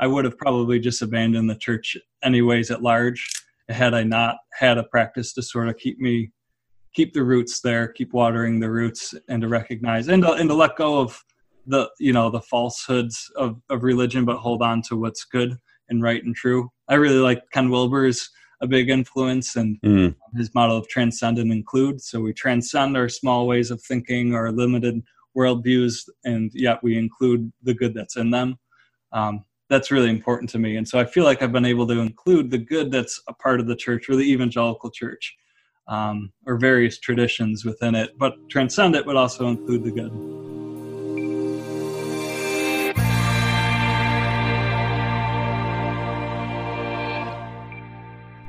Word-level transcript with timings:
I 0.00 0.06
would 0.06 0.24
have 0.24 0.38
probably 0.38 0.78
just 0.78 1.02
abandoned 1.02 1.50
the 1.50 1.56
church 1.56 1.96
anyways 2.22 2.70
at 2.70 2.82
large 2.82 3.28
had 3.68 3.94
I 3.94 4.02
not 4.02 4.36
had 4.54 4.78
a 4.78 4.84
practice 4.84 5.32
to 5.34 5.42
sort 5.42 5.68
of 5.68 5.76
keep 5.76 5.98
me 5.98 6.30
keep 6.94 7.12
the 7.12 7.22
roots 7.22 7.60
there, 7.60 7.88
keep 7.88 8.12
watering 8.12 8.58
the 8.58 8.70
roots, 8.70 9.14
and 9.28 9.42
to 9.42 9.48
recognize 9.48 10.08
and 10.08 10.22
to, 10.22 10.32
and 10.32 10.48
to 10.48 10.54
let 10.54 10.76
go 10.76 10.98
of 10.98 11.22
the 11.66 11.88
you 11.98 12.12
know 12.12 12.30
the 12.30 12.40
falsehoods 12.40 13.30
of, 13.36 13.60
of 13.68 13.82
religion, 13.82 14.24
but 14.24 14.38
hold 14.38 14.62
on 14.62 14.82
to 14.82 14.96
what's 14.96 15.24
good 15.24 15.56
and 15.90 16.02
right 16.02 16.24
and 16.24 16.34
true. 16.34 16.70
I 16.88 16.94
really 16.94 17.18
like 17.18 17.42
Ken 17.52 17.70
Wilber's 17.70 18.30
a 18.60 18.66
big 18.66 18.90
influence 18.90 19.54
and 19.56 19.80
mm. 19.82 20.14
his 20.36 20.52
model 20.54 20.76
of 20.76 20.88
transcend 20.88 21.38
and 21.38 21.52
include. 21.52 22.00
So 22.00 22.20
we 22.20 22.32
transcend 22.32 22.96
our 22.96 23.08
small 23.08 23.46
ways 23.46 23.70
of 23.70 23.80
thinking 23.82 24.34
or 24.34 24.50
limited 24.50 25.00
worldviews, 25.36 26.08
and 26.24 26.50
yet 26.54 26.82
we 26.82 26.98
include 26.98 27.52
the 27.62 27.74
good 27.74 27.94
that's 27.94 28.16
in 28.16 28.30
them. 28.30 28.56
Um, 29.12 29.44
that's 29.68 29.90
really 29.90 30.08
important 30.08 30.48
to 30.50 30.58
me. 30.58 30.76
And 30.76 30.88
so 30.88 30.98
I 30.98 31.04
feel 31.04 31.24
like 31.24 31.42
I've 31.42 31.52
been 31.52 31.64
able 31.64 31.86
to 31.88 32.00
include 32.00 32.50
the 32.50 32.58
good 32.58 32.90
that's 32.90 33.20
a 33.28 33.34
part 33.34 33.60
of 33.60 33.66
the 33.66 33.76
church 33.76 34.08
or 34.08 34.16
the 34.16 34.22
evangelical 34.22 34.90
church 34.90 35.36
um, 35.86 36.32
or 36.46 36.56
various 36.56 36.98
traditions 36.98 37.64
within 37.64 37.94
it, 37.94 38.18
but 38.18 38.34
transcend 38.48 38.96
it, 38.96 39.04
but 39.04 39.16
also 39.16 39.48
include 39.48 39.84
the 39.84 39.90
good. 39.90 40.10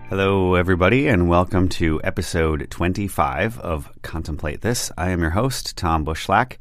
Hello, 0.10 0.56
everybody, 0.56 1.08
and 1.08 1.30
welcome 1.30 1.70
to 1.70 2.02
episode 2.04 2.68
25 2.72 3.60
of 3.60 3.92
Contemplate 4.02 4.62
This. 4.62 4.92
I 4.98 5.12
am 5.12 5.22
your 5.22 5.30
host, 5.32 5.78
Tom 5.78 6.04
Bushlack, 6.04 6.58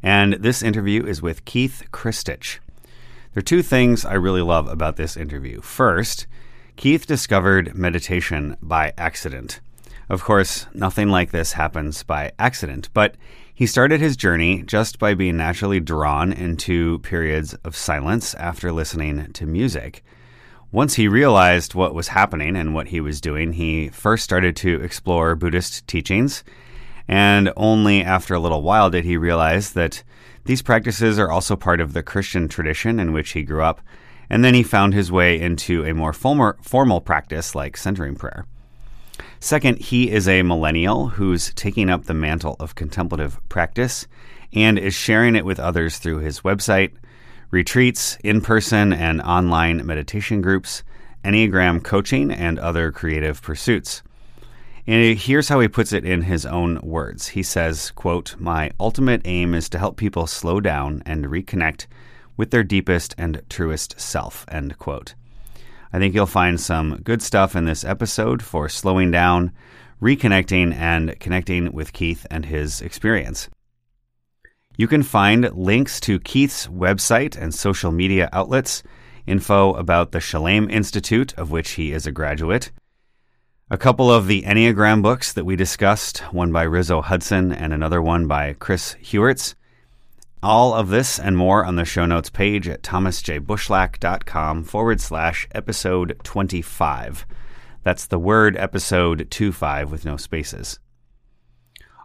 and 0.00 0.34
this 0.34 0.62
interview 0.62 1.04
is 1.04 1.20
with 1.20 1.44
Keith 1.44 1.82
Kristich. 1.90 2.58
There 3.34 3.40
are 3.40 3.42
two 3.42 3.62
things 3.62 4.04
I 4.04 4.14
really 4.14 4.42
love 4.42 4.68
about 4.68 4.94
this 4.94 5.16
interview. 5.16 5.60
First, 5.60 6.28
Keith 6.76 7.04
discovered 7.04 7.74
meditation 7.74 8.56
by 8.62 8.92
accident. 8.96 9.58
Of 10.08 10.22
course, 10.22 10.68
nothing 10.72 11.08
like 11.08 11.32
this 11.32 11.54
happens 11.54 12.04
by 12.04 12.30
accident, 12.38 12.90
but 12.94 13.16
he 13.52 13.66
started 13.66 14.00
his 14.00 14.16
journey 14.16 14.62
just 14.62 15.00
by 15.00 15.14
being 15.14 15.36
naturally 15.36 15.80
drawn 15.80 16.32
into 16.32 17.00
periods 17.00 17.54
of 17.64 17.74
silence 17.74 18.34
after 18.34 18.70
listening 18.70 19.32
to 19.32 19.46
music. 19.46 20.04
Once 20.70 20.94
he 20.94 21.08
realized 21.08 21.74
what 21.74 21.92
was 21.92 22.08
happening 22.08 22.54
and 22.54 22.72
what 22.72 22.86
he 22.86 23.00
was 23.00 23.20
doing, 23.20 23.54
he 23.54 23.88
first 23.88 24.22
started 24.22 24.54
to 24.54 24.80
explore 24.80 25.34
Buddhist 25.34 25.88
teachings. 25.88 26.44
And 27.08 27.52
only 27.56 28.00
after 28.00 28.34
a 28.34 28.40
little 28.40 28.62
while 28.62 28.90
did 28.90 29.04
he 29.04 29.16
realize 29.16 29.72
that 29.72 30.04
these 30.44 30.62
practices 30.62 31.18
are 31.18 31.30
also 31.30 31.56
part 31.56 31.80
of 31.80 31.92
the 31.92 32.02
Christian 32.02 32.48
tradition 32.48 33.00
in 33.00 33.12
which 33.12 33.30
he 33.30 33.42
grew 33.42 33.62
up. 33.62 33.80
And 34.30 34.44
then 34.44 34.54
he 34.54 34.62
found 34.62 34.94
his 34.94 35.12
way 35.12 35.40
into 35.40 35.84
a 35.84 35.94
more 35.94 36.12
formal, 36.12 36.54
formal 36.62 37.00
practice 37.00 37.54
like 37.54 37.76
centering 37.76 38.14
prayer. 38.14 38.46
Second, 39.38 39.78
he 39.78 40.10
is 40.10 40.26
a 40.26 40.42
millennial 40.42 41.08
who's 41.08 41.52
taking 41.54 41.90
up 41.90 42.04
the 42.04 42.14
mantle 42.14 42.56
of 42.58 42.74
contemplative 42.74 43.38
practice 43.48 44.06
and 44.52 44.78
is 44.78 44.94
sharing 44.94 45.36
it 45.36 45.44
with 45.44 45.60
others 45.60 45.98
through 45.98 46.18
his 46.18 46.40
website, 46.40 46.92
retreats, 47.50 48.16
in 48.24 48.40
person 48.40 48.92
and 48.92 49.20
online 49.20 49.84
meditation 49.84 50.40
groups, 50.40 50.82
Enneagram 51.24 51.82
coaching, 51.82 52.30
and 52.30 52.58
other 52.58 52.90
creative 52.92 53.42
pursuits. 53.42 54.02
And 54.86 55.18
here's 55.18 55.48
how 55.48 55.60
he 55.60 55.68
puts 55.68 55.94
it 55.94 56.04
in 56.04 56.22
his 56.22 56.44
own 56.44 56.78
words. 56.82 57.28
He 57.28 57.42
says, 57.42 57.90
quote, 57.92 58.36
My 58.38 58.70
ultimate 58.78 59.22
aim 59.24 59.54
is 59.54 59.70
to 59.70 59.78
help 59.78 59.96
people 59.96 60.26
slow 60.26 60.60
down 60.60 61.02
and 61.06 61.24
reconnect 61.24 61.86
with 62.36 62.50
their 62.50 62.64
deepest 62.64 63.14
and 63.16 63.40
truest 63.48 63.98
self, 63.98 64.44
end 64.48 64.78
quote. 64.78 65.14
I 65.92 65.98
think 65.98 66.14
you'll 66.14 66.26
find 66.26 66.60
some 66.60 67.00
good 67.02 67.22
stuff 67.22 67.56
in 67.56 67.64
this 67.64 67.84
episode 67.84 68.42
for 68.42 68.68
slowing 68.68 69.10
down, 69.10 69.52
reconnecting, 70.02 70.74
and 70.74 71.18
connecting 71.18 71.72
with 71.72 71.94
Keith 71.94 72.26
and 72.30 72.44
his 72.44 72.82
experience. 72.82 73.48
You 74.76 74.88
can 74.88 75.02
find 75.02 75.50
links 75.54 76.00
to 76.00 76.18
Keith's 76.18 76.66
website 76.66 77.40
and 77.40 77.54
social 77.54 77.92
media 77.92 78.28
outlets, 78.32 78.82
info 79.24 79.72
about 79.74 80.12
the 80.12 80.20
Shalem 80.20 80.68
Institute, 80.68 81.32
of 81.38 81.50
which 81.50 81.70
he 81.72 81.92
is 81.92 82.06
a 82.06 82.12
graduate, 82.12 82.70
a 83.74 83.76
couple 83.76 84.08
of 84.08 84.28
the 84.28 84.42
Enneagram 84.42 85.02
books 85.02 85.32
that 85.32 85.44
we 85.44 85.56
discussed, 85.56 86.18
one 86.32 86.52
by 86.52 86.62
Riso 86.62 87.00
Hudson 87.00 87.50
and 87.50 87.72
another 87.72 88.00
one 88.00 88.28
by 88.28 88.52
Chris 88.52 88.94
Heuertz. 89.02 89.56
All 90.44 90.72
of 90.72 90.90
this 90.90 91.18
and 91.18 91.36
more 91.36 91.64
on 91.64 91.74
the 91.74 91.84
show 91.84 92.06
notes 92.06 92.30
page 92.30 92.68
at 92.68 92.82
thomasjbushlack.com 92.82 94.62
forward 94.62 95.00
slash 95.00 95.48
episode 95.50 96.16
25. 96.22 97.26
That's 97.82 98.06
the 98.06 98.20
word 98.20 98.56
episode 98.56 99.28
25 99.28 99.90
with 99.90 100.04
no 100.04 100.16
spaces. 100.18 100.78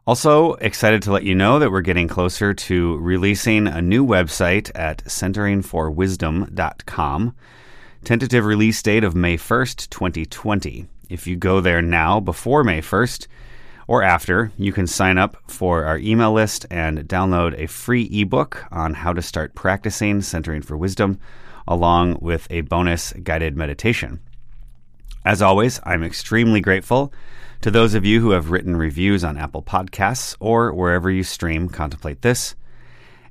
Also, 0.07 0.53
excited 0.53 1.03
to 1.03 1.12
let 1.12 1.22
you 1.22 1.36
know 1.36 1.59
that 1.59 1.69
we're 1.69 1.81
getting 1.81 2.07
closer 2.07 2.51
to 2.51 2.97
releasing 2.97 3.68
a 3.68 3.80
new 3.80 4.03
website 4.03 4.72
at 4.74 5.03
centeringforwisdom.com. 5.03 7.36
Tentative 8.03 8.46
release 8.46 8.81
date 8.81 9.03
of 9.03 9.13
May 9.13 9.38
1st, 9.38 9.88
2020. 9.91 10.88
If 11.09 11.25
you 11.25 11.36
go 11.36 11.59
there 11.59 11.81
now 11.81 12.20
before 12.20 12.64
May 12.64 12.81
1st 12.81 13.25
or 13.88 14.03
after, 14.03 14.52
you 14.56 14.72
can 14.72 14.86
sign 14.86 15.18
up 15.18 15.36
for 15.47 15.86
our 15.86 15.97
email 15.97 16.31
list 16.31 16.68
and 16.70 17.00
download 17.08 17.59
a 17.59 17.68
free 17.68 18.03
ebook 18.12 18.64
on 18.72 18.94
how 18.94 19.14
to 19.14 19.22
start 19.24 19.56
practicing 19.56 20.22
centering 20.22 20.62
for 20.62 20.78
wisdom, 20.78 21.19
along 21.68 22.19
with 22.22 22.46
a 22.52 22.62
bonus 22.62 23.12
guided 23.24 23.58
meditation. 23.58 24.19
As 25.25 25.42
always, 25.42 25.80
I'm 25.84 26.03
extremely 26.03 26.62
grateful 26.62 27.12
to 27.62 27.72
those 27.72 27.96
of 27.96 28.06
you 28.06 28.22
who 28.22 28.30
have 28.30 28.52
written 28.52 28.78
reviews 28.78 29.24
on 29.24 29.36
Apple 29.36 29.64
Podcasts 29.64 30.36
or 30.40 30.72
wherever 30.72 31.09
you 31.09 31.24
stream 31.24 31.68
Contemplate 31.68 32.22
This, 32.22 32.56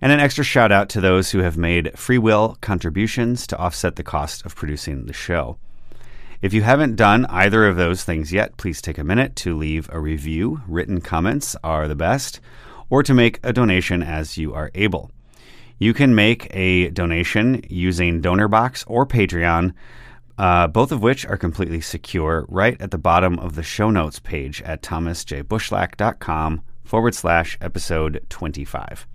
and 0.01 0.11
an 0.11 0.19
extra 0.21 0.43
shout 0.43 0.73
out 0.73 0.89
to 0.91 1.01
those 1.01 1.31
who 1.31 1.39
have 1.39 1.57
made 1.57 1.97
free 1.97 2.19
will 2.19 2.59
contributions 2.61 3.47
to 3.47 3.57
offset 3.57 3.95
the 3.95 4.03
cost 4.03 4.45
of 4.45 4.57
producing 4.57 5.07
the 5.07 5.13
show. 5.13 5.57
If 6.41 6.53
you 6.53 6.63
haven't 6.63 6.97
done 6.97 7.27
either 7.27 7.67
of 7.67 7.77
those 7.77 8.05
things 8.05 8.33
yet, 8.33 8.57
please 8.57 8.81
take 8.81 8.99
a 8.99 9.05
minute 9.05 9.35
to 9.37 9.57
leave 9.57 9.89
a 9.93 10.01
review. 10.01 10.63
Written 10.69 11.01
comments 11.01 11.57
are 11.65 11.89
the 11.89 11.97
best, 11.97 12.41
or 12.91 13.03
to 13.03 13.15
make 13.15 13.41
a 13.43 13.53
donation 13.53 14.03
as 14.03 14.39
you 14.39 14.55
are 14.55 14.71
able. 14.75 15.11
You 15.79 15.95
can 15.95 16.15
make 16.15 16.49
a 16.55 16.91
donation 16.91 17.63
using 17.69 18.23
DonorBox 18.23 18.85
or 18.87 19.07
Patreon 19.07 19.75
uh, 20.39 20.69
both 20.69 20.93
of 20.93 21.03
which 21.03 21.27
are 21.27 21.37
completely 21.37 21.81
secure 21.81 22.47
right 22.49 22.81
at 22.81 22.93
the 22.93 22.99
bottom 22.99 23.39
of 23.41 23.57
the 23.57 23.63
show 23.63 23.91
notes 23.91 24.21
page 24.21 24.63
at 24.63 24.83
thomasjbushlack.com 24.83 26.63
forward 26.85 27.15
slash 27.15 27.59
episode 27.61 28.25
25. 28.31 29.07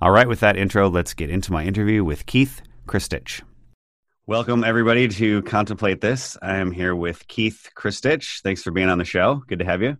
All 0.00 0.10
right, 0.10 0.26
with 0.26 0.40
that 0.40 0.56
intro, 0.56 0.88
let's 0.88 1.14
get 1.14 1.30
into 1.30 1.52
my 1.52 1.64
interview 1.64 2.02
with 2.02 2.26
Keith 2.26 2.62
Kristich. 2.88 3.42
Welcome, 4.28 4.62
everybody, 4.62 5.08
to 5.08 5.42
Contemplate 5.42 6.00
This. 6.00 6.36
I 6.40 6.58
am 6.58 6.70
here 6.70 6.94
with 6.94 7.26
Keith 7.26 7.70
Kristich. 7.74 8.40
Thanks 8.42 8.62
for 8.62 8.70
being 8.70 8.88
on 8.88 8.98
the 8.98 9.04
show. 9.04 9.42
Good 9.48 9.58
to 9.58 9.64
have 9.64 9.82
you. 9.82 9.96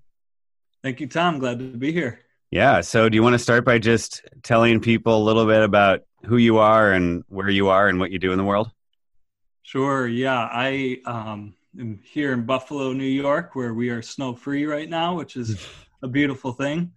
Thank 0.81 1.00
you, 1.00 1.09
Tom. 1.09 1.41
Glad 1.41 1.59
to 1.59 1.65
be 1.77 1.91
here. 1.91 2.21
Yeah. 2.49 2.82
So, 2.82 3.09
do 3.09 3.16
you 3.16 3.22
want 3.25 3.32
to 3.32 3.41
start 3.41 3.65
by 3.65 3.81
just 3.81 4.22
telling 4.44 4.78
people 4.78 5.21
a 5.21 5.25
little 5.25 5.44
bit 5.44 5.65
about 5.65 6.03
who 6.25 6.37
you 6.37 6.59
are 6.59 6.93
and 6.93 7.25
where 7.27 7.49
you 7.49 7.71
are 7.71 7.88
and 7.88 7.99
what 7.99 8.12
you 8.12 8.21
do 8.21 8.31
in 8.31 8.38
the 8.38 8.44
world? 8.44 8.71
Sure. 9.65 10.06
Yeah. 10.06 10.49
I 10.53 10.99
um, 11.05 11.55
am 11.77 11.99
here 12.05 12.32
in 12.32 12.47
Buffalo, 12.47 12.93
New 12.93 13.03
York, 13.03 13.56
where 13.56 13.75
we 13.75 13.91
are 13.91 14.03
snow 14.03 14.37
free 14.37 14.66
right 14.66 14.88
now, 14.88 15.16
which 15.16 15.34
is 15.34 15.66
a 16.03 16.06
beautiful 16.06 16.53
thing. 16.53 16.93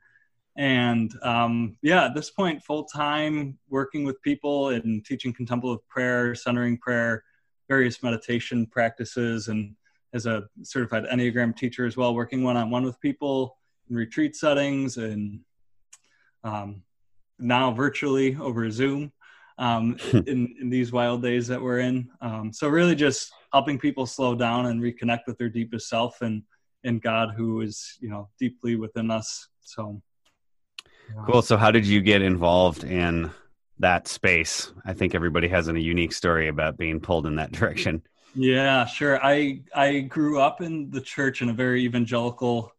And 0.58 1.14
um, 1.22 1.78
yeah, 1.82 2.06
at 2.06 2.16
this 2.16 2.30
point, 2.30 2.64
full 2.64 2.86
time 2.86 3.58
working 3.70 4.06
with 4.06 4.22
people 4.22 4.70
and 4.70 5.06
teaching 5.06 5.34
contemplative 5.34 5.86
prayer, 5.90 6.34
centering 6.34 6.78
prayer, 6.78 7.24
various 7.68 8.02
meditation 8.02 8.66
practices, 8.66 9.50
and 9.50 9.76
as 10.14 10.26
a 10.26 10.47
certified 10.64 11.03
Enneagram 11.06 11.56
teacher 11.56 11.85
as 11.85 11.97
well, 11.97 12.16
working 12.16 12.41
one 12.44 12.56
on 12.56 12.70
one 12.70 12.84
with 12.84 13.00
people 13.02 13.58
in 13.90 13.97
retreat 13.97 14.35
settings 14.35 14.96
and 14.96 15.41
um, 16.46 16.84
now 17.38 17.72
virtually 17.72 18.38
over 18.38 18.70
Zoom 18.72 19.12
um, 19.58 19.97
in, 20.14 20.56
in 20.62 20.70
these 20.70 20.94
wild 20.94 21.22
days 21.22 21.47
that 21.47 21.62
we're 21.62 21.79
in. 21.79 22.09
Um, 22.22 22.53
so 22.53 22.70
really 22.70 22.96
just 22.96 23.34
helping 23.52 23.78
people 23.78 24.06
slow 24.06 24.35
down 24.35 24.68
and 24.68 24.82
reconnect 24.82 25.28
with 25.28 25.38
their 25.38 25.50
deepest 25.50 25.90
self 25.90 26.22
and, 26.22 26.44
and 26.85 27.02
God 27.02 27.34
who 27.35 27.59
is, 27.59 27.97
you 28.00 28.09
know, 28.09 28.29
deeply 28.40 28.78
within 28.78 29.12
us. 29.12 29.50
So. 29.59 30.02
Cool. 31.25 31.41
So 31.41 31.57
how 31.57 31.72
did 31.72 31.85
you 31.85 32.02
get 32.02 32.22
involved 32.22 32.84
in 32.84 33.31
that 33.79 34.07
space? 34.07 34.72
I 34.85 34.93
think 34.93 35.16
everybody 35.16 35.47
has 35.47 35.67
a 35.67 35.79
unique 35.79 36.13
story 36.13 36.47
about 36.47 36.78
being 36.78 36.99
pulled 36.99 37.25
in 37.25 37.35
that 37.35 37.52
direction. 37.52 38.02
Yeah, 38.35 38.85
sure. 38.85 39.23
I 39.23 39.61
I 39.73 40.02
grew 40.02 40.40
up 40.40 40.61
in 40.61 40.91
the 40.91 41.02
church 41.02 41.41
in 41.41 41.49
a 41.49 41.53
very 41.53 41.84
evangelical 41.84 42.72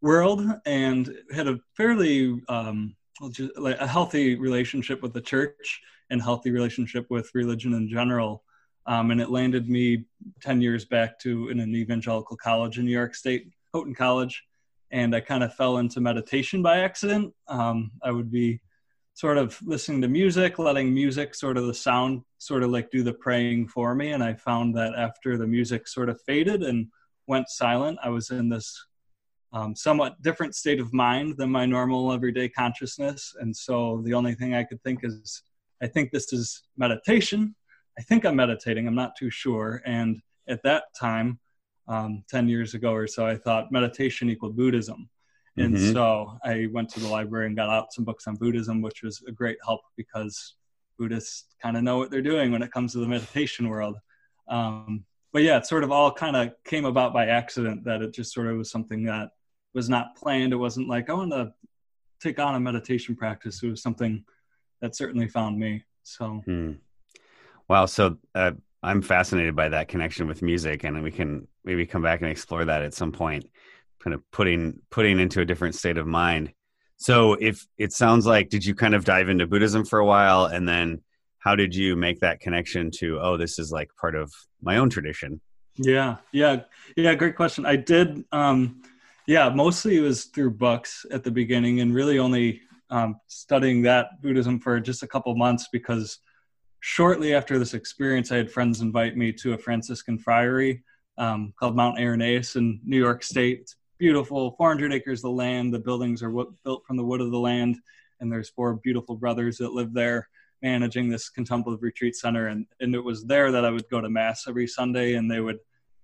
world 0.00 0.42
and 0.64 1.12
had 1.34 1.48
a 1.48 1.58
fairly 1.76 2.40
um, 2.48 2.94
a 3.56 3.86
healthy 3.86 4.36
relationship 4.36 5.02
with 5.02 5.12
the 5.12 5.20
church 5.20 5.82
and 6.10 6.22
healthy 6.22 6.50
relationship 6.50 7.06
with 7.10 7.30
religion 7.34 7.74
in 7.74 7.88
general. 7.88 8.44
um, 8.86 9.10
and 9.10 9.20
it 9.20 9.30
landed 9.30 9.68
me 9.68 10.04
10 10.40 10.60
years 10.60 10.84
back 10.84 11.18
to 11.20 11.48
in 11.50 11.60
an 11.60 11.74
evangelical 11.74 12.36
college 12.36 12.78
in 12.78 12.84
New 12.86 12.90
York 12.90 13.14
State, 13.14 13.50
Houghton 13.74 13.94
College. 13.94 14.42
And 14.92 15.14
I 15.14 15.20
kind 15.20 15.44
of 15.44 15.54
fell 15.54 15.78
into 15.78 16.00
meditation 16.00 16.62
by 16.62 16.80
accident. 16.80 17.32
Um, 17.48 17.92
I 18.02 18.10
would 18.10 18.30
be 18.30 18.60
sort 19.14 19.38
of 19.38 19.60
listening 19.62 20.00
to 20.02 20.08
music, 20.08 20.58
letting 20.58 20.94
music, 20.94 21.34
sort 21.34 21.56
of 21.56 21.66
the 21.66 21.74
sound, 21.74 22.22
sort 22.38 22.62
of 22.62 22.70
like 22.70 22.90
do 22.90 23.02
the 23.02 23.12
praying 23.12 23.68
for 23.68 23.94
me. 23.94 24.12
And 24.12 24.22
I 24.22 24.34
found 24.34 24.74
that 24.76 24.94
after 24.96 25.36
the 25.36 25.46
music 25.46 25.86
sort 25.88 26.08
of 26.08 26.20
faded 26.22 26.62
and 26.62 26.88
went 27.26 27.48
silent, 27.48 27.98
I 28.02 28.08
was 28.08 28.30
in 28.30 28.48
this 28.48 28.86
um, 29.52 29.74
somewhat 29.74 30.22
different 30.22 30.54
state 30.54 30.80
of 30.80 30.92
mind 30.92 31.36
than 31.36 31.50
my 31.50 31.66
normal 31.66 32.12
everyday 32.12 32.48
consciousness. 32.48 33.34
And 33.38 33.54
so 33.54 34.00
the 34.04 34.14
only 34.14 34.34
thing 34.34 34.54
I 34.54 34.64
could 34.64 34.82
think 34.82 35.00
is, 35.02 35.42
I 35.82 35.86
think 35.86 36.10
this 36.10 36.32
is 36.32 36.62
meditation. 36.76 37.54
I 37.98 38.02
think 38.02 38.24
I'm 38.24 38.36
meditating. 38.36 38.86
I'm 38.86 38.94
not 38.94 39.16
too 39.16 39.30
sure. 39.30 39.82
And 39.84 40.20
at 40.48 40.62
that 40.62 40.84
time, 40.98 41.40
um, 41.90 42.24
10 42.30 42.48
years 42.48 42.74
ago 42.74 42.92
or 42.94 43.06
so, 43.06 43.26
I 43.26 43.36
thought 43.36 43.72
meditation 43.72 44.30
equaled 44.30 44.56
Buddhism. 44.56 45.10
And 45.56 45.74
mm-hmm. 45.74 45.92
so 45.92 46.38
I 46.44 46.68
went 46.72 46.88
to 46.90 47.00
the 47.00 47.08
library 47.08 47.46
and 47.46 47.56
got 47.56 47.68
out 47.68 47.92
some 47.92 48.04
books 48.04 48.28
on 48.28 48.36
Buddhism, 48.36 48.80
which 48.80 49.02
was 49.02 49.22
a 49.26 49.32
great 49.32 49.58
help 49.64 49.80
because 49.96 50.54
Buddhists 50.98 51.46
kind 51.60 51.76
of 51.76 51.82
know 51.82 51.98
what 51.98 52.10
they're 52.10 52.22
doing 52.22 52.52
when 52.52 52.62
it 52.62 52.70
comes 52.70 52.92
to 52.92 52.98
the 52.98 53.08
meditation 53.08 53.68
world. 53.68 53.96
Um, 54.46 55.04
but 55.32 55.42
yeah, 55.42 55.58
it 55.58 55.66
sort 55.66 55.82
of 55.82 55.90
all 55.90 56.12
kind 56.12 56.36
of 56.36 56.52
came 56.64 56.84
about 56.84 57.12
by 57.12 57.26
accident 57.26 57.84
that 57.84 58.02
it 58.02 58.14
just 58.14 58.32
sort 58.32 58.46
of 58.46 58.56
was 58.56 58.70
something 58.70 59.02
that 59.04 59.30
was 59.74 59.88
not 59.88 60.16
planned. 60.16 60.52
It 60.52 60.56
wasn't 60.56 60.88
like, 60.88 61.10
I 61.10 61.14
want 61.14 61.32
to 61.32 61.52
take 62.20 62.38
on 62.38 62.54
a 62.54 62.60
meditation 62.60 63.16
practice. 63.16 63.62
It 63.64 63.68
was 63.68 63.82
something 63.82 64.24
that 64.80 64.94
certainly 64.94 65.26
found 65.26 65.58
me. 65.58 65.84
So, 66.04 66.42
hmm. 66.44 66.72
wow. 67.68 67.86
So, 67.86 68.18
uh, 68.34 68.52
I'm 68.82 69.02
fascinated 69.02 69.54
by 69.54 69.68
that 69.68 69.88
connection 69.88 70.26
with 70.26 70.42
music, 70.42 70.84
and 70.84 71.02
we 71.02 71.10
can 71.10 71.46
maybe 71.64 71.86
come 71.86 72.02
back 72.02 72.22
and 72.22 72.30
explore 72.30 72.64
that 72.64 72.82
at 72.82 72.94
some 72.94 73.12
point. 73.12 73.46
Kind 74.02 74.14
of 74.14 74.22
putting 74.30 74.80
putting 74.90 75.20
into 75.20 75.40
a 75.40 75.44
different 75.44 75.74
state 75.74 75.98
of 75.98 76.06
mind. 76.06 76.52
So, 76.96 77.34
if 77.34 77.66
it 77.78 77.92
sounds 77.92 78.26
like, 78.26 78.48
did 78.48 78.64
you 78.64 78.74
kind 78.74 78.94
of 78.94 79.04
dive 79.04 79.28
into 79.28 79.46
Buddhism 79.46 79.84
for 79.84 79.98
a 79.98 80.06
while, 80.06 80.46
and 80.46 80.68
then 80.68 81.02
how 81.38 81.54
did 81.54 81.74
you 81.74 81.96
make 81.96 82.20
that 82.20 82.40
connection 82.40 82.90
to, 82.90 83.18
oh, 83.20 83.36
this 83.36 83.58
is 83.58 83.72
like 83.72 83.90
part 84.00 84.14
of 84.14 84.32
my 84.62 84.76
own 84.76 84.90
tradition? 84.90 85.40
Yeah, 85.76 86.16
yeah, 86.32 86.60
yeah. 86.96 87.14
Great 87.14 87.36
question. 87.36 87.66
I 87.66 87.76
did. 87.76 88.24
Um, 88.32 88.82
yeah, 89.26 89.48
mostly 89.50 89.98
it 89.98 90.00
was 90.00 90.24
through 90.24 90.52
books 90.52 91.04
at 91.10 91.22
the 91.22 91.30
beginning, 91.30 91.80
and 91.80 91.94
really 91.94 92.18
only 92.18 92.62
um, 92.88 93.16
studying 93.26 93.82
that 93.82 94.20
Buddhism 94.22 94.58
for 94.58 94.80
just 94.80 95.02
a 95.02 95.06
couple 95.06 95.34
months 95.34 95.68
because 95.70 96.18
shortly 96.80 97.34
after 97.34 97.58
this 97.58 97.74
experience, 97.74 98.32
I 98.32 98.36
had 98.36 98.50
friends 98.50 98.80
invite 98.80 99.16
me 99.16 99.32
to 99.34 99.52
a 99.52 99.58
Franciscan 99.58 100.18
friary 100.18 100.82
um, 101.18 101.52
called 101.58 101.76
Mount 101.76 101.98
Irenaeus 101.98 102.56
in 102.56 102.80
New 102.84 102.98
York 102.98 103.22
State. 103.22 103.60
It's 103.60 103.76
beautiful, 103.98 104.52
400 104.52 104.92
acres 104.92 105.24
of 105.24 105.32
land. 105.32 105.72
The 105.72 105.78
buildings 105.78 106.22
are 106.22 106.30
built 106.64 106.84
from 106.86 106.96
the 106.96 107.04
wood 107.04 107.20
of 107.20 107.30
the 107.30 107.38
land, 107.38 107.76
and 108.20 108.32
there's 108.32 108.48
four 108.50 108.74
beautiful 108.74 109.16
brothers 109.16 109.58
that 109.58 109.72
live 109.72 109.92
there 109.92 110.28
managing 110.62 111.08
this 111.08 111.28
contemplative 111.28 111.82
retreat 111.82 112.16
center. 112.16 112.48
And, 112.48 112.66
and 112.80 112.94
it 112.94 113.02
was 113.02 113.24
there 113.24 113.50
that 113.50 113.64
I 113.64 113.70
would 113.70 113.88
go 113.90 114.00
to 114.00 114.10
Mass 114.10 114.46
every 114.46 114.66
Sunday, 114.66 115.14
and 115.14 115.30
they 115.30 115.40
would 115.40 115.58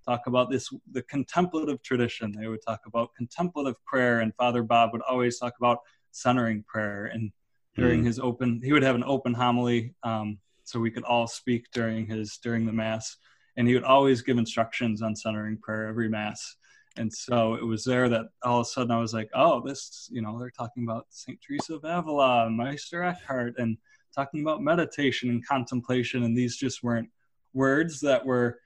talk 0.07 0.27
about 0.27 0.51
this 0.51 0.71
the 0.93 1.03
contemplative 1.03 1.83
tradition. 1.83 2.33
They 2.33 2.47
would 2.47 2.61
talk 2.67 2.81
about 2.87 3.15
contemplative 3.17 3.83
prayer, 3.85 4.21
and 4.21 4.35
Father 4.37 4.63
Bob 4.63 4.91
would 4.93 5.03
always 5.03 5.39
talk 5.39 5.55
about 5.59 5.81
centering 6.13 6.65
prayer. 6.67 7.07
And 7.07 7.33
during 7.75 8.03
mm. 8.03 8.07
his 8.07 8.19
open, 8.19 8.61
he 8.63 8.73
would 8.73 8.83
have 8.83 8.95
an 8.95 9.05
open 9.05 9.35
homily, 9.35 9.95
um, 10.03 10.39
so 10.67 10.81
we 10.81 10.91
could 10.91 11.05
all 11.05 11.27
speak 11.27 11.71
during 11.73 12.07
his 12.07 12.39
during 12.43 12.67
the 12.67 12.73
mass. 12.73 13.17
And 13.57 13.67
he 13.67 13.73
would 13.73 13.85
always 13.85 14.21
give 14.21 14.37
instructions 14.37 15.01
on 15.01 15.17
centering 15.17 15.57
prayer 15.57 15.87
every 15.87 16.09
mass. 16.11 16.57
And 16.99 17.13
so 17.13 17.55
it 17.55 17.65
was 17.65 17.85
there 17.85 18.09
that 18.09 18.27
all 18.43 18.61
of 18.61 18.67
a 18.67 18.69
sudden 18.69 18.91
I 18.91 18.99
was 18.99 19.15
like, 19.15 19.31
oh, 19.35 19.63
this, 19.67 20.09
you 20.11 20.23
know, 20.23 20.39
they're 20.39 20.51
talking 20.51 20.85
about 20.85 21.07
St. 21.11 21.39
Teresa 21.41 21.75
of 21.75 21.85
Avila, 21.85 22.47
and 22.47 22.57
Meister 22.57 23.03
Eckhart, 23.03 23.55
and 23.59 23.79
talking 24.15 24.41
about 24.41 24.63
meditation 24.63 25.31
and 25.31 25.47
contemplation. 25.47 26.25
And 26.25 26.37
these 26.37 26.57
just 26.57 26.83
weren't 26.83 27.09
words 27.53 28.01
that 28.01 28.25
were 28.25 28.61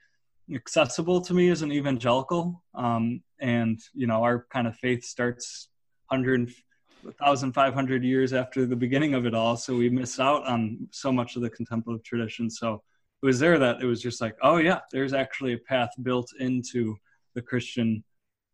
accessible 0.53 1.21
to 1.21 1.33
me 1.33 1.49
as 1.49 1.61
an 1.61 1.71
evangelical. 1.71 2.63
Um, 2.73 3.21
and, 3.39 3.79
you 3.93 4.07
know, 4.07 4.23
our 4.23 4.45
kind 4.49 4.67
of 4.67 4.75
faith 4.77 5.03
starts 5.03 5.69
100, 6.07 6.51
1,500 7.03 8.03
years 8.03 8.33
after 8.33 8.65
the 8.65 8.75
beginning 8.75 9.13
of 9.13 9.25
it 9.25 9.33
all. 9.33 9.57
So 9.57 9.75
we 9.75 9.89
miss 9.89 10.19
out 10.19 10.45
on 10.47 10.87
so 10.91 11.11
much 11.11 11.35
of 11.35 11.41
the 11.41 11.49
contemplative 11.49 12.03
tradition. 12.03 12.49
So 12.49 12.83
it 13.21 13.25
was 13.25 13.39
there 13.39 13.59
that 13.59 13.81
it 13.81 13.85
was 13.85 14.01
just 14.01 14.21
like, 14.21 14.35
oh, 14.41 14.57
yeah, 14.57 14.79
there's 14.91 15.13
actually 15.13 15.53
a 15.53 15.57
path 15.57 15.89
built 16.01 16.31
into 16.39 16.95
the 17.35 17.41
Christian 17.41 18.03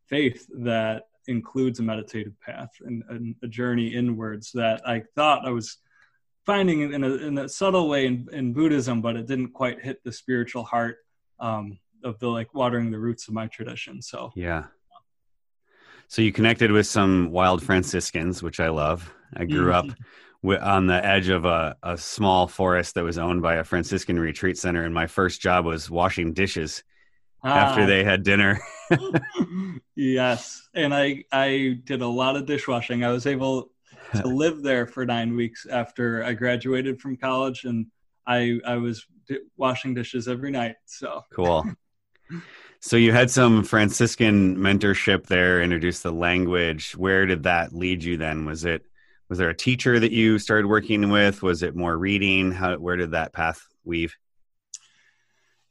faith 0.08 0.48
that 0.60 1.04
includes 1.28 1.80
a 1.80 1.84
meditative 1.84 2.40
path 2.42 2.70
and, 2.82 3.04
and 3.10 3.36
a 3.44 3.48
journey 3.48 3.88
inwards 3.88 4.52
that 4.54 4.82
I 4.88 5.04
thought 5.16 5.46
I 5.46 5.52
was 5.52 5.78
finding 6.46 6.94
in 6.94 7.04
a, 7.04 7.10
in 7.16 7.38
a 7.38 7.50
subtle 7.50 7.90
way 7.90 8.06
in, 8.06 8.28
in 8.32 8.54
Buddhism, 8.54 9.02
but 9.02 9.18
it 9.18 9.28
didn't 9.28 9.52
quite 9.52 9.82
hit 9.82 10.02
the 10.04 10.12
spiritual 10.12 10.64
heart 10.64 10.98
um, 11.40 11.78
of 12.04 12.18
the 12.20 12.28
like 12.28 12.54
watering 12.54 12.90
the 12.90 13.00
roots 13.00 13.28
of 13.28 13.34
my 13.34 13.48
tradition. 13.48 14.02
So 14.02 14.32
yeah. 14.36 14.66
So 16.08 16.22
you 16.22 16.32
connected 16.32 16.72
with 16.72 16.88
some 16.88 17.32
wild 17.32 17.62
Franciscans, 17.62 18.42
which 18.42 18.60
I 18.60 18.70
love. 18.70 19.14
I 19.36 19.46
grew 19.46 19.72
mm-hmm. 19.72 19.90
up 19.90 19.98
w- 20.42 20.60
on 20.60 20.88
the 20.88 21.06
edge 21.06 21.28
of 21.28 21.46
a, 21.46 21.76
a 21.84 21.98
small 21.98 22.48
forest 22.48 22.96
that 22.96 23.04
was 23.04 23.18
owned 23.18 23.42
by 23.42 23.56
a 23.56 23.64
Franciscan 23.64 24.20
retreat 24.20 24.58
center, 24.58 24.84
and 24.84 24.94
my 24.94 25.08
first 25.08 25.42
job 25.42 25.66
was 25.66 25.90
washing 25.90 26.34
dishes 26.34 26.84
ah. 27.44 27.50
after 27.50 27.86
they 27.86 28.04
had 28.04 28.24
dinner. 28.24 28.60
yes, 29.96 30.70
and 30.74 30.94
I 30.94 31.26
I 31.32 31.80
did 31.84 32.02
a 32.02 32.08
lot 32.08 32.38
of 32.38 32.46
dishwashing. 32.46 33.04
I 33.04 33.12
was 33.12 33.26
able 33.26 33.72
to 34.16 34.28
live 34.28 34.64
there 34.64 34.88
for 34.88 35.06
nine 35.06 35.36
weeks 35.36 35.66
after 35.70 36.24
I 36.24 36.34
graduated 36.34 37.02
from 37.02 37.18
college, 37.18 37.66
and 37.66 37.88
I 38.26 38.60
I 38.66 38.78
was 38.78 39.06
washing 39.58 39.94
dishes 39.94 40.30
every 40.30 40.52
night. 40.52 40.76
So 40.86 41.26
cool. 41.34 41.66
So 42.80 42.96
you 42.96 43.12
had 43.12 43.32
some 43.32 43.64
Franciscan 43.64 44.56
mentorship 44.58 45.26
there, 45.26 45.62
introduced 45.62 46.04
the 46.04 46.12
language. 46.12 46.96
Where 46.96 47.26
did 47.26 47.44
that 47.44 47.74
lead 47.74 48.04
you 48.04 48.18
then? 48.18 48.46
Was 48.46 48.66
it 48.66 48.84
was 49.30 49.40
there 49.40 49.50
a 49.50 49.56
teacher 49.56 50.00
that 50.00 50.12
you 50.12 50.40
started 50.40 50.68
working 50.68 51.10
with? 51.10 51.42
Was 51.42 51.64
it 51.64 51.76
more 51.76 51.98
reading? 51.98 52.52
How 52.52 52.78
where 52.78 52.96
did 52.96 53.12
that 53.12 53.34
path 53.34 53.62
weave? 53.84 54.16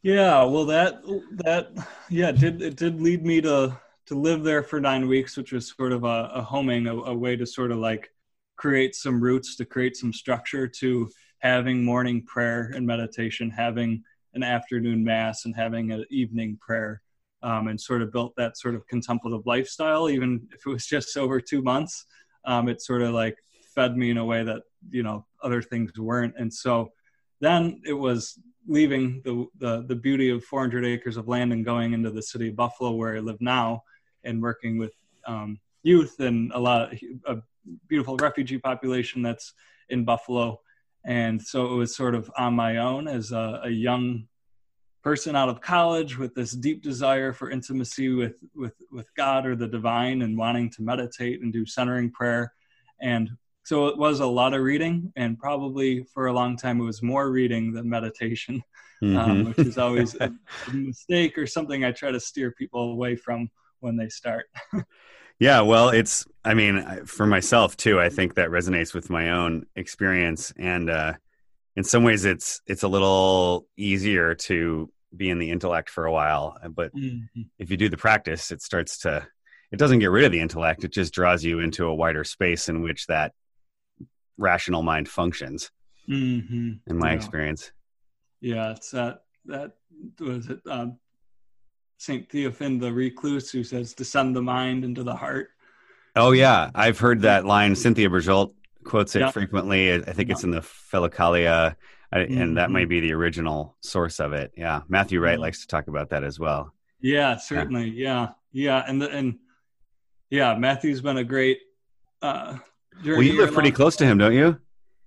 Yeah, 0.03 0.45
well 0.45 0.67
that 0.67 1.03
that 1.45 1.73
yeah, 2.11 2.33
did 2.33 2.61
it 2.61 2.77
did 2.77 3.01
lead 3.01 3.25
me 3.25 3.41
to 3.41 3.79
to 4.07 4.15
live 4.15 4.43
there 4.43 4.63
for 4.63 4.81
nine 4.81 5.09
weeks, 5.09 5.37
which 5.37 5.53
was 5.53 5.75
sort 5.75 5.93
of 5.93 6.05
a, 6.05 6.31
a 6.35 6.43
homing, 6.43 6.87
a, 6.87 6.95
a 6.95 7.15
way 7.15 7.37
to 7.37 7.47
sort 7.47 7.73
of 7.73 7.79
like 7.79 8.11
create 8.57 8.95
some 8.95 9.21
roots, 9.21 9.57
to 9.57 9.65
create 9.65 9.97
some 9.97 10.13
structure 10.13 10.67
to 10.67 11.09
having 11.39 11.85
morning 11.85 12.23
prayer 12.23 12.73
and 12.75 12.87
meditation, 12.87 13.51
having 13.51 14.03
an 14.37 14.45
afternoon 14.45 15.03
mass, 15.03 15.45
and 15.45 15.57
having 15.57 15.91
an 15.91 16.05
evening 16.11 16.57
prayer, 16.61 17.03
um, 17.43 17.67
and 17.67 17.81
sort 17.81 18.03
of 18.03 18.13
built 18.13 18.35
that 18.37 18.57
sort 18.57 18.77
of 18.77 18.87
contemplative 18.87 19.45
lifestyle. 19.47 20.09
Even 20.09 20.47
if 20.53 20.65
it 20.65 20.71
was 20.71 20.87
just 20.87 21.17
over 21.17 21.41
two 21.41 21.63
months, 21.63 22.05
um, 22.45 22.69
it 22.69 22.81
sort 22.81 23.03
of 23.03 23.13
like 23.13 23.37
fed 23.75 23.97
me 23.97 24.11
in 24.11 24.19
a 24.19 24.25
way 24.25 24.45
that 24.45 24.63
you 24.91 25.03
know 25.03 25.27
other 25.43 25.61
things 25.63 25.91
weren't. 25.99 26.35
And 26.39 26.53
so 26.53 26.93
then 27.41 27.81
it 27.85 27.93
was 27.93 28.39
leaving 28.69 29.23
the, 29.25 29.47
the 29.59 29.85
the 29.89 29.97
beauty 29.97 30.31
of 30.31 30.45
400 30.45 30.85
acres 30.85 31.17
of 31.17 31.29
land 31.29 31.53
and 31.53 31.65
going 31.65 31.93
into 31.93 32.11
the 32.11 32.23
city 32.23 32.49
of 32.51 32.57
Buffalo, 32.57 32.93
where 32.93 33.17
I 33.17 33.21
live 33.21 33.41
now, 33.41 33.83
and 34.23 34.43
working 34.43 34.79
with 34.79 34.93
um, 35.27 35.59
youth 35.83 36.21
and 36.21 36.53
a 36.53 36.59
lot 36.59 36.93
of 36.93 36.99
a 37.27 37.43
beautiful 37.89 38.17
refugee 38.17 38.59
population 38.59 39.23
that's 39.23 39.55
in 39.89 40.05
Buffalo 40.05 40.61
and 41.07 41.41
so 41.41 41.73
it 41.73 41.77
was 41.77 41.95
sort 41.95 42.15
of 42.15 42.31
on 42.37 42.55
my 42.55 42.79
own 42.79 43.07
as 43.07 43.33
a, 43.33 43.61
a 43.65 43.71
young 43.71 44.27
person 45.03 45.37
out 45.37 45.49
of 45.49 45.61
college 45.61 46.19
with 46.19 46.35
this 46.35 46.51
deep 46.51 46.83
desire 46.83 47.33
for 47.33 47.49
intimacy 47.49 48.09
with 48.09 48.43
with 48.55 48.75
with 48.91 49.07
God 49.15 49.47
or 49.47 49.55
the 49.55 49.69
divine 49.69 50.23
and 50.23 50.37
wanting 50.37 50.69
to 50.71 50.83
meditate 50.83 51.41
and 51.41 51.53
do 51.53 51.65
centering 51.65 52.11
prayer 52.11 52.53
and 53.01 53.31
so 53.63 53.87
it 53.87 53.99
was 53.99 54.21
a 54.21 54.27
lot 54.27 54.53
of 54.53 54.63
reading 54.63 55.13
and 55.17 55.39
probably 55.39 56.03
for 56.13 56.27
a 56.27 56.33
long 56.33 56.57
time 56.57 56.81
it 56.81 56.85
was 56.85 57.03
more 57.03 57.31
reading 57.31 57.73
than 57.73 57.89
meditation 57.89 58.63
um, 59.03 59.09
mm-hmm. 59.09 59.31
um, 59.31 59.45
which 59.45 59.59
is 59.59 59.79
always 59.79 60.17
a, 60.17 60.33
a 60.69 60.73
mistake 60.73 61.39
or 61.39 61.47
something 61.47 61.85
i 61.85 61.93
try 61.93 62.11
to 62.11 62.21
steer 62.21 62.51
people 62.51 62.91
away 62.91 63.15
from 63.15 63.49
when 63.81 63.97
they 63.97 64.09
start 64.09 64.47
Yeah, 65.39 65.61
well, 65.63 65.91
it's 65.91 66.27
I 66.45 66.55
mean, 66.55 67.05
for 67.07 67.27
myself 67.27 67.77
too, 67.77 68.01
I 68.01 68.09
think 68.09 68.35
that 68.35 68.51
resonates 68.51 68.95
with 68.95 69.11
my 69.11 69.31
own 69.31 69.67
experience 69.75 70.53
and 70.57 70.91
uh 70.91 71.15
in 71.77 71.85
some 71.85 72.05
ways 72.05 72.25
it's 72.25 72.61
it's 72.67 72.83
a 72.83 72.89
little 72.89 73.67
easier 73.77 74.35
to 74.35 74.91
be 75.15 75.31
in 75.31 75.39
the 75.39 75.51
intellect 75.51 75.91
for 75.91 76.07
a 76.07 76.13
while, 76.13 76.59
but 76.71 76.95
mm-hmm. 76.95 77.43
if 77.59 77.71
you 77.71 77.77
do 77.77 77.89
the 77.89 77.97
practice, 77.97 78.51
it 78.51 78.63
starts 78.63 78.99
to 78.99 79.27
it 79.73 79.79
doesn't 79.79 79.99
get 79.99 80.11
rid 80.11 80.25
of 80.25 80.33
the 80.33 80.41
intellect, 80.41 80.85
it 80.85 80.93
just 80.93 81.13
draws 81.13 81.45
you 81.45 81.61
into 81.61 81.87
a 81.87 81.95
wider 81.95 82.25
space 82.25 82.69
in 82.69 82.83
which 82.83 83.07
that 83.07 83.33
rational 84.39 84.83
mind 84.83 85.09
functions. 85.09 85.71
Mm-hmm. 86.09 86.73
In 86.87 86.99
my 86.99 87.11
yeah. 87.11 87.17
experience. 87.17 87.73
Yeah, 88.41 88.71
it's 88.73 88.91
that 88.91 89.23
that 89.47 89.73
was 90.21 90.49
it 90.49 90.61
um, 90.69 90.99
Saint 91.99 92.29
Theophan 92.29 92.81
the 92.81 92.93
recluse 92.93 93.51
who 93.51 93.65
says, 93.65 93.95
"Descend 93.95 94.37
the 94.37 94.43
mind 94.43 94.85
into 94.85 95.03
the 95.03 95.15
heart." 95.15 95.51
Oh 96.15 96.33
yeah, 96.33 96.71
I've 96.75 96.99
heard 96.99 97.23
that 97.23 97.45
line. 97.45 97.75
Cynthia 97.75 98.09
Bourgeault 98.09 98.53
quotes 98.85 99.17
it 99.17 99.21
Yeah. 99.21 99.31
frequently. 99.31 99.93
I 99.95 100.01
think 100.13 100.31
it's 100.31 100.45
in 100.45 100.51
the 100.51 100.61
Philokalia, 100.61 101.77
and 102.13 102.57
that 102.57 102.69
Mhm. 102.69 102.73
might 102.73 102.89
be 102.89 103.01
the 103.01 103.13
original 103.13 103.77
source 103.81 104.21
of 104.21 104.33
it. 104.33 104.53
Yeah, 104.57 104.83
Matthew 104.89 105.21
Wright 105.21 105.39
Mhm. 105.39 105.43
likes 105.43 105.61
to 105.63 105.67
talk 105.67 105.89
about 105.89 106.11
that 106.11 106.23
as 106.25 106.39
well. 106.39 106.73
Yeah, 107.01 107.37
certainly. 107.37 107.91
Yeah, 107.91 108.29
yeah, 108.53 108.85
and 108.87 109.01
the, 109.03 109.11
and 109.11 109.39
yeah, 110.31 110.55
Matthew's 110.57 111.01
been 111.01 111.19
a 111.19 111.25
great. 111.25 111.61
Uh, 112.23 112.59
Well, 113.05 113.23
you 113.23 113.37
live 113.39 113.53
pretty 113.53 113.71
close 113.73 113.95
to 113.97 114.07
him, 114.07 114.17
don't 114.19 114.33
you? 114.33 114.59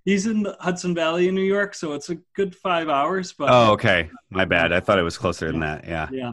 He's 0.04 0.26
in 0.26 0.42
the 0.44 0.56
Hudson 0.60 0.94
Valley 0.94 1.26
in 1.28 1.34
New 1.34 1.42
York, 1.42 1.74
so 1.74 1.92
it's 1.94 2.08
a 2.08 2.14
good 2.34 2.54
five 2.54 2.88
hours. 2.88 3.32
But 3.32 3.48
Oh, 3.50 3.72
okay. 3.72 4.10
My 4.30 4.44
bad. 4.44 4.72
I 4.72 4.78
thought 4.80 4.98
it 4.98 5.02
was 5.02 5.18
closer 5.18 5.50
than 5.50 5.60
that. 5.60 5.84
Yeah. 5.86 6.08
yeah, 6.12 6.32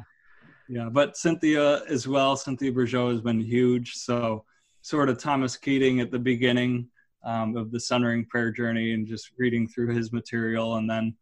yeah. 0.70 0.90
But 0.92 1.18
Cynthia 1.18 1.84
as 1.86 2.08
well. 2.08 2.36
Cynthia 2.36 2.72
Bourgeault 2.72 3.12
has 3.12 3.22
been 3.22 3.40
huge. 3.40 3.94
So 3.94 4.46
sort 4.82 5.10
of 5.10 5.18
Thomas 5.18 5.58
Keating 5.58 6.00
at 6.00 6.12
the 6.12 6.20
beginning 6.20 6.88
um, 7.24 7.58
of 7.58 7.72
the 7.72 7.80
Centering 7.80 8.26
Prayer 8.26 8.52
Journey, 8.52 8.94
and 8.94 9.08
just 9.08 9.32
reading 9.38 9.68
through 9.68 9.94
his 9.94 10.14
material, 10.14 10.76
and 10.76 10.90
then 10.90 11.16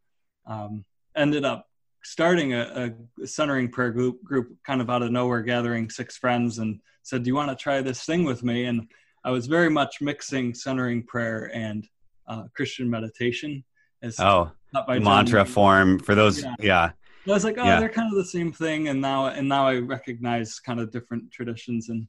um, 0.46 0.86
ended 1.16 1.46
up 1.46 1.68
starting 2.04 2.54
a, 2.54 2.94
a 3.22 3.28
centering 3.28 3.70
prayer 3.70 3.92
group, 3.92 4.24
group 4.24 4.56
kind 4.64 4.82
of 4.82 4.90
out 4.90 5.02
of 5.02 5.12
nowhere, 5.12 5.42
gathering 5.42 5.90
six 5.90 6.18
friends, 6.18 6.60
and 6.60 6.80
said, 7.04 7.24
"Do 7.24 7.30
you 7.30 7.36
want 7.36 7.50
to 7.50 7.56
try 7.56 7.82
this 7.82 8.04
thing 8.04 8.24
with 8.24 8.44
me?" 8.44 8.66
And 8.66 8.88
I 9.24 9.32
was 9.32 9.48
very 9.48 9.70
much 9.70 10.02
mixing 10.02 10.54
centering 10.54 11.04
prayer 11.04 11.50
and 11.54 11.88
uh, 12.28 12.44
Christian 12.56 12.90
meditation. 12.90 13.64
As 14.04 14.20
Oh, 14.20 14.52
taught 14.74 14.86
by 14.86 14.98
John 14.98 15.04
mantra 15.04 15.46
form 15.46 16.00
for 16.00 16.14
those. 16.14 16.44
Yeah. 16.44 16.56
Yeah. 16.60 16.92
I 17.27 17.32
was 17.32 17.44
like, 17.44 17.58
oh, 17.58 17.63
Yeah. 17.63 17.79
they're 17.79 17.89
kind 17.89 18.12
of 18.12 18.17
the 18.17 18.25
same 18.25 18.51
thing, 18.51 18.88
and 18.88 19.01
now 19.01 19.27
and 19.27 19.48
now 19.50 19.67
I 19.67 19.77
recognize 19.79 20.60
kind 20.60 20.79
of 20.79 20.91
different 20.91 21.32
traditions 21.32 21.89
and 21.89 22.08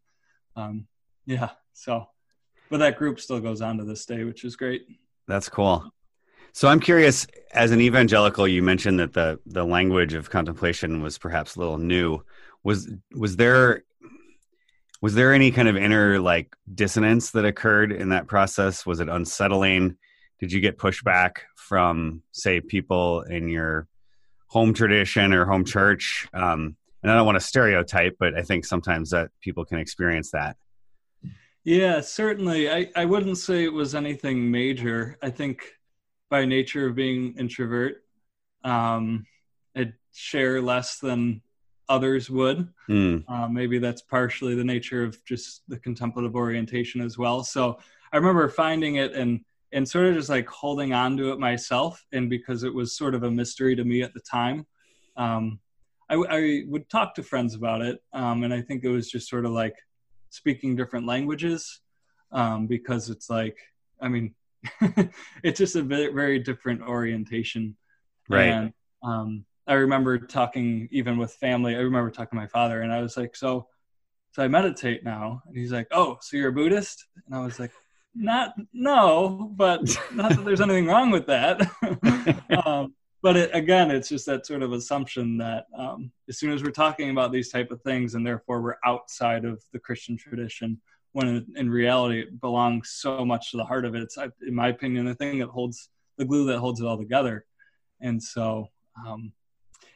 um, 0.56 0.86
yeah. 1.26 1.50
So, 1.74 2.08
but 2.70 2.78
that 2.78 2.96
group 2.98 3.20
still 3.20 3.40
goes 3.40 3.60
on 3.60 3.78
to 3.78 3.84
this 3.84 4.06
day, 4.06 4.24
which 4.24 4.44
is 4.44 4.56
great. 4.56 4.86
That's 5.28 5.48
cool. 5.48 5.90
So 6.52 6.68
I'm 6.68 6.80
curious, 6.80 7.26
as 7.52 7.70
an 7.70 7.80
evangelical, 7.82 8.48
you 8.48 8.62
mentioned 8.62 8.98
that 9.00 9.12
the 9.12 9.38
the 9.46 9.64
language 9.64 10.14
of 10.14 10.30
contemplation 10.30 11.02
was 11.02 11.18
perhaps 11.18 11.56
a 11.56 11.58
little 11.60 11.78
new. 11.78 12.22
Was 12.62 12.90
was 13.14 13.36
there 13.36 13.84
was 15.02 15.14
there 15.14 15.34
any 15.34 15.50
kind 15.50 15.68
of 15.68 15.76
inner 15.76 16.18
like 16.18 16.56
dissonance 16.74 17.30
that 17.32 17.44
occurred 17.44 17.92
in 17.92 18.08
that 18.10 18.26
process? 18.26 18.86
Was 18.86 19.00
it 19.00 19.08
unsettling? 19.08 19.96
Did 20.40 20.52
you 20.52 20.60
get 20.60 20.78
pushback 20.78 21.38
from, 21.54 22.22
say, 22.32 22.60
people 22.60 23.22
in 23.22 23.48
your 23.48 23.86
home 24.48 24.74
tradition 24.74 25.32
or 25.32 25.44
home 25.44 25.64
church? 25.64 26.28
Um, 26.32 26.76
and 27.02 27.12
I 27.12 27.16
don't 27.16 27.26
want 27.26 27.36
to 27.36 27.46
stereotype, 27.46 28.16
but 28.18 28.34
I 28.34 28.42
think 28.42 28.64
sometimes 28.64 29.10
that 29.10 29.30
people 29.40 29.64
can 29.64 29.78
experience 29.78 30.30
that. 30.32 30.56
Yeah, 31.64 32.00
certainly. 32.00 32.70
I, 32.70 32.90
I 32.94 33.04
wouldn't 33.04 33.38
say 33.38 33.64
it 33.64 33.72
was 33.72 33.94
anything 33.94 34.50
major. 34.50 35.18
I 35.22 35.30
think 35.30 35.62
by 36.30 36.44
nature 36.44 36.86
of 36.86 36.94
being 36.94 37.34
introvert, 37.38 38.04
um, 38.64 39.26
I'd 39.76 39.94
share 40.12 40.60
less 40.62 40.98
than 40.98 41.42
others 41.88 42.30
would. 42.30 42.68
Hmm. 42.86 43.18
Uh, 43.28 43.48
maybe 43.48 43.78
that's 43.78 44.02
partially 44.02 44.54
the 44.54 44.64
nature 44.64 45.04
of 45.04 45.22
just 45.24 45.62
the 45.68 45.78
contemplative 45.78 46.34
orientation 46.34 47.00
as 47.00 47.18
well. 47.18 47.44
So 47.44 47.78
I 48.12 48.16
remember 48.16 48.48
finding 48.48 48.96
it 48.96 49.12
and 49.12 49.44
and 49.72 49.88
sort 49.88 50.06
of 50.06 50.14
just 50.14 50.28
like 50.28 50.48
holding 50.48 50.92
on 50.92 51.16
to 51.16 51.32
it 51.32 51.38
myself, 51.38 52.04
and 52.12 52.30
because 52.30 52.62
it 52.62 52.74
was 52.74 52.96
sort 52.96 53.14
of 53.14 53.22
a 53.22 53.30
mystery 53.30 53.76
to 53.76 53.84
me 53.84 54.02
at 54.02 54.14
the 54.14 54.20
time, 54.20 54.66
um, 55.16 55.60
I, 56.08 56.14
I 56.14 56.62
would 56.66 56.88
talk 56.88 57.14
to 57.16 57.22
friends 57.22 57.54
about 57.54 57.82
it, 57.82 58.00
um, 58.12 58.44
and 58.44 58.54
I 58.54 58.62
think 58.62 58.84
it 58.84 58.90
was 58.90 59.10
just 59.10 59.28
sort 59.28 59.44
of 59.44 59.52
like 59.52 59.74
speaking 60.30 60.76
different 60.76 61.06
languages 61.06 61.80
um, 62.32 62.66
because 62.66 63.10
it's 63.10 63.30
like 63.30 63.56
I 64.00 64.08
mean 64.08 64.34
it's 65.42 65.58
just 65.58 65.76
a 65.76 65.82
very, 65.82 66.12
very 66.12 66.38
different 66.38 66.82
orientation 66.82 67.76
Right. 68.28 68.48
and 68.48 68.72
um, 69.02 69.44
I 69.66 69.74
remember 69.74 70.18
talking 70.18 70.88
even 70.90 71.18
with 71.18 71.32
family. 71.34 71.74
I 71.74 71.80
remember 71.80 72.10
talking 72.10 72.36
to 72.38 72.42
my 72.42 72.48
father, 72.48 72.82
and 72.82 72.92
I 72.92 73.00
was 73.00 73.16
like, 73.16 73.36
"So, 73.36 73.68
so 74.32 74.42
I 74.42 74.48
meditate 74.48 75.04
now." 75.04 75.42
And 75.46 75.56
he's 75.56 75.72
like, 75.72 75.88
"Oh, 75.90 76.18
so 76.20 76.36
you're 76.36 76.48
a 76.48 76.52
Buddhist?" 76.52 77.06
And 77.26 77.34
I 77.34 77.44
was 77.44 77.58
like, 77.60 77.72
"Not, 78.16 78.54
no, 78.72 79.52
but 79.54 79.82
not 80.12 80.30
that 80.30 80.44
there's 80.44 80.60
anything 80.60 80.86
wrong 80.86 81.10
with 81.10 81.26
that." 81.26 81.60
um, 82.66 82.94
but 83.22 83.36
it, 83.36 83.50
again, 83.52 83.90
it's 83.90 84.08
just 84.08 84.26
that 84.26 84.46
sort 84.46 84.62
of 84.62 84.72
assumption 84.72 85.38
that 85.38 85.66
um, 85.76 86.12
as 86.28 86.38
soon 86.38 86.52
as 86.52 86.62
we're 86.62 86.70
talking 86.70 87.10
about 87.10 87.32
these 87.32 87.50
type 87.50 87.70
of 87.70 87.82
things, 87.82 88.14
and 88.14 88.26
therefore 88.26 88.60
we're 88.60 88.76
outside 88.84 89.44
of 89.44 89.62
the 89.72 89.78
Christian 89.78 90.16
tradition, 90.16 90.80
when 91.12 91.28
in, 91.28 91.46
in 91.56 91.70
reality 91.70 92.20
it 92.20 92.40
belongs 92.40 92.90
so 92.90 93.24
much 93.24 93.50
to 93.50 93.56
the 93.56 93.64
heart 93.64 93.84
of 93.84 93.94
it. 93.94 94.02
It's, 94.02 94.18
in 94.46 94.54
my 94.54 94.68
opinion, 94.68 95.06
the 95.06 95.14
thing 95.14 95.38
that 95.38 95.48
holds 95.48 95.88
the 96.18 96.24
glue 96.24 96.46
that 96.46 96.58
holds 96.58 96.80
it 96.80 96.86
all 96.86 96.98
together. 96.98 97.46
And 98.00 98.22
so, 98.22 98.68
um, 99.06 99.32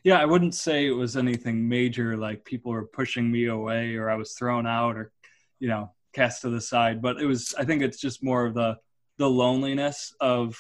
yeah, 0.03 0.19
I 0.19 0.25
wouldn't 0.25 0.55
say 0.55 0.87
it 0.87 0.93
was 0.93 1.17
anything 1.17 1.69
major, 1.69 2.17
like 2.17 2.45
people 2.45 2.73
were 2.73 2.87
pushing 2.87 3.31
me 3.31 3.47
away 3.47 3.97
or 3.97 4.09
I 4.11 4.17
was 4.17 4.33
thrown 4.33 4.67
out 4.67 4.97
or, 4.97 5.13
you 5.59 5.69
know, 5.69 5.93
cast 6.13 6.43
to 6.43 6.51
the 6.51 6.61
side. 6.61 7.01
But 7.03 7.21
it 7.21 7.27
was, 7.27 7.55
I 7.59 7.65
think 7.65 7.83
it's 7.83 8.01
just 8.01 8.23
more 8.23 8.47
of 8.47 8.55
the 8.55 8.77
the 9.19 9.29
loneliness 9.29 10.15
of 10.21 10.57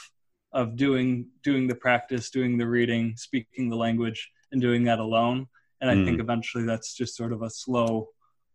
of 0.52 0.76
doing 0.76 1.28
doing 1.42 1.66
the 1.68 1.74
practice, 1.74 2.30
doing 2.30 2.58
the 2.58 2.66
reading, 2.66 3.14
speaking 3.16 3.68
the 3.70 3.76
language, 3.76 4.30
and 4.52 4.60
doing 4.60 4.84
that 4.84 4.98
alone. 4.98 5.46
And 5.80 5.90
I 5.90 5.94
Mm. 5.94 6.04
think 6.04 6.20
eventually 6.20 6.64
that's 6.64 6.94
just 6.94 7.16
sort 7.16 7.32
of 7.32 7.42
a 7.42 7.50
slow 7.50 8.08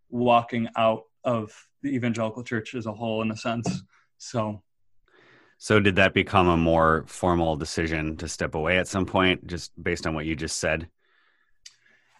walking 0.10 0.68
out 0.76 1.04
of 1.24 1.52
the 1.82 1.90
evangelical 1.96 2.44
church 2.44 2.76
as 2.76 2.86
a 2.86 2.94
whole, 2.94 3.22
in 3.22 3.32
a 3.32 3.38
sense. 3.38 3.84
So 4.18 4.62
So 5.58 5.80
did 5.80 5.96
that 5.96 6.14
become 6.14 6.48
a 6.48 6.58
more 6.58 7.06
formal 7.08 7.56
decision 7.56 8.18
to 8.18 8.28
step 8.28 8.56
away 8.56 8.78
at 8.78 8.88
some 8.88 9.06
point, 9.06 9.48
just 9.48 9.72
based 9.82 10.06
on 10.06 10.14
what 10.14 10.26
you 10.26 10.36
just 10.36 10.58
said? 10.60 10.90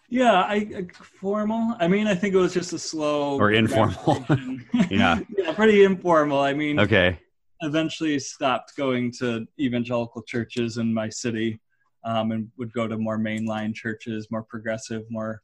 Yeah, 0.08 0.42
I, 0.42 0.54
I 0.54 0.86
formal. 1.02 1.74
I 1.80 1.88
mean, 1.88 2.06
I 2.06 2.14
think 2.14 2.34
it 2.34 2.38
was 2.38 2.54
just 2.54 2.72
a 2.72 2.78
slow 2.78 3.38
Or 3.38 3.50
informal. 3.52 4.24
Yeah. 4.90 5.18
yeah, 5.38 5.52
pretty 5.52 5.84
informal. 5.84 6.40
I 6.40 6.52
mean, 6.52 6.78
Okay. 6.78 7.18
eventually 7.60 8.18
stopped 8.18 8.76
going 8.76 9.10
to 9.18 9.46
evangelical 9.58 10.22
churches 10.22 10.76
in 10.78 10.92
my 10.92 11.08
city, 11.08 11.60
um, 12.04 12.30
and 12.32 12.48
would 12.56 12.72
go 12.72 12.86
to 12.86 12.96
more 12.96 13.18
mainline 13.18 13.74
churches, 13.74 14.28
more 14.30 14.42
progressive, 14.42 15.02
more 15.10 15.42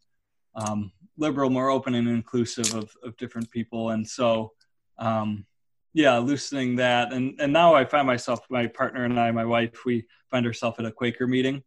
um, 0.54 0.92
liberal, 1.16 1.50
more 1.50 1.70
open 1.70 1.94
and 1.94 2.08
inclusive 2.08 2.74
of 2.74 2.94
of 3.02 3.16
different 3.16 3.50
people. 3.50 3.90
And 3.90 4.06
so, 4.06 4.52
um, 4.98 5.44
yeah, 5.94 6.18
loosening 6.18 6.76
that, 6.76 7.12
and 7.12 7.34
and 7.40 7.52
now 7.52 7.74
I 7.74 7.84
find 7.84 8.06
myself, 8.06 8.40
my 8.50 8.66
partner 8.68 9.04
and 9.04 9.18
I, 9.18 9.30
my 9.32 9.44
wife, 9.46 9.84
we 9.84 10.04
find 10.30 10.46
ourselves 10.46 10.78
at 10.78 10.84
a 10.84 10.92
Quaker 10.92 11.26
meeting 11.26 11.62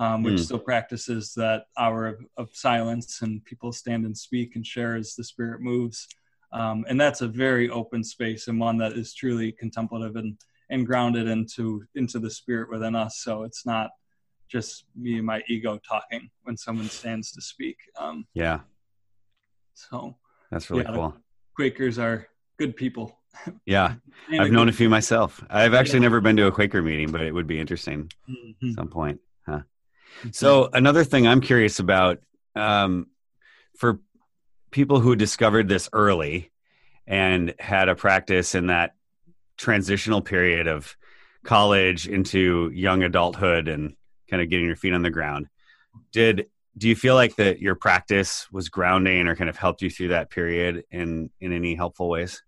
um, 0.00 0.22
which 0.22 0.36
Mm. 0.36 0.44
still 0.46 0.58
practices 0.58 1.34
that 1.34 1.66
hour 1.76 2.06
of, 2.06 2.18
of 2.38 2.48
silence 2.54 3.20
and 3.22 3.44
people 3.44 3.70
stand 3.70 4.06
and 4.06 4.16
speak 4.16 4.56
and 4.56 4.66
share 4.66 4.96
as 4.96 5.14
the 5.14 5.22
spirit 5.22 5.60
moves. 5.60 6.08
Um, 6.52 6.84
and 6.88 6.98
that's 7.00 7.20
a 7.20 7.28
very 7.28 7.68
open 7.68 8.02
space 8.02 8.48
and 8.48 8.58
one 8.58 8.78
that 8.78 8.94
is 8.94 9.14
truly 9.14 9.52
contemplative 9.52 10.16
and, 10.16 10.36
and 10.70 10.86
grounded 10.86 11.28
into 11.28 11.84
into 11.94 12.18
the 12.18 12.30
spirit 12.30 12.70
within 12.70 12.94
us. 12.96 13.18
So 13.18 13.42
it's 13.44 13.64
not 13.66 13.90
just 14.48 14.86
me 14.96 15.18
and 15.18 15.26
my 15.26 15.42
ego 15.48 15.78
talking 15.86 16.30
when 16.44 16.56
someone 16.56 16.88
stands 16.88 17.30
to 17.32 17.42
speak. 17.42 17.76
Um, 17.98 18.26
Yeah. 18.34 18.60
so 19.74 20.16
That's 20.50 20.68
really 20.70 20.84
Yeah. 20.84 20.94
cool. 20.94 21.14
Quakers 21.54 21.98
are 21.98 22.26
good 22.58 22.74
people. 22.74 23.20
Yeah. 23.66 23.96
I've 24.32 24.50
known 24.50 24.68
a 24.68 24.72
few 24.72 24.88
myself. 24.88 25.44
I've 25.50 25.74
actually 25.74 25.98
Yeah. 26.00 26.08
never 26.08 26.20
been 26.20 26.36
to 26.38 26.46
a 26.46 26.52
Quaker 26.52 26.82
meeting, 26.82 27.12
but 27.12 27.20
it 27.20 27.32
would 27.32 27.46
be 27.46 27.60
interesting 27.60 28.10
Mhm. 28.28 28.70
at 28.70 28.74
some 28.74 28.88
point. 28.88 29.20
So 30.32 30.68
another 30.72 31.04
thing 31.04 31.26
I'm 31.26 31.40
curious 31.40 31.78
about 31.78 32.18
um, 32.54 33.06
for 33.76 34.00
people 34.70 35.00
who 35.00 35.16
discovered 35.16 35.68
this 35.68 35.88
early 35.92 36.50
and 37.06 37.54
had 37.58 37.88
a 37.88 37.94
practice 37.94 38.54
in 38.54 38.68
that 38.68 38.94
transitional 39.56 40.20
period 40.20 40.66
of 40.66 40.96
college 41.44 42.06
into 42.06 42.70
young 42.74 43.02
adulthood 43.02 43.68
and 43.68 43.94
kind 44.28 44.42
of 44.42 44.48
getting 44.48 44.66
your 44.66 44.76
feet 44.76 44.92
on 44.92 45.02
the 45.02 45.10
ground, 45.10 45.46
did 46.12 46.46
do 46.78 46.88
you 46.88 46.94
feel 46.94 47.14
like 47.14 47.34
that 47.36 47.60
your 47.60 47.74
practice 47.74 48.46
was 48.52 48.68
grounding 48.68 49.26
or 49.26 49.34
kind 49.34 49.50
of 49.50 49.56
helped 49.56 49.82
you 49.82 49.90
through 49.90 50.08
that 50.08 50.30
period 50.30 50.84
in 50.90 51.30
in 51.40 51.52
any 51.52 51.74
helpful 51.74 52.08
ways? 52.08 52.42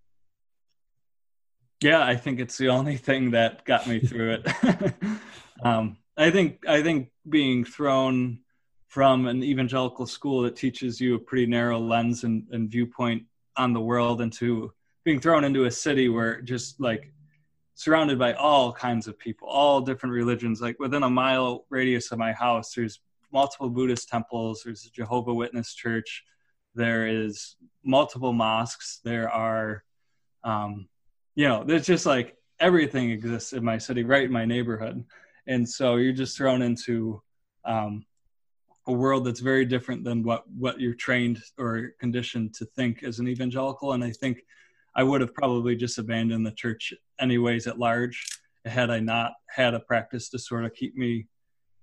Yeah, 1.82 2.04
I 2.04 2.14
think 2.14 2.38
it's 2.38 2.56
the 2.56 2.68
only 2.68 2.96
thing 2.96 3.32
that 3.32 3.64
got 3.64 3.88
me 3.88 3.98
through 3.98 4.38
it. 4.44 4.94
um, 5.64 5.96
I 6.22 6.30
think 6.30 6.66
I 6.68 6.82
think 6.82 7.08
being 7.28 7.64
thrown 7.64 8.40
from 8.88 9.26
an 9.26 9.42
evangelical 9.42 10.06
school 10.06 10.42
that 10.42 10.56
teaches 10.56 11.00
you 11.00 11.14
a 11.14 11.18
pretty 11.18 11.46
narrow 11.46 11.78
lens 11.78 12.24
and, 12.24 12.46
and 12.52 12.70
viewpoint 12.70 13.24
on 13.56 13.72
the 13.72 13.80
world 13.80 14.20
into 14.20 14.72
being 15.04 15.20
thrown 15.20 15.44
into 15.44 15.64
a 15.64 15.70
city 15.70 16.08
where 16.08 16.40
just 16.42 16.80
like 16.80 17.12
surrounded 17.74 18.18
by 18.18 18.34
all 18.34 18.72
kinds 18.72 19.08
of 19.08 19.18
people, 19.18 19.48
all 19.48 19.80
different 19.80 20.14
religions. 20.14 20.60
Like 20.60 20.78
within 20.78 21.02
a 21.02 21.10
mile 21.10 21.64
radius 21.70 22.12
of 22.12 22.18
my 22.18 22.32
house, 22.32 22.74
there's 22.74 23.00
multiple 23.32 23.70
Buddhist 23.70 24.08
temples. 24.08 24.62
There's 24.64 24.84
a 24.84 24.90
Jehovah 24.90 25.34
Witness 25.34 25.74
church. 25.74 26.22
There 26.74 27.06
is 27.06 27.56
multiple 27.82 28.32
mosques. 28.32 29.00
There 29.02 29.30
are, 29.30 29.84
um, 30.44 30.88
you 31.34 31.48
know, 31.48 31.64
there's 31.64 31.86
just 31.86 32.06
like 32.06 32.36
everything 32.60 33.10
exists 33.10 33.52
in 33.52 33.64
my 33.64 33.78
city, 33.78 34.04
right 34.04 34.24
in 34.24 34.32
my 34.32 34.44
neighborhood. 34.44 35.04
And 35.46 35.68
so 35.68 35.96
you're 35.96 36.12
just 36.12 36.36
thrown 36.36 36.62
into 36.62 37.22
um, 37.64 38.04
a 38.86 38.92
world 38.92 39.24
that's 39.24 39.40
very 39.40 39.64
different 39.64 40.04
than 40.04 40.22
what 40.22 40.44
what 40.50 40.80
you're 40.80 40.94
trained 40.94 41.42
or 41.58 41.90
conditioned 42.00 42.54
to 42.54 42.64
think 42.64 43.02
as 43.02 43.18
an 43.18 43.28
evangelical. 43.28 43.92
And 43.92 44.02
I 44.02 44.10
think 44.10 44.42
I 44.94 45.02
would 45.02 45.20
have 45.20 45.34
probably 45.34 45.76
just 45.76 45.98
abandoned 45.98 46.46
the 46.46 46.52
church 46.52 46.92
anyways 47.20 47.66
at 47.66 47.78
large 47.78 48.24
had 48.64 48.90
I 48.90 49.00
not 49.00 49.32
had 49.48 49.74
a 49.74 49.80
practice 49.80 50.28
to 50.30 50.38
sort 50.38 50.64
of 50.64 50.74
keep 50.74 50.96
me 50.96 51.26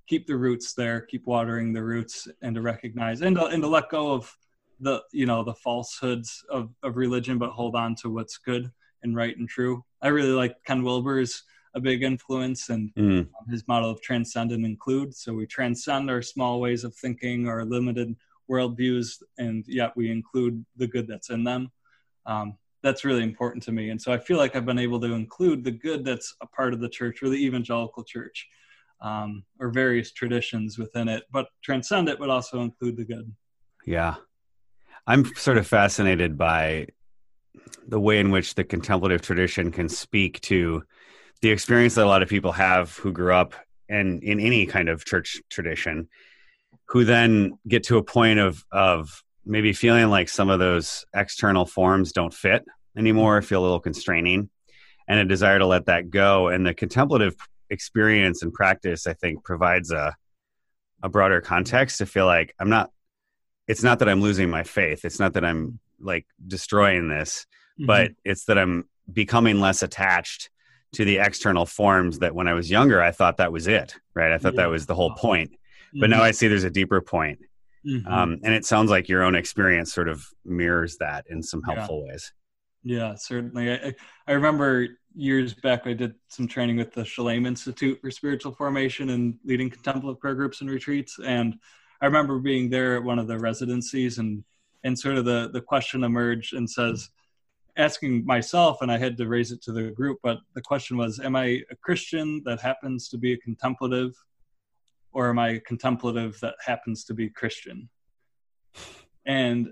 keep 0.08 0.26
the 0.26 0.36
roots 0.36 0.74
there, 0.74 1.02
keep 1.02 1.28
watering 1.28 1.72
the 1.72 1.84
roots, 1.84 2.28
and 2.42 2.56
to 2.56 2.62
recognize 2.62 3.22
and 3.22 3.36
to, 3.36 3.46
and 3.46 3.62
to 3.62 3.68
let 3.68 3.90
go 3.90 4.12
of 4.12 4.34
the 4.80 5.02
you 5.12 5.26
know 5.26 5.44
the 5.44 5.54
falsehoods 5.54 6.44
of, 6.50 6.70
of 6.84 6.98
religion, 6.98 7.38
but 7.38 7.52
hold 7.52 7.76
on 7.76 7.96
to 7.96 8.10
what's 8.10 8.38
good 8.38 8.72
and 9.04 9.16
right 9.16 9.38
and 9.38 9.48
true. 9.48 9.84
I 10.02 10.08
really 10.10 10.32
like 10.32 10.56
Ken 10.66 10.84
Wilber's 10.84 11.44
a 11.76 11.80
big 11.80 12.04
influence 12.04 12.70
and 12.70 12.92
mm. 12.96 13.28
his 13.50 13.68
model 13.68 13.90
of 13.90 14.02
transcend 14.02 14.52
and 14.52 14.66
include. 14.66 15.16
So 15.16 15.34
we 15.34 15.46
transcend 15.46 16.10
our 16.10 16.22
small 16.22 16.60
ways 16.60 16.84
of 16.84 16.96
thinking, 16.96 17.48
our 17.48 17.64
limited 17.64 18.16
worldviews, 18.50 19.22
and 19.38 19.64
yet 19.68 19.96
we 19.96 20.12
include 20.12 20.66
the 20.78 20.88
good 20.88 21.08
that's 21.08 21.30
in 21.30 21.44
them. 21.44 21.72
Um, 22.26 22.58
that's 22.82 23.06
really 23.06 23.24
important 23.24 23.64
to 23.64 23.72
me. 23.72 23.90
And 23.90 24.02
so 24.02 24.12
I 24.12 24.18
feel 24.18 24.38
like 24.38 24.56
I've 24.56 24.66
been 24.66 24.80
able 24.80 25.00
to 25.02 25.14
include 25.14 25.64
the 25.64 25.72
good 25.72 26.06
that's 26.06 26.36
a 26.42 26.48
part 26.48 26.74
of 26.74 26.80
the 26.80 26.90
church 26.90 27.22
or 27.22 27.30
the 27.30 27.46
evangelical 27.46 28.04
church 28.04 28.48
um, 29.02 29.44
or 29.60 29.70
various 29.70 30.12
traditions 30.12 30.78
within 30.78 31.08
it, 31.08 31.24
but 31.32 31.48
transcend 31.62 32.10
it, 32.10 32.20
but 32.20 32.30
also 32.30 32.62
include 32.62 32.98
the 32.98 33.06
good. 33.06 33.32
Yeah. 33.86 34.16
I'm 35.08 35.26
sort 35.36 35.58
of 35.58 35.68
fascinated 35.68 36.38
by 36.38 36.88
the 37.88 38.00
way 38.00 38.20
in 38.20 38.32
which 38.32 38.56
the 38.56 38.64
contemplative 38.64 39.22
tradition 39.22 39.72
can 39.72 39.90
speak 39.90 40.40
to 40.42 40.84
the 41.42 41.52
experience 41.52 41.96
that 41.96 42.06
a 42.06 42.08
lot 42.08 42.24
of 42.24 42.30
people 42.30 42.52
have 42.52 42.96
who 42.98 43.12
grew 43.12 43.34
up 43.34 43.54
and 43.88 44.22
in 44.24 44.40
any 44.40 44.66
kind 44.66 44.90
of 44.90 45.06
church 45.06 45.42
tradition 45.50 46.08
who 46.90 47.06
then 47.06 47.58
get 47.68 47.84
to 47.84 47.98
a 47.98 48.04
point 48.04 48.40
of 48.40 48.64
of 48.72 49.24
maybe 49.46 49.74
feeling 49.74 50.10
like 50.10 50.30
some 50.30 50.50
of 50.50 50.60
those 50.60 51.06
external 51.16 51.66
forms 51.66 52.12
don't 52.12 52.34
fit 52.34 52.64
anymore, 52.98 53.42
feel 53.42 53.62
a 53.62 53.64
little 53.64 53.80
constraining, 53.80 54.50
and 55.08 55.20
a 55.20 55.26
desire 55.26 55.60
to 55.60 55.66
let 55.66 55.86
that 55.86 56.10
go. 56.10 56.50
And 56.50 56.66
the 56.66 56.74
contemplative 56.74 57.36
experience 57.70 58.44
and 58.44 58.54
practice, 58.54 59.08
I 59.08 59.14
think, 59.14 59.44
provides 59.44 59.92
a 59.92 60.16
a 61.02 61.08
broader 61.10 61.40
context 61.40 62.00
to 62.00 62.06
feel 62.06 62.26
like 62.26 62.54
I'm 62.60 62.70
not. 62.70 62.92
It's 63.68 63.84
not 63.84 64.00
that 64.00 64.10
I'm 64.10 64.22
losing 64.22 64.50
my 64.50 64.64
faith. 64.64 65.06
It's 65.06 65.20
not 65.20 65.34
that 65.34 65.46
I'm 65.46 65.80
like 66.00 66.26
destroying 66.46 67.08
this, 67.08 67.46
mm-hmm. 67.80 67.86
but 67.86 68.12
it's 68.26 68.46
that 68.46 68.58
I'm 68.58 68.90
becoming 69.12 69.60
less 69.60 69.84
attached 69.84 70.50
to 70.94 71.06
the 71.06 71.18
external 71.18 71.66
forms 71.66 72.20
that 72.20 72.34
when 72.34 72.48
I 72.48 72.54
was 72.54 72.70
younger 72.70 73.02
I 73.02 73.12
thought 73.12 73.38
that 73.38 73.52
was 73.52 73.68
it, 73.68 73.96
right? 74.14 74.32
I 74.32 74.38
thought 74.38 74.56
yeah. 74.56 74.64
that 74.64 74.70
was 74.70 74.86
the 74.86 74.96
whole 74.96 75.14
point. 75.14 75.52
But 75.94 76.10
mm-hmm. 76.10 76.20
now 76.20 76.24
I 76.24 76.32
see 76.32 76.48
there's 76.48 76.64
a 76.64 76.70
deeper 76.70 77.02
point. 77.02 77.40
Mm-hmm. 77.86 78.12
Um, 78.12 78.40
and 78.44 78.54
it 78.54 78.66
sounds 78.66 78.90
like 78.90 79.08
your 79.08 79.24
own 79.24 79.36
experience 79.36 79.94
sort 79.94 80.10
of 80.10 80.26
mirrors 80.46 80.98
that 80.98 81.26
in 81.30 81.42
some 81.42 81.64
helpful 81.64 82.04
yeah. 82.06 82.12
ways. 82.12 82.34
Yeah, 82.84 83.16
certainly. 83.16 83.72
I, 83.72 83.94
I 84.28 84.34
remember 84.34 84.88
years 85.16 85.54
back, 85.54 85.86
I 85.86 85.94
did 85.94 86.16
some 86.28 86.48
training 86.48 86.78
with 86.78 86.94
the 86.94 87.06
Shalem 87.06 87.46
Institute 87.46 88.00
for 88.02 88.12
Spiritual 88.12 88.54
Formation 88.54 89.10
and 89.10 89.36
leading 89.44 89.70
contemplative 89.70 90.20
prayer 90.20 90.36
groups 90.36 90.62
and 90.62 90.70
retreats. 90.70 91.18
And 91.24 91.56
I 92.02 92.06
remember 92.06 92.40
being 92.40 92.70
there 92.70 92.96
at 92.96 93.04
one 93.04 93.20
of 93.20 93.28
the 93.28 93.38
residencies 93.38 94.18
and, 94.18 94.44
and 94.84 94.98
sort 94.98 95.18
of 95.18 95.26
the, 95.26 95.50
the 95.52 95.62
question 95.62 96.04
emerged 96.04 96.54
and 96.54 96.70
says, 96.70 97.10
asking 97.80 98.26
myself, 98.26 98.82
and 98.82 98.92
I 98.92 98.98
had 98.98 99.18
to 99.18 99.28
raise 99.28 99.52
it 99.52 99.62
to 99.64 99.72
the 99.72 99.92
group, 99.92 100.20
but 100.22 100.40
the 100.54 100.62
question 100.62 100.98
was, 100.98 101.20
am 101.20 101.36
I 101.36 101.64
a 101.72 101.76
Christian 101.82 102.44
that 102.46 102.60
happens 102.60 103.08
to 103.10 103.18
be 103.18 103.34
a 103.34 103.38
contemplative 103.38 104.14
or 105.12 105.30
am 105.30 105.40
I 105.40 105.62
contemplative 105.66 106.40
that 106.42 106.56
happens 106.64 107.04
to 107.06 107.14
be 107.14 107.30
Christian? 107.30 107.90
And 109.26 109.72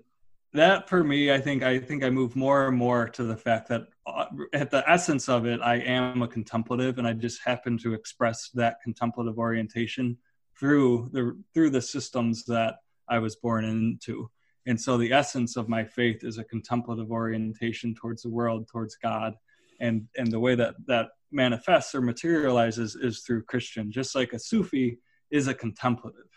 that 0.54 0.89
for 0.89 1.04
me, 1.04 1.32
I 1.32 1.39
think 1.39 1.63
I 1.63 1.78
think 1.80 2.04
I 2.04 2.10
move 2.10 2.36
more 2.36 2.67
and 2.67 2.78
more 2.78 3.10
to 3.10 3.24
the 3.24 3.36
fact 3.36 3.67
that 3.70 3.88
uh, 4.06 4.26
at 4.54 4.72
the 4.72 4.89
essence 4.89 5.28
of 5.30 5.46
it, 5.46 5.60
I 5.62 5.76
am 5.76 6.22
a 6.22 6.28
contemplative, 6.28 6.98
and 6.98 7.08
I 7.08 7.13
just 7.13 7.43
happen 7.43 7.78
to 7.80 7.93
express 7.93 8.50
that 8.54 8.78
contemplative 8.82 9.38
orientation 9.38 10.17
through 10.58 11.10
the 11.12 11.38
through 11.54 11.72
the 11.72 11.82
systems 11.82 12.46
that 12.46 12.76
I 13.08 13.20
was 13.20 13.36
born 13.36 13.65
into. 13.65 14.30
And 14.67 14.80
so 14.80 14.97
the 14.97 15.13
essence 15.13 15.56
of 15.56 15.69
my 15.69 15.86
faith 15.86 16.23
is 16.23 16.38
a 16.38 16.43
contemplative 16.43 17.10
orientation 17.10 17.95
towards 17.95 18.21
the 18.21 18.30
world, 18.30 18.67
towards 18.71 18.95
God. 18.97 19.34
And 19.80 20.08
and 20.17 20.32
the 20.32 20.39
way 20.39 20.56
that 20.56 20.75
that 20.88 21.10
manifests 21.32 21.95
or 21.95 22.01
materializes 22.01 22.95
is 22.95 23.21
through 23.21 23.43
Christian, 23.43 23.91
just 23.91 24.13
like 24.13 24.34
a 24.34 24.39
Sufi 24.39 24.99
is 25.32 25.47
a 25.47 25.53
contemplative, 25.53 26.30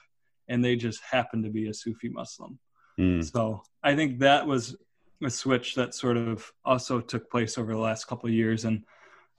and 0.49 0.65
they 0.65 0.77
just 0.77 1.01
happen 1.09 1.43
to 1.43 1.51
be 1.51 1.69
a 1.69 1.75
Sufi 1.75 2.09
Muslim. 2.09 2.59
Mm. 2.99 3.25
So 3.25 3.63
I 3.83 3.95
think 3.97 4.21
that 4.21 4.47
was 4.47 4.77
a 5.25 5.31
switch 5.31 5.75
that 5.75 5.95
sort 5.95 6.17
of 6.17 6.51
also 6.65 7.01
took 7.01 7.31
place 7.31 7.59
over 7.59 7.73
the 7.73 7.79
last 7.79 8.07
couple 8.07 8.29
of 8.29 8.35
years, 8.35 8.65
and 8.65 8.85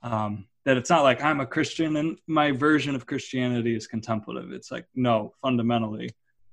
um, 0.02 0.46
that 0.64 0.76
it's 0.76 0.90
not 0.90 1.02
like 1.02 1.22
I'm 1.22 1.40
a 1.40 1.46
Christian 1.46 1.96
and 1.96 2.18
my 2.26 2.50
version 2.52 2.94
of 2.94 3.06
Christianity 3.06 3.74
is 3.74 3.86
contemplative. 3.86 4.52
It's 4.52 4.70
like 4.70 4.86
no, 4.94 5.32
fundamentally 5.40 6.10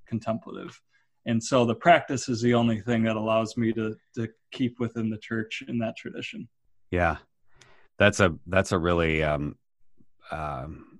contemplative. 0.07 0.79
And 1.25 1.43
so 1.43 1.65
the 1.65 1.75
practice 1.75 2.29
is 2.29 2.41
the 2.41 2.53
only 2.53 2.81
thing 2.81 3.03
that 3.03 3.15
allows 3.15 3.57
me 3.57 3.73
to 3.73 3.95
to 4.15 4.27
keep 4.51 4.79
within 4.79 5.09
the 5.09 5.17
church 5.17 5.63
in 5.67 5.77
that 5.79 5.97
tradition. 5.97 6.47
Yeah, 6.91 7.17
that's 7.97 8.19
a 8.19 8.35
that's 8.47 8.71
a 8.71 8.77
really 8.77 9.23
um, 9.23 9.57
um, 10.31 10.99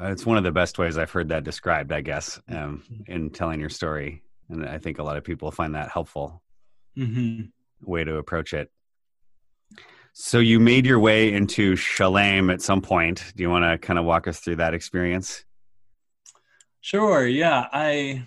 it's 0.00 0.26
one 0.26 0.36
of 0.36 0.44
the 0.44 0.52
best 0.52 0.78
ways 0.78 0.96
I've 0.96 1.10
heard 1.10 1.28
that 1.28 1.44
described, 1.44 1.92
I 1.92 2.00
guess, 2.00 2.40
um, 2.48 2.82
mm-hmm. 2.90 3.12
in 3.12 3.30
telling 3.30 3.60
your 3.60 3.68
story, 3.68 4.22
and 4.48 4.66
I 4.66 4.78
think 4.78 4.98
a 4.98 5.02
lot 5.02 5.16
of 5.16 5.24
people 5.24 5.50
find 5.50 5.74
that 5.74 5.90
helpful 5.90 6.42
mm-hmm. 6.96 7.42
way 7.82 8.04
to 8.04 8.16
approach 8.16 8.52
it. 8.52 8.70
So 10.12 10.38
you 10.40 10.58
made 10.58 10.84
your 10.84 10.98
way 10.98 11.32
into 11.32 11.76
Shalem 11.76 12.50
at 12.50 12.60
some 12.60 12.80
point. 12.80 13.32
Do 13.36 13.42
you 13.42 13.50
want 13.50 13.64
to 13.64 13.78
kind 13.78 13.98
of 13.98 14.04
walk 14.04 14.26
us 14.26 14.40
through 14.40 14.56
that 14.56 14.74
experience? 14.74 15.44
Sure. 16.80 17.26
Yeah, 17.26 17.66
I. 17.72 18.26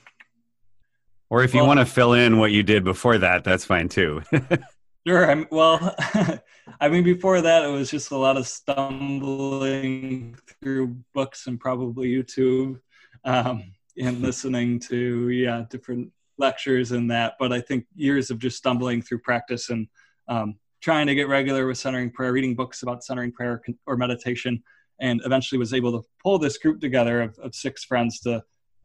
Or 1.32 1.44
if 1.44 1.54
well, 1.54 1.64
you 1.64 1.68
want 1.68 1.80
to 1.80 1.86
fill 1.86 2.12
in 2.12 2.40
what 2.40 2.52
you 2.52 2.62
did 2.62 2.84
before 2.84 3.18
that, 3.18 3.46
that's 3.46 3.64
fine 3.64 3.88
too. 3.88 4.22
sure. 5.08 5.32
I'm, 5.32 5.48
well, 5.50 5.96
I 6.82 6.90
mean, 6.90 7.06
before 7.06 7.40
that, 7.40 7.64
it 7.64 7.70
was 7.70 7.90
just 7.90 8.12
a 8.12 8.18
lot 8.18 8.36
of 8.36 8.46
stumbling 8.46 10.36
through 10.62 10.98
books 11.14 11.48
and 11.48 11.58
probably 11.58 12.10
YouTube 12.10 12.82
um, 13.24 13.64
and 13.98 14.22
listening 14.22 14.78
to, 14.90 15.30
yeah, 15.30 15.64
different 15.70 16.12
lectures 16.38 16.92
and 16.92 17.10
that. 17.12 17.36
But 17.40 17.54
I 17.54 17.62
think 17.62 17.86
years 17.96 18.30
of 18.30 18.38
just 18.38 18.58
stumbling 18.58 19.02
through 19.02 19.20
practice 19.20 19.70
and 19.70 19.88
um, 20.28 20.56
trying 20.82 21.08
to 21.08 21.16
get 21.16 21.30
regular 21.30 21.66
with 21.66 21.78
centering 21.78 22.12
prayer, 22.12 22.34
reading 22.34 22.56
books 22.56 22.84
about 22.84 23.06
centering 23.06 23.32
prayer 23.32 23.62
or 23.88 23.96
meditation, 23.96 24.62
and 25.00 25.22
eventually 25.24 25.60
was 25.60 25.74
able 25.74 25.94
to 25.94 26.06
pull 26.22 26.40
this 26.40 26.58
group 26.58 26.82
together 26.82 27.22
of, 27.22 27.40
of 27.40 27.56
six 27.56 27.86
friends 27.86 28.20
to 28.20 28.44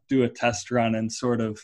do 0.09 0.23
a 0.23 0.29
test 0.29 0.71
run 0.71 0.95
and 0.95 1.11
sort 1.11 1.41
of 1.41 1.61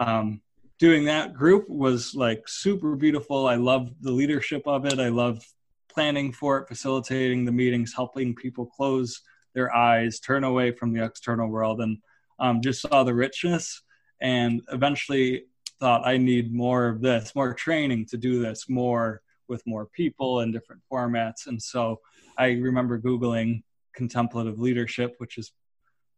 um, 0.00 0.40
doing 0.78 1.04
that 1.04 1.34
group 1.34 1.68
was 1.68 2.14
like 2.14 2.48
super 2.48 2.96
beautiful. 2.96 3.46
I 3.46 3.56
loved 3.56 3.94
the 4.00 4.10
leadership 4.10 4.62
of 4.66 4.86
it. 4.86 4.98
I 4.98 5.08
loved 5.08 5.44
planning 5.92 6.32
for 6.32 6.58
it, 6.58 6.68
facilitating 6.68 7.44
the 7.44 7.52
meetings, 7.52 7.92
helping 7.94 8.34
people 8.34 8.66
close 8.66 9.20
their 9.54 9.74
eyes, 9.74 10.20
turn 10.20 10.44
away 10.44 10.72
from 10.72 10.92
the 10.92 11.04
external 11.04 11.48
world, 11.48 11.80
and 11.80 11.98
um, 12.38 12.62
just 12.62 12.80
saw 12.80 13.04
the 13.04 13.14
richness. 13.14 13.82
And 14.22 14.62
eventually 14.72 15.44
thought, 15.80 16.06
I 16.06 16.16
need 16.16 16.52
more 16.52 16.88
of 16.88 17.00
this, 17.00 17.34
more 17.34 17.54
training 17.54 18.06
to 18.06 18.16
do 18.16 18.40
this, 18.40 18.68
more 18.68 19.22
with 19.48 19.66
more 19.66 19.86
people 19.86 20.40
in 20.40 20.52
different 20.52 20.82
formats. 20.90 21.46
And 21.46 21.60
so 21.60 22.00
I 22.38 22.52
remember 22.52 22.98
Googling 23.00 23.62
contemplative 23.94 24.58
leadership, 24.58 25.14
which 25.18 25.36
is 25.38 25.52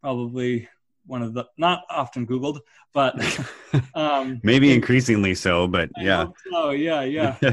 probably 0.00 0.68
one 1.06 1.22
of 1.22 1.34
the 1.34 1.44
not 1.56 1.82
often 1.90 2.26
googled 2.26 2.60
but 2.92 3.14
um 3.94 4.40
maybe 4.42 4.72
increasingly 4.72 5.34
so 5.34 5.66
but 5.66 5.90
yeah. 5.98 6.26
oh 6.52 6.70
yeah 6.70 7.02
yeah. 7.02 7.36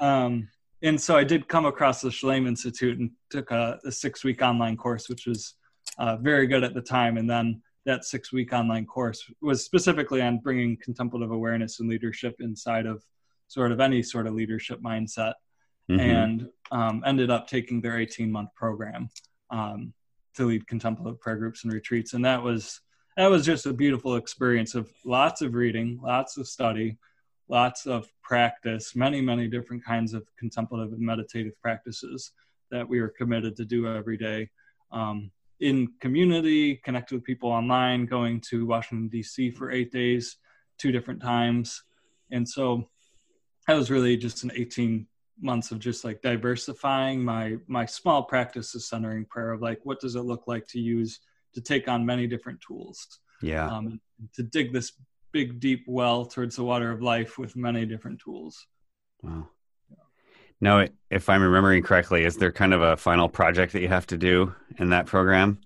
Um 0.00 0.48
and 0.82 1.00
so 1.00 1.16
i 1.16 1.24
did 1.24 1.48
come 1.48 1.64
across 1.64 2.02
the 2.02 2.10
shalem 2.10 2.46
institute 2.46 2.98
and 2.98 3.10
took 3.30 3.50
a, 3.50 3.78
a 3.86 3.90
six 3.90 4.24
week 4.24 4.42
online 4.42 4.76
course 4.76 5.08
which 5.08 5.26
was 5.26 5.54
uh, 5.98 6.16
very 6.16 6.46
good 6.46 6.64
at 6.64 6.74
the 6.74 6.80
time. 6.80 7.16
And 7.16 7.28
then 7.28 7.62
that 7.84 8.04
six 8.04 8.32
week 8.32 8.52
online 8.52 8.86
course 8.86 9.30
was 9.40 9.64
specifically 9.64 10.20
on 10.22 10.38
bringing 10.38 10.76
contemplative 10.82 11.30
awareness 11.30 11.80
and 11.80 11.88
leadership 11.88 12.36
inside 12.40 12.86
of 12.86 13.02
sort 13.48 13.72
of 13.72 13.80
any 13.80 14.02
sort 14.02 14.26
of 14.26 14.34
leadership 14.34 14.80
mindset 14.82 15.34
mm-hmm. 15.90 16.00
and 16.00 16.48
um, 16.72 17.02
ended 17.06 17.30
up 17.30 17.46
taking 17.46 17.80
their 17.80 17.98
18 17.98 18.30
month 18.30 18.50
program 18.56 19.08
um, 19.50 19.92
to 20.34 20.46
lead 20.46 20.66
contemplative 20.66 21.20
prayer 21.20 21.36
groups 21.36 21.64
and 21.64 21.72
retreats. 21.72 22.12
And 22.12 22.24
that 22.24 22.42
was 22.42 22.80
that 23.16 23.30
was 23.30 23.46
just 23.46 23.66
a 23.66 23.72
beautiful 23.72 24.16
experience 24.16 24.74
of 24.74 24.90
lots 25.04 25.40
of 25.40 25.54
reading, 25.54 25.98
lots 26.02 26.36
of 26.36 26.46
study, 26.46 26.98
lots 27.48 27.86
of 27.86 28.10
practice, 28.22 28.94
many, 28.94 29.20
many 29.20 29.48
different 29.48 29.84
kinds 29.84 30.12
of 30.12 30.26
contemplative 30.38 30.92
and 30.92 31.00
meditative 31.00 31.54
practices 31.62 32.32
that 32.70 32.86
we 32.86 33.00
were 33.00 33.08
committed 33.08 33.56
to 33.56 33.64
do 33.64 33.86
every 33.86 34.16
day. 34.16 34.50
Um, 34.92 35.30
in 35.60 35.88
community, 36.00 36.76
connected 36.76 37.14
with 37.14 37.24
people 37.24 37.50
online, 37.50 38.04
going 38.04 38.40
to 38.50 38.66
Washington, 38.66 39.08
D.C. 39.08 39.50
for 39.50 39.70
eight 39.70 39.90
days, 39.90 40.36
two 40.76 40.92
different 40.92 41.22
times. 41.22 41.82
And 42.30 42.46
so 42.46 42.88
that 43.66 43.74
was 43.74 43.90
really 43.90 44.16
just 44.18 44.44
an 44.44 44.52
18 44.54 45.06
months 45.40 45.70
of 45.70 45.78
just 45.78 46.04
like 46.04 46.22
diversifying 46.22 47.22
my 47.22 47.56
my 47.66 47.84
small 47.84 48.22
practice 48.22 48.70
practices 48.72 48.88
centering 48.88 49.24
prayer 49.26 49.52
of 49.52 49.60
like 49.60 49.78
what 49.84 50.00
does 50.00 50.16
it 50.16 50.22
look 50.22 50.44
like 50.46 50.66
to 50.66 50.80
use 50.80 51.20
to 51.56 51.60
take 51.60 51.88
on 51.88 52.06
many 52.06 52.26
different 52.26 52.60
tools. 52.60 53.06
Yeah. 53.42 53.66
Um, 53.66 54.00
to 54.34 54.42
dig 54.42 54.72
this 54.72 54.92
big 55.32 55.60
deep 55.60 55.84
well 55.86 56.24
towards 56.24 56.56
the 56.56 56.64
water 56.64 56.90
of 56.90 57.02
life 57.02 57.36
with 57.36 57.56
many 57.56 57.84
different 57.84 58.20
tools. 58.20 58.66
Wow. 59.22 59.48
Now 60.58 60.86
if 61.10 61.28
i'm 61.28 61.42
remembering 61.42 61.82
correctly 61.82 62.24
is 62.24 62.36
there 62.38 62.50
kind 62.50 62.72
of 62.72 62.80
a 62.80 62.96
final 62.96 63.28
project 63.28 63.74
that 63.74 63.82
you 63.82 63.88
have 63.88 64.06
to 64.06 64.16
do 64.16 64.54
in 64.78 64.88
that 64.90 65.04
program? 65.04 65.58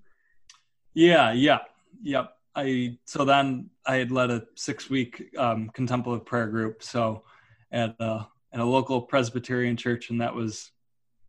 Yeah 0.95 1.33
yeah 1.33 1.61
yep. 2.03 2.33
I 2.57 2.99
so 3.05 3.25
then 3.25 3.71
i 3.87 3.97
had 3.97 4.11
led 4.11 4.33
a 4.33 4.43
six 4.57 4.91
week 4.91 5.31
um, 5.39 5.71
contemplative 5.73 6.27
prayer 6.27 6.49
group 6.49 6.83
so 6.83 7.23
at 7.71 7.95
uh 8.01 8.25
in 8.53 8.61
a 8.61 8.65
local 8.65 9.03
Presbyterian 9.03 9.77
church, 9.77 10.11
and 10.11 10.21
that 10.21 10.35
was 10.35 10.71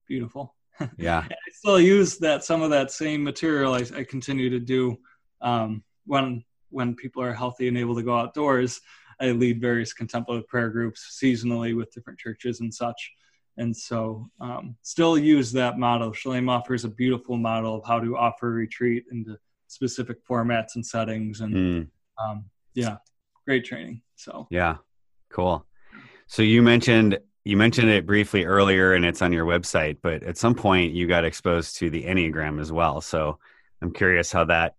beautiful. 0.07 0.55
Yeah, 0.97 1.25
I 1.29 1.35
still 1.51 1.79
use 1.79 2.17
that 2.19 2.43
some 2.43 2.61
of 2.61 2.69
that 2.71 2.91
same 2.91 3.23
material. 3.23 3.73
I, 3.73 3.85
I 3.95 4.03
continue 4.03 4.49
to 4.49 4.59
do 4.59 4.97
um, 5.41 5.83
when 6.05 6.43
when 6.69 6.95
people 6.95 7.21
are 7.21 7.33
healthy 7.33 7.67
and 7.67 7.77
able 7.77 7.95
to 7.95 8.03
go 8.03 8.15
outdoors. 8.15 8.81
I 9.19 9.31
lead 9.31 9.61
various 9.61 9.93
contemplative 9.93 10.47
prayer 10.47 10.69
groups 10.69 11.19
seasonally 11.21 11.75
with 11.75 11.93
different 11.93 12.17
churches 12.17 12.59
and 12.59 12.73
such. 12.73 13.11
And 13.57 13.75
so, 13.75 14.29
um, 14.39 14.75
still 14.81 15.17
use 15.17 15.51
that 15.51 15.77
model. 15.77 16.13
Shalem 16.13 16.49
offers 16.49 16.85
a 16.85 16.89
beautiful 16.89 17.37
model 17.37 17.75
of 17.75 17.85
how 17.85 17.99
to 17.99 18.17
offer 18.17 18.49
retreat 18.49 19.05
into 19.11 19.37
specific 19.67 20.25
formats 20.25 20.75
and 20.75 20.85
settings. 20.85 21.41
And 21.41 21.53
mm. 21.53 21.87
um, 22.17 22.45
yeah, 22.73 22.97
great 23.45 23.65
training. 23.65 24.01
So, 24.15 24.47
yeah, 24.49 24.77
cool. 25.29 25.65
So 26.27 26.41
you 26.41 26.61
mentioned 26.61 27.19
you 27.43 27.57
mentioned 27.57 27.89
it 27.89 28.05
briefly 28.05 28.45
earlier, 28.45 28.93
and 28.93 29.03
it's 29.05 29.21
on 29.21 29.33
your 29.33 29.45
website. 29.45 29.97
But 30.01 30.23
at 30.23 30.37
some 30.37 30.55
point, 30.55 30.93
you 30.93 31.07
got 31.07 31.25
exposed 31.25 31.77
to 31.77 31.89
the 31.89 32.03
Enneagram 32.03 32.59
as 32.59 32.71
well. 32.71 33.01
So 33.01 33.39
I'm 33.81 33.91
curious 33.91 34.31
how 34.31 34.45
that 34.45 34.75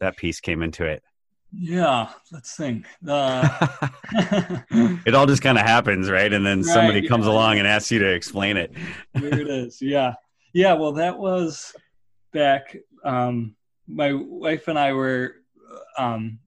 that 0.00 0.16
piece 0.16 0.40
came 0.40 0.62
into 0.62 0.84
it. 0.84 1.02
Yeah, 1.52 2.10
let's 2.32 2.56
think. 2.56 2.86
Uh... 3.06 3.48
it 5.06 5.14
all 5.14 5.26
just 5.26 5.42
kind 5.42 5.58
of 5.58 5.64
happens, 5.64 6.10
right? 6.10 6.32
And 6.32 6.44
then 6.44 6.58
right, 6.62 6.66
somebody 6.66 7.06
comes 7.06 7.26
along 7.26 7.58
and 7.58 7.66
asks 7.66 7.90
you 7.90 7.98
to 8.00 8.12
explain 8.12 8.56
it. 8.56 8.72
Here 9.18 9.40
it 9.40 9.48
is. 9.48 9.80
Yeah, 9.80 10.14
yeah. 10.52 10.74
Well, 10.74 10.92
that 10.92 11.18
was 11.18 11.74
back. 12.32 12.76
Um, 13.04 13.56
my 13.86 14.12
wife 14.12 14.68
and 14.68 14.78
I 14.78 14.92
were 14.92 15.36
um, 15.98 16.38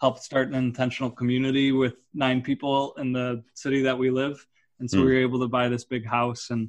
helped 0.00 0.22
start 0.22 0.48
an 0.48 0.54
intentional 0.54 1.10
community 1.10 1.72
with 1.72 1.94
nine 2.14 2.42
people 2.42 2.94
in 2.98 3.12
the 3.12 3.42
city 3.54 3.82
that 3.82 3.96
we 3.96 4.10
live. 4.10 4.44
And 4.82 4.90
so 4.90 4.98
mm. 4.98 5.04
we 5.04 5.12
were 5.12 5.20
able 5.20 5.38
to 5.38 5.46
buy 5.46 5.68
this 5.68 5.84
big 5.84 6.04
house 6.04 6.50
and 6.50 6.68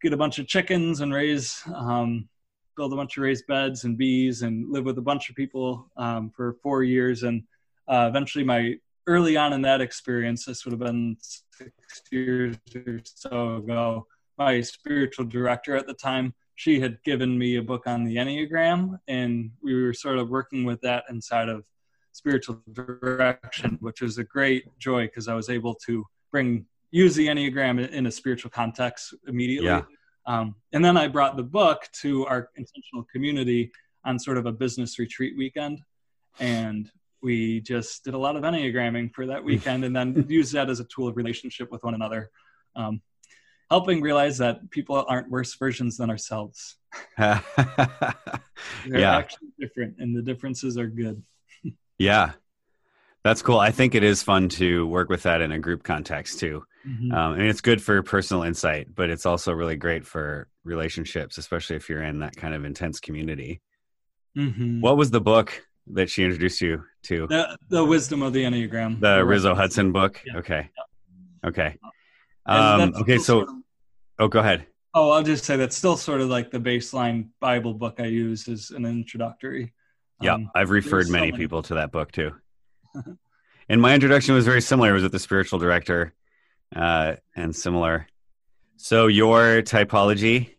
get 0.00 0.12
a 0.12 0.16
bunch 0.16 0.38
of 0.38 0.46
chickens 0.46 1.00
and 1.00 1.12
raise, 1.12 1.60
um, 1.74 2.28
build 2.76 2.92
a 2.92 2.96
bunch 2.96 3.16
of 3.16 3.24
raised 3.24 3.48
beds 3.48 3.82
and 3.82 3.98
bees 3.98 4.42
and 4.42 4.70
live 4.70 4.84
with 4.84 4.98
a 4.98 5.02
bunch 5.02 5.28
of 5.28 5.34
people 5.34 5.90
um, 5.96 6.30
for 6.30 6.56
four 6.62 6.84
years. 6.84 7.24
And 7.24 7.42
uh, 7.88 8.06
eventually, 8.08 8.44
my 8.44 8.76
early 9.08 9.36
on 9.36 9.52
in 9.52 9.62
that 9.62 9.80
experience, 9.80 10.44
this 10.44 10.64
would 10.64 10.70
have 10.70 10.78
been 10.78 11.16
six 11.18 11.72
years 12.12 12.56
or 12.86 13.00
so 13.04 13.56
ago, 13.56 14.06
my 14.38 14.60
spiritual 14.60 15.24
director 15.24 15.74
at 15.74 15.88
the 15.88 15.94
time, 15.94 16.34
she 16.54 16.78
had 16.78 17.02
given 17.02 17.36
me 17.36 17.56
a 17.56 17.62
book 17.62 17.88
on 17.88 18.04
the 18.04 18.14
Enneagram, 18.14 18.96
and 19.08 19.50
we 19.60 19.74
were 19.74 19.92
sort 19.92 20.18
of 20.18 20.28
working 20.28 20.64
with 20.64 20.80
that 20.82 21.02
inside 21.10 21.48
of 21.48 21.64
spiritual 22.12 22.62
direction, 22.72 23.76
which 23.80 24.00
was 24.00 24.18
a 24.18 24.24
great 24.24 24.66
joy 24.78 25.06
because 25.06 25.26
I 25.26 25.34
was 25.34 25.50
able 25.50 25.74
to 25.86 26.06
bring 26.30 26.66
use 26.94 27.16
the 27.16 27.26
Enneagram 27.26 27.90
in 27.90 28.06
a 28.06 28.10
spiritual 28.10 28.52
context 28.52 29.14
immediately. 29.26 29.66
Yeah. 29.66 29.82
Um, 30.26 30.54
and 30.72 30.84
then 30.84 30.96
I 30.96 31.08
brought 31.08 31.36
the 31.36 31.42
book 31.42 31.88
to 32.02 32.24
our 32.26 32.50
intentional 32.54 33.04
community 33.12 33.72
on 34.04 34.16
sort 34.16 34.38
of 34.38 34.46
a 34.46 34.52
business 34.52 34.96
retreat 35.00 35.36
weekend. 35.36 35.80
And 36.38 36.88
we 37.20 37.60
just 37.62 38.04
did 38.04 38.14
a 38.14 38.18
lot 38.18 38.36
of 38.36 38.44
Enneagramming 38.44 39.12
for 39.12 39.26
that 39.26 39.42
weekend 39.42 39.84
and 39.84 39.94
then 39.94 40.24
used 40.28 40.52
that 40.52 40.70
as 40.70 40.78
a 40.78 40.84
tool 40.84 41.08
of 41.08 41.16
relationship 41.16 41.72
with 41.72 41.82
one 41.82 41.94
another. 41.94 42.30
Um, 42.76 43.02
helping 43.70 44.00
realize 44.00 44.38
that 44.38 44.70
people 44.70 45.04
aren't 45.08 45.28
worse 45.28 45.52
versions 45.56 45.96
than 45.96 46.10
ourselves. 46.10 46.76
They're 47.18 47.42
yeah. 48.86 49.16
actually 49.16 49.48
different 49.58 49.96
and 49.98 50.16
the 50.16 50.22
differences 50.22 50.78
are 50.78 50.86
good. 50.86 51.22
Yeah, 51.96 52.32
that's 53.22 53.40
cool. 53.40 53.60
I 53.60 53.70
think 53.70 53.94
it 53.94 54.02
is 54.02 54.20
fun 54.20 54.48
to 54.60 54.84
work 54.84 55.08
with 55.08 55.22
that 55.22 55.40
in 55.40 55.52
a 55.52 55.60
group 55.60 55.84
context 55.84 56.40
too. 56.40 56.64
Mm-hmm. 56.86 57.12
Um, 57.12 57.38
mean, 57.38 57.46
it's 57.46 57.60
good 57.60 57.82
for 57.82 58.02
personal 58.02 58.42
insight, 58.42 58.94
but 58.94 59.10
it's 59.10 59.26
also 59.26 59.52
really 59.52 59.76
great 59.76 60.06
for 60.06 60.48
relationships, 60.64 61.38
especially 61.38 61.76
if 61.76 61.88
you're 61.88 62.02
in 62.02 62.20
that 62.20 62.36
kind 62.36 62.54
of 62.54 62.64
intense 62.64 63.00
community. 63.00 63.60
Mm-hmm. 64.36 64.80
What 64.80 64.96
was 64.96 65.10
the 65.10 65.20
book 65.20 65.64
that 65.92 66.10
she 66.10 66.24
introduced 66.24 66.60
you 66.60 66.84
to? 67.04 67.26
The, 67.26 67.56
the 67.68 67.84
Wisdom 67.84 68.22
of 68.22 68.32
the 68.32 68.44
Enneagram. 68.44 69.00
The 69.00 69.24
Riso 69.24 69.54
Hudson 69.54 69.92
book. 69.92 70.20
Yeah. 70.26 70.38
Okay. 70.38 70.70
Yeah. 70.76 71.48
Okay. 71.48 71.78
Um, 72.46 72.94
okay. 72.96 73.18
So, 73.18 73.22
sort 73.22 73.48
of, 73.48 73.54
oh, 74.18 74.28
go 74.28 74.40
ahead. 74.40 74.66
Oh, 74.92 75.10
I'll 75.10 75.22
just 75.22 75.44
say 75.44 75.56
that's 75.56 75.76
still 75.76 75.96
sort 75.96 76.20
of 76.20 76.28
like 76.28 76.50
the 76.50 76.60
baseline 76.60 77.28
Bible 77.40 77.74
book 77.74 77.96
I 77.98 78.06
use 78.06 78.46
as 78.46 78.70
an 78.70 78.84
introductory. 78.84 79.72
Yeah, 80.20 80.34
um, 80.34 80.50
I've 80.54 80.70
referred 80.70 81.08
many, 81.08 81.32
many 81.32 81.36
people 81.36 81.62
to 81.62 81.74
that 81.74 81.90
book 81.90 82.12
too. 82.12 82.32
and 83.68 83.80
my 83.80 83.94
introduction 83.94 84.34
was 84.34 84.44
very 84.44 84.60
similar. 84.60 84.90
It 84.90 84.94
was 84.94 85.02
with 85.02 85.12
the 85.12 85.18
spiritual 85.18 85.58
director, 85.58 86.14
uh, 86.74 87.16
and 87.34 87.54
similar. 87.54 88.06
So 88.76 89.06
your 89.06 89.62
typology? 89.62 90.50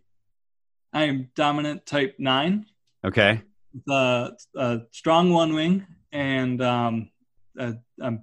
I 0.93 1.03
am 1.03 1.29
dominant 1.35 1.85
type 1.85 2.15
nine. 2.17 2.65
Okay. 3.03 3.41
The 3.85 4.35
uh, 4.57 4.77
strong 4.91 5.31
one 5.31 5.53
wing 5.53 5.85
and 6.11 6.61
um, 6.61 7.11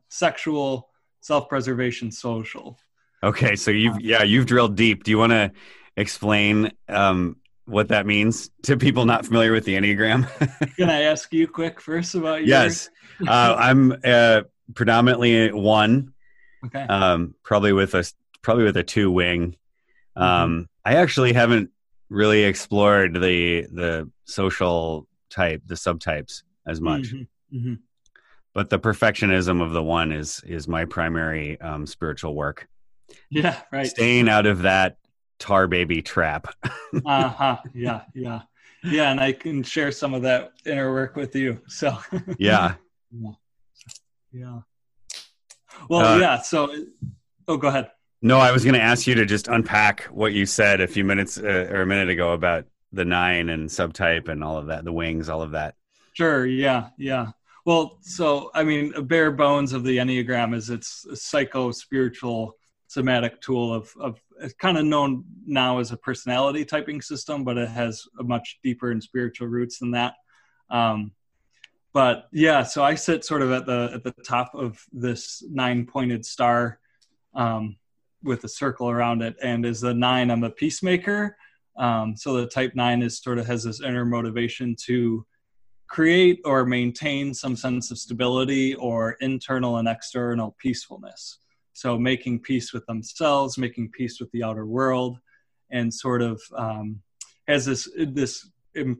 sexual, 0.08 0.88
self-preservation, 1.20 2.10
social. 2.10 2.78
Okay, 3.22 3.54
so 3.54 3.70
you've 3.70 4.00
yeah 4.00 4.24
you've 4.24 4.46
drilled 4.46 4.74
deep. 4.74 5.04
Do 5.04 5.10
you 5.10 5.18
want 5.18 5.30
to 5.30 5.52
explain 5.96 6.72
um, 6.88 7.36
what 7.66 7.88
that 7.88 8.06
means 8.06 8.50
to 8.64 8.76
people 8.76 9.04
not 9.04 9.24
familiar 9.24 9.52
with 9.52 9.64
the 9.64 9.74
Enneagram? 9.74 10.28
Can 10.76 10.90
I 10.90 11.02
ask 11.02 11.32
you 11.32 11.46
quick 11.46 11.80
first 11.80 12.14
about 12.14 12.44
yours? 12.44 12.48
Yes. 12.48 12.90
Uh, 13.26 13.54
I'm 13.56 13.94
uh, 14.04 14.42
predominantly 14.74 15.52
one. 15.52 16.11
Okay. 16.66 16.82
Um, 16.82 17.34
probably 17.42 17.72
with 17.72 17.94
a 17.94 18.10
probably 18.42 18.64
with 18.64 18.76
a 18.76 18.82
two 18.82 19.10
wing. 19.10 19.56
Um, 20.16 20.26
mm-hmm. 20.50 20.62
I 20.84 20.96
actually 20.96 21.32
haven't 21.32 21.70
really 22.08 22.44
explored 22.44 23.14
the 23.14 23.62
the 23.72 24.10
social 24.24 25.06
type, 25.30 25.62
the 25.66 25.74
subtypes 25.74 26.42
as 26.66 26.80
much. 26.80 27.12
Mm-hmm. 27.12 27.56
Mm-hmm. 27.56 27.74
But 28.54 28.70
the 28.70 28.78
perfectionism 28.78 29.62
of 29.62 29.72
the 29.72 29.82
one 29.82 30.12
is 30.12 30.42
is 30.46 30.68
my 30.68 30.84
primary 30.84 31.60
um, 31.60 31.86
spiritual 31.86 32.34
work. 32.34 32.68
Yeah, 33.30 33.60
right. 33.72 33.86
Staying 33.86 34.28
out 34.28 34.46
of 34.46 34.62
that 34.62 34.98
tar 35.38 35.66
baby 35.66 36.02
trap. 36.02 36.54
uh 37.04 37.28
huh. 37.28 37.58
Yeah, 37.74 38.02
yeah, 38.14 38.42
yeah. 38.84 39.10
And 39.10 39.20
I 39.20 39.32
can 39.32 39.62
share 39.62 39.90
some 39.90 40.14
of 40.14 40.22
that 40.22 40.52
inner 40.66 40.92
work 40.92 41.16
with 41.16 41.34
you. 41.34 41.60
So 41.66 41.98
yeah, 42.38 42.74
yeah, 43.10 43.32
yeah. 44.32 44.60
Well, 45.88 46.04
uh, 46.04 46.18
yeah. 46.18 46.40
So, 46.40 46.74
oh, 47.48 47.56
go 47.56 47.68
ahead. 47.68 47.90
No, 48.20 48.38
I 48.38 48.52
was 48.52 48.64
going 48.64 48.74
to 48.74 48.80
ask 48.80 49.06
you 49.06 49.14
to 49.16 49.26
just 49.26 49.48
unpack 49.48 50.04
what 50.04 50.32
you 50.32 50.46
said 50.46 50.80
a 50.80 50.86
few 50.86 51.04
minutes 51.04 51.38
uh, 51.38 51.68
or 51.70 51.82
a 51.82 51.86
minute 51.86 52.08
ago 52.08 52.32
about 52.32 52.66
the 52.92 53.04
nine 53.04 53.48
and 53.48 53.68
subtype 53.68 54.28
and 54.28 54.44
all 54.44 54.58
of 54.58 54.66
that, 54.66 54.84
the 54.84 54.92
wings, 54.92 55.28
all 55.28 55.42
of 55.42 55.52
that. 55.52 55.74
Sure. 56.12 56.46
Yeah. 56.46 56.90
Yeah. 56.98 57.28
Well, 57.64 57.98
so 58.02 58.50
I 58.54 58.64
mean, 58.64 58.92
a 58.94 59.02
bare 59.02 59.30
bones 59.30 59.72
of 59.72 59.84
the 59.84 59.96
Enneagram 59.98 60.54
is 60.54 60.70
it's 60.70 61.04
a 61.06 61.16
psycho 61.16 61.70
spiritual 61.70 62.56
somatic 62.88 63.40
tool 63.40 63.72
of, 63.72 63.92
of 63.98 64.20
kind 64.58 64.76
of 64.76 64.84
known 64.84 65.24
now 65.46 65.78
as 65.78 65.92
a 65.92 65.96
personality 65.96 66.64
typing 66.64 67.00
system, 67.00 67.42
but 67.44 67.56
it 67.56 67.68
has 67.68 68.04
a 68.20 68.22
much 68.22 68.58
deeper 68.62 68.90
and 68.90 69.02
spiritual 69.02 69.48
roots 69.48 69.78
than 69.78 69.92
that. 69.92 70.14
Um, 70.70 71.12
but 71.92 72.28
yeah, 72.32 72.62
so 72.62 72.82
I 72.82 72.94
sit 72.94 73.24
sort 73.24 73.42
of 73.42 73.52
at 73.52 73.66
the 73.66 73.90
at 73.94 74.02
the 74.02 74.12
top 74.24 74.52
of 74.54 74.82
this 74.92 75.42
nine 75.50 75.86
pointed 75.86 76.24
star 76.24 76.78
um, 77.34 77.76
with 78.22 78.44
a 78.44 78.48
circle 78.48 78.88
around 78.88 79.22
it, 79.22 79.36
and 79.42 79.66
as 79.66 79.82
a 79.82 79.92
nine, 79.92 80.30
I'm 80.30 80.44
a 80.44 80.50
peacemaker. 80.50 81.36
Um, 81.76 82.16
so 82.16 82.34
the 82.34 82.46
type 82.46 82.74
nine 82.74 83.02
is 83.02 83.18
sort 83.18 83.38
of 83.38 83.46
has 83.46 83.64
this 83.64 83.80
inner 83.80 84.04
motivation 84.04 84.76
to 84.86 85.26
create 85.86 86.40
or 86.46 86.64
maintain 86.64 87.34
some 87.34 87.56
sense 87.56 87.90
of 87.90 87.98
stability 87.98 88.74
or 88.76 89.12
internal 89.20 89.76
and 89.76 89.86
external 89.86 90.56
peacefulness. 90.58 91.38
So 91.74 91.98
making 91.98 92.40
peace 92.40 92.72
with 92.72 92.86
themselves, 92.86 93.58
making 93.58 93.90
peace 93.90 94.18
with 94.18 94.30
the 94.32 94.42
outer 94.42 94.64
world, 94.64 95.18
and 95.70 95.92
sort 95.92 96.22
of 96.22 96.40
um, 96.56 97.02
has 97.48 97.66
this 97.66 97.90
this 97.98 98.48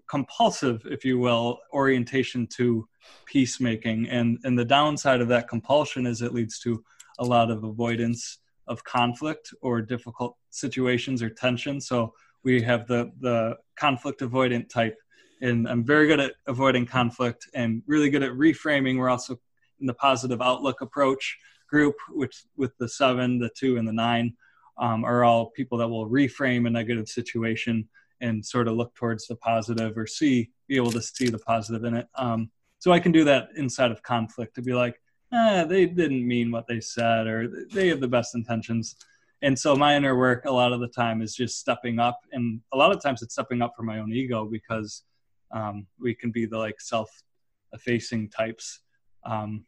compulsive, 0.09 0.83
if 0.87 1.05
you 1.05 1.19
will, 1.19 1.59
orientation 1.73 2.47
to 2.47 2.89
peacemaking. 3.27 4.09
And 4.09 4.39
and 4.45 4.59
the 4.59 4.65
downside 4.65 5.21
of 5.21 5.29
that 5.29 5.49
compulsion 5.49 6.07
is 6.07 6.23
it 6.23 6.35
leads 6.35 6.59
to 6.61 6.83
a 7.19 7.25
lot 7.25 7.51
of 7.51 7.65
avoidance 7.65 8.39
of 8.69 8.85
conflict 8.85 9.53
or 9.61 9.83
difficult 9.83 10.37
situations 10.51 11.23
or 11.23 11.31
tension. 11.31 11.81
So 11.81 12.15
we 12.45 12.63
have 12.63 12.87
the 12.87 13.13
the 13.21 13.57
conflict 13.77 14.21
avoidant 14.21 14.69
type, 14.69 14.97
and 15.41 15.69
I'm 15.69 15.85
very 15.85 16.07
good 16.07 16.21
at 16.21 16.35
avoiding 16.47 16.87
conflict 16.87 17.49
and 17.55 17.83
really 17.87 18.11
good 18.11 18.23
at 18.23 18.33
reframing. 18.33 18.99
We're 18.99 19.11
also 19.11 19.39
in 19.81 19.87
the 19.87 19.95
positive 19.95 20.41
outlook 20.41 20.81
approach 20.81 21.39
group, 21.69 21.97
which 22.11 22.45
with 22.57 22.77
the 22.79 22.89
seven, 22.89 23.39
the 23.39 23.51
two, 23.57 23.79
and 23.79 23.89
the 23.89 23.93
nine 23.93 24.37
um, 24.79 25.05
are 25.05 25.25
all 25.25 25.51
people 25.51 25.79
that 25.79 25.89
will 25.89 26.09
reframe 26.09 26.67
a 26.67 26.71
negative 26.71 27.09
situation 27.09 27.89
and 28.23 28.45
sort 28.45 28.69
of 28.69 28.75
look 28.75 28.95
towards 28.95 29.27
the 29.27 29.37
positive 29.37 29.99
or 29.99 30.07
see 30.07 30.51
be 30.69 30.77
able 30.77 30.93
to 30.93 31.03
see 31.03 31.29
the 31.29 31.39
positive 31.39 31.85
in 31.85 31.95
it. 31.95 32.07
Um, 32.15 32.51
so 32.79 32.91
I 32.93 33.01
can 33.01 33.13
do 33.13 33.25
that 33.25 33.49
inside 33.57 33.91
of 33.91 34.03
conflict 34.03 34.55
to 34.55 34.63
be 34.63 34.73
like, 34.73 34.97
eh, 35.33 35.65
they 35.65 35.85
didn't 35.87 36.27
mean 36.27 36.51
what 36.51 36.67
they 36.67 36.81
said 36.81 37.27
or 37.27 37.49
they 37.71 37.89
have 37.89 38.01
the 38.01 38.09
best 38.09 38.35
intentions. 38.35 38.97
And 39.43 39.59
so 39.59 39.75
my 39.75 39.97
inner 39.97 40.17
work 40.17 40.45
a 40.45 40.53
lot 40.53 40.73
of 40.73 40.81
the 40.81 40.89
time 40.89 41.21
is 41.21 41.35
just 41.35 41.59
stepping 41.59 41.99
up, 41.99 42.21
and 42.31 42.61
a 42.73 42.77
lot 42.77 42.93
of 42.93 43.03
times 43.03 43.23
it's 43.23 43.35
stepping 43.35 43.61
up 43.61 43.73
for 43.77 43.83
my 43.83 43.99
own 43.99 44.13
ego 44.13 44.45
because 44.45 45.03
um, 45.51 45.87
we 46.01 46.15
can 46.15 46.31
be 46.31 46.47
the 46.47 46.57
like 46.57 46.81
self-effacing 46.81 48.31
types. 48.31 48.81
Um, 49.25 49.65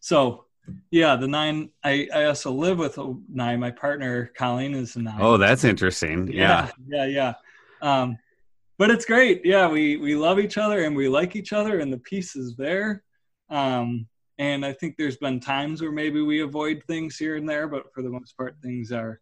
so 0.00 0.46
yeah, 0.90 1.16
the 1.16 1.28
nine. 1.28 1.70
I, 1.82 2.08
I 2.14 2.24
also 2.24 2.50
live 2.52 2.78
with 2.78 2.98
a 2.98 3.14
nine. 3.28 3.60
My 3.60 3.70
partner 3.70 4.30
Colleen 4.36 4.74
is 4.74 4.96
a 4.96 5.02
nine. 5.02 5.18
Oh, 5.20 5.36
that's 5.36 5.64
interesting. 5.64 6.28
Yeah, 6.28 6.70
yeah, 6.86 7.06
yeah. 7.06 7.34
yeah. 7.82 8.00
Um, 8.02 8.18
but 8.78 8.90
it's 8.90 9.04
great. 9.04 9.44
Yeah, 9.44 9.68
we 9.68 9.96
we 9.96 10.16
love 10.16 10.38
each 10.38 10.58
other 10.58 10.84
and 10.84 10.96
we 10.96 11.08
like 11.08 11.36
each 11.36 11.52
other, 11.52 11.80
and 11.80 11.92
the 11.92 11.98
peace 11.98 12.36
is 12.36 12.56
there. 12.56 13.02
Um, 13.50 14.06
and 14.38 14.64
I 14.66 14.72
think 14.72 14.96
there's 14.96 15.16
been 15.16 15.38
times 15.38 15.80
where 15.80 15.92
maybe 15.92 16.20
we 16.20 16.40
avoid 16.40 16.82
things 16.88 17.16
here 17.16 17.36
and 17.36 17.48
there, 17.48 17.68
but 17.68 17.92
for 17.94 18.02
the 18.02 18.10
most 18.10 18.36
part, 18.36 18.56
things 18.62 18.90
are 18.90 19.20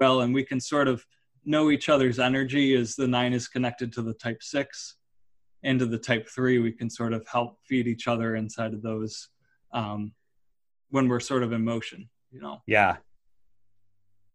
well, 0.00 0.20
and 0.20 0.34
we 0.34 0.44
can 0.44 0.60
sort 0.60 0.88
of 0.88 1.04
know 1.44 1.70
each 1.70 1.88
other's 1.88 2.18
energy 2.18 2.74
as 2.74 2.94
the 2.94 3.06
nine 3.06 3.32
is 3.32 3.48
connected 3.48 3.92
to 3.94 4.02
the 4.02 4.14
type 4.14 4.42
six 4.42 4.96
and 5.62 5.78
to 5.78 5.86
the 5.86 5.98
type 5.98 6.28
three. 6.28 6.58
We 6.58 6.72
can 6.72 6.90
sort 6.90 7.14
of 7.14 7.26
help 7.26 7.58
feed 7.66 7.86
each 7.86 8.06
other 8.08 8.36
inside 8.36 8.74
of 8.74 8.82
those 8.82 9.28
um, 9.72 10.12
when 10.90 11.08
we're 11.08 11.20
sort 11.20 11.42
of 11.42 11.52
in 11.52 11.64
motion, 11.64 12.08
you 12.30 12.40
know? 12.40 12.62
Yeah. 12.66 12.96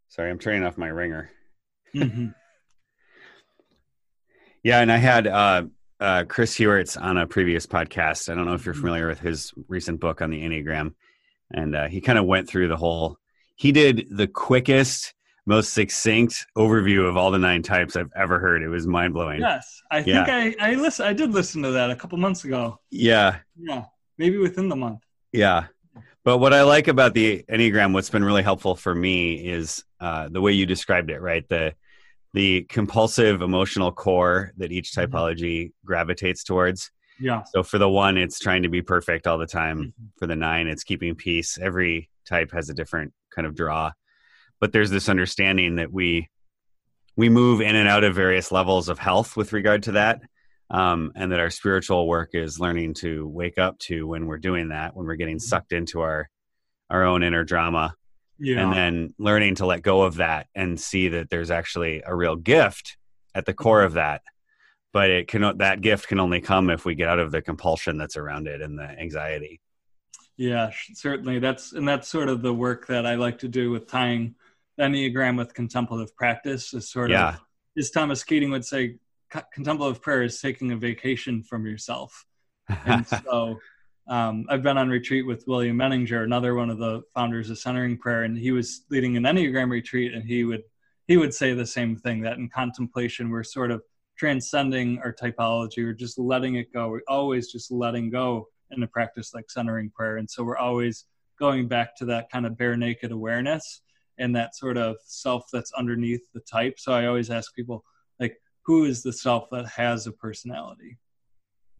Sorry, 0.09 0.29
I'm 0.29 0.39
turning 0.39 0.63
off 0.63 0.77
my 0.77 0.87
ringer. 0.87 1.29
Mm-hmm. 1.93 2.27
yeah, 4.63 4.79
and 4.79 4.91
I 4.91 4.97
had 4.97 5.27
uh, 5.27 5.63
uh, 5.99 6.23
Chris 6.27 6.55
Heuertz 6.55 7.01
on 7.01 7.17
a 7.17 7.27
previous 7.27 7.65
podcast. 7.65 8.31
I 8.31 8.35
don't 8.35 8.45
know 8.45 8.53
if 8.53 8.65
you're 8.65 8.73
mm-hmm. 8.73 8.81
familiar 8.81 9.07
with 9.07 9.19
his 9.19 9.53
recent 9.67 9.99
book 9.99 10.21
on 10.21 10.29
the 10.29 10.41
Enneagram, 10.41 10.93
and 11.53 11.75
uh, 11.75 11.87
he 11.87 12.01
kind 12.01 12.17
of 12.17 12.25
went 12.25 12.47
through 12.47 12.67
the 12.67 12.77
whole. 12.77 13.17
He 13.55 13.71
did 13.71 14.07
the 14.09 14.27
quickest, 14.27 15.13
most 15.45 15.73
succinct 15.73 16.45
overview 16.57 17.07
of 17.07 17.17
all 17.17 17.31
the 17.31 17.39
nine 17.39 17.61
types 17.61 17.95
I've 17.95 18.11
ever 18.15 18.39
heard. 18.39 18.63
It 18.63 18.69
was 18.69 18.87
mind 18.87 19.13
blowing. 19.13 19.41
Yes, 19.41 19.81
I 19.91 20.01
think. 20.01 20.29
I 20.29 20.55
I 20.59 20.75
listen. 20.75 21.05
I 21.05 21.13
did 21.13 21.31
listen 21.31 21.61
to 21.63 21.71
that 21.71 21.91
a 21.91 21.95
couple 21.95 22.17
months 22.17 22.43
ago. 22.43 22.79
Yeah. 22.89 23.39
Yeah, 23.57 23.85
maybe 24.17 24.37
within 24.37 24.69
the 24.69 24.75
month. 24.75 25.01
Yeah, 25.31 25.67
but 26.25 26.39
what 26.39 26.53
I 26.53 26.63
like 26.63 26.87
about 26.87 27.13
the 27.13 27.45
Enneagram, 27.47 27.93
what's 27.93 28.09
been 28.09 28.23
really 28.23 28.41
helpful 28.41 28.75
for 28.75 28.93
me 28.93 29.35
is 29.35 29.85
uh, 29.99 30.27
the 30.27 30.41
way 30.41 30.51
you 30.51 30.65
described 30.65 31.11
it, 31.11 31.21
right? 31.21 31.47
The 31.47 31.75
the 32.33 32.63
compulsive 32.63 33.41
emotional 33.41 33.93
core 33.93 34.51
that 34.57 34.71
each 34.73 34.91
mm-hmm. 34.91 35.15
typology 35.15 35.71
gravitates 35.85 36.43
towards. 36.43 36.91
Yeah. 37.17 37.43
So 37.53 37.63
for 37.63 37.77
the 37.77 37.87
one, 37.87 38.17
it's 38.17 38.39
trying 38.39 38.63
to 38.63 38.69
be 38.69 38.81
perfect 38.81 39.25
all 39.25 39.37
the 39.37 39.45
time. 39.45 39.77
Mm-hmm. 39.77 40.05
For 40.17 40.27
the 40.27 40.35
nine, 40.35 40.67
it's 40.67 40.83
keeping 40.83 41.15
peace. 41.15 41.57
Every 41.57 42.09
type 42.27 42.51
has 42.51 42.69
a 42.69 42.73
different 42.73 43.13
kind 43.33 43.45
of 43.45 43.55
draw, 43.55 43.91
but 44.59 44.73
there's 44.73 44.89
this 44.89 45.07
understanding 45.07 45.75
that 45.75 45.93
we 45.93 46.27
we 47.15 47.29
move 47.29 47.61
in 47.61 47.75
and 47.75 47.87
out 47.87 48.03
of 48.03 48.15
various 48.15 48.51
levels 48.51 48.89
of 48.89 48.97
health 48.97 49.37
with 49.37 49.53
regard 49.53 49.83
to 49.83 49.91
that 49.93 50.21
um, 50.69 51.11
and 51.15 51.31
that 51.31 51.39
our 51.39 51.49
spiritual 51.49 52.07
work 52.07 52.31
is 52.33 52.59
learning 52.59 52.95
to 52.95 53.27
wake 53.27 53.57
up 53.57 53.77
to 53.79 54.07
when 54.07 54.25
we're 54.25 54.37
doing 54.37 54.69
that 54.69 54.95
when 54.95 55.05
we're 55.05 55.15
getting 55.15 55.37
mm-hmm. 55.37 55.47
sucked 55.47 55.71
into 55.71 56.01
our 56.01 56.29
our 56.89 57.03
own 57.03 57.23
inner 57.23 57.43
drama 57.43 57.95
yeah. 58.39 58.61
and 58.61 58.73
then 58.73 59.13
learning 59.17 59.55
to 59.55 59.65
let 59.65 59.81
go 59.81 60.03
of 60.03 60.15
that 60.15 60.47
and 60.55 60.79
see 60.79 61.09
that 61.09 61.29
there's 61.29 61.51
actually 61.51 62.03
a 62.05 62.15
real 62.15 62.35
gift 62.35 62.97
at 63.33 63.45
the 63.45 63.53
core 63.53 63.83
of 63.83 63.93
that 63.93 64.21
but 64.93 65.09
it 65.09 65.27
can 65.27 65.57
that 65.57 65.81
gift 65.81 66.07
can 66.07 66.19
only 66.19 66.41
come 66.41 66.69
if 66.69 66.85
we 66.85 66.95
get 66.95 67.09
out 67.09 67.19
of 67.19 67.31
the 67.31 67.41
compulsion 67.41 67.97
that's 67.97 68.17
around 68.17 68.47
it 68.47 68.61
and 68.61 68.77
the 68.77 68.83
anxiety 68.83 69.59
yeah 70.37 70.71
certainly 70.93 71.39
that's 71.39 71.73
and 71.73 71.87
that's 71.87 72.07
sort 72.07 72.29
of 72.29 72.41
the 72.41 72.53
work 72.53 72.87
that 72.87 73.05
i 73.05 73.15
like 73.15 73.37
to 73.37 73.47
do 73.47 73.71
with 73.71 73.87
tying 73.87 74.35
enneagram 74.79 75.37
with 75.37 75.53
contemplative 75.53 76.15
practice 76.15 76.73
is 76.73 76.89
sort 76.89 77.09
yeah. 77.09 77.29
of 77.29 77.41
as 77.77 77.91
thomas 77.91 78.23
keating 78.23 78.51
would 78.51 78.65
say 78.65 78.95
contemplative 79.29 80.01
prayer 80.01 80.23
is 80.23 80.39
taking 80.39 80.71
a 80.71 80.77
vacation 80.77 81.43
from 81.43 81.65
yourself. 81.65 82.25
And 82.85 83.07
so 83.07 83.59
um, 84.07 84.45
I've 84.49 84.63
been 84.63 84.77
on 84.77 84.89
retreat 84.89 85.25
with 85.25 85.43
William 85.47 85.77
Menninger, 85.77 86.23
another 86.23 86.55
one 86.55 86.69
of 86.69 86.77
the 86.77 87.01
founders 87.13 87.49
of 87.49 87.57
Centering 87.57 87.97
Prayer, 87.97 88.23
and 88.23 88.37
he 88.37 88.51
was 88.51 88.85
leading 88.89 89.17
an 89.17 89.23
Enneagram 89.23 89.69
retreat, 89.69 90.13
and 90.13 90.23
he 90.23 90.43
would 90.43 90.63
he 91.07 91.17
would 91.17 91.33
say 91.33 91.53
the 91.53 91.65
same 91.65 91.95
thing 91.95 92.21
that 92.21 92.37
in 92.37 92.49
contemplation 92.49 93.29
we're 93.29 93.43
sort 93.43 93.69
of 93.69 93.83
transcending 94.17 94.99
our 95.03 95.13
typology, 95.13 95.83
we're 95.83 95.93
just 95.93 96.17
letting 96.17 96.55
it 96.55 96.73
go. 96.73 96.89
We're 96.89 97.01
always 97.07 97.51
just 97.51 97.71
letting 97.71 98.09
go 98.09 98.47
in 98.71 98.81
a 98.81 98.87
practice 98.87 99.33
like 99.33 99.49
centering 99.49 99.91
prayer, 99.91 100.17
and 100.17 100.29
so 100.29 100.43
we're 100.43 100.57
always 100.57 101.05
going 101.39 101.67
back 101.67 101.95
to 101.97 102.05
that 102.05 102.31
kind 102.31 102.45
of 102.45 102.57
bare 102.57 102.77
naked 102.77 103.11
awareness 103.11 103.81
and 104.17 104.35
that 104.35 104.55
sort 104.55 104.77
of 104.77 104.95
self 105.05 105.45
that's 105.51 105.71
underneath 105.73 106.21
the 106.33 106.39
type. 106.41 106.79
So 106.79 106.93
I 106.93 107.07
always 107.07 107.29
ask 107.29 107.53
people 107.53 107.83
like 108.19 108.37
who 108.65 108.85
is 108.85 109.03
the 109.03 109.13
self 109.13 109.49
that 109.51 109.67
has 109.67 110.07
a 110.07 110.11
personality? 110.11 110.97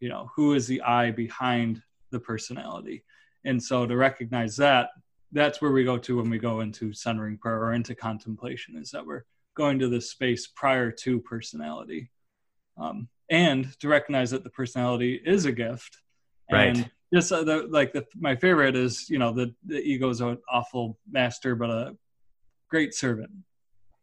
You 0.00 0.08
know 0.08 0.30
who 0.36 0.54
is 0.54 0.66
the 0.66 0.80
i 0.82 1.10
behind 1.10 1.82
the 2.10 2.20
personality? 2.20 3.04
And 3.44 3.62
so 3.62 3.86
to 3.86 3.96
recognize 3.96 4.56
that 4.56 4.90
that's 5.32 5.60
where 5.60 5.72
we 5.72 5.84
go 5.84 5.98
to 5.98 6.16
when 6.16 6.30
we 6.30 6.38
go 6.38 6.60
into 6.60 6.92
centering 6.92 7.38
prayer 7.38 7.62
or 7.62 7.74
into 7.74 7.94
contemplation 7.94 8.76
is 8.76 8.90
that 8.90 9.04
we're 9.04 9.24
going 9.54 9.78
to 9.78 9.88
this 9.88 10.10
space 10.10 10.46
prior 10.46 10.90
to 10.90 11.20
personality. 11.20 12.10
Um, 12.78 13.08
and 13.30 13.78
to 13.80 13.88
recognize 13.88 14.30
that 14.30 14.44
the 14.44 14.50
personality 14.50 15.20
is 15.24 15.46
a 15.46 15.52
gift. 15.52 15.98
Right. 16.50 16.68
And 16.68 16.90
just 17.12 17.32
uh, 17.32 17.42
the, 17.42 17.66
like 17.70 17.92
the, 17.92 18.04
my 18.18 18.36
favorite 18.36 18.76
is 18.76 19.08
you 19.08 19.18
know 19.18 19.32
the, 19.32 19.54
the 19.64 19.80
ego's 19.80 20.20
an 20.20 20.38
awful 20.50 20.98
master 21.10 21.54
but 21.54 21.70
a 21.70 21.96
great 22.68 22.94
servant. 22.94 23.30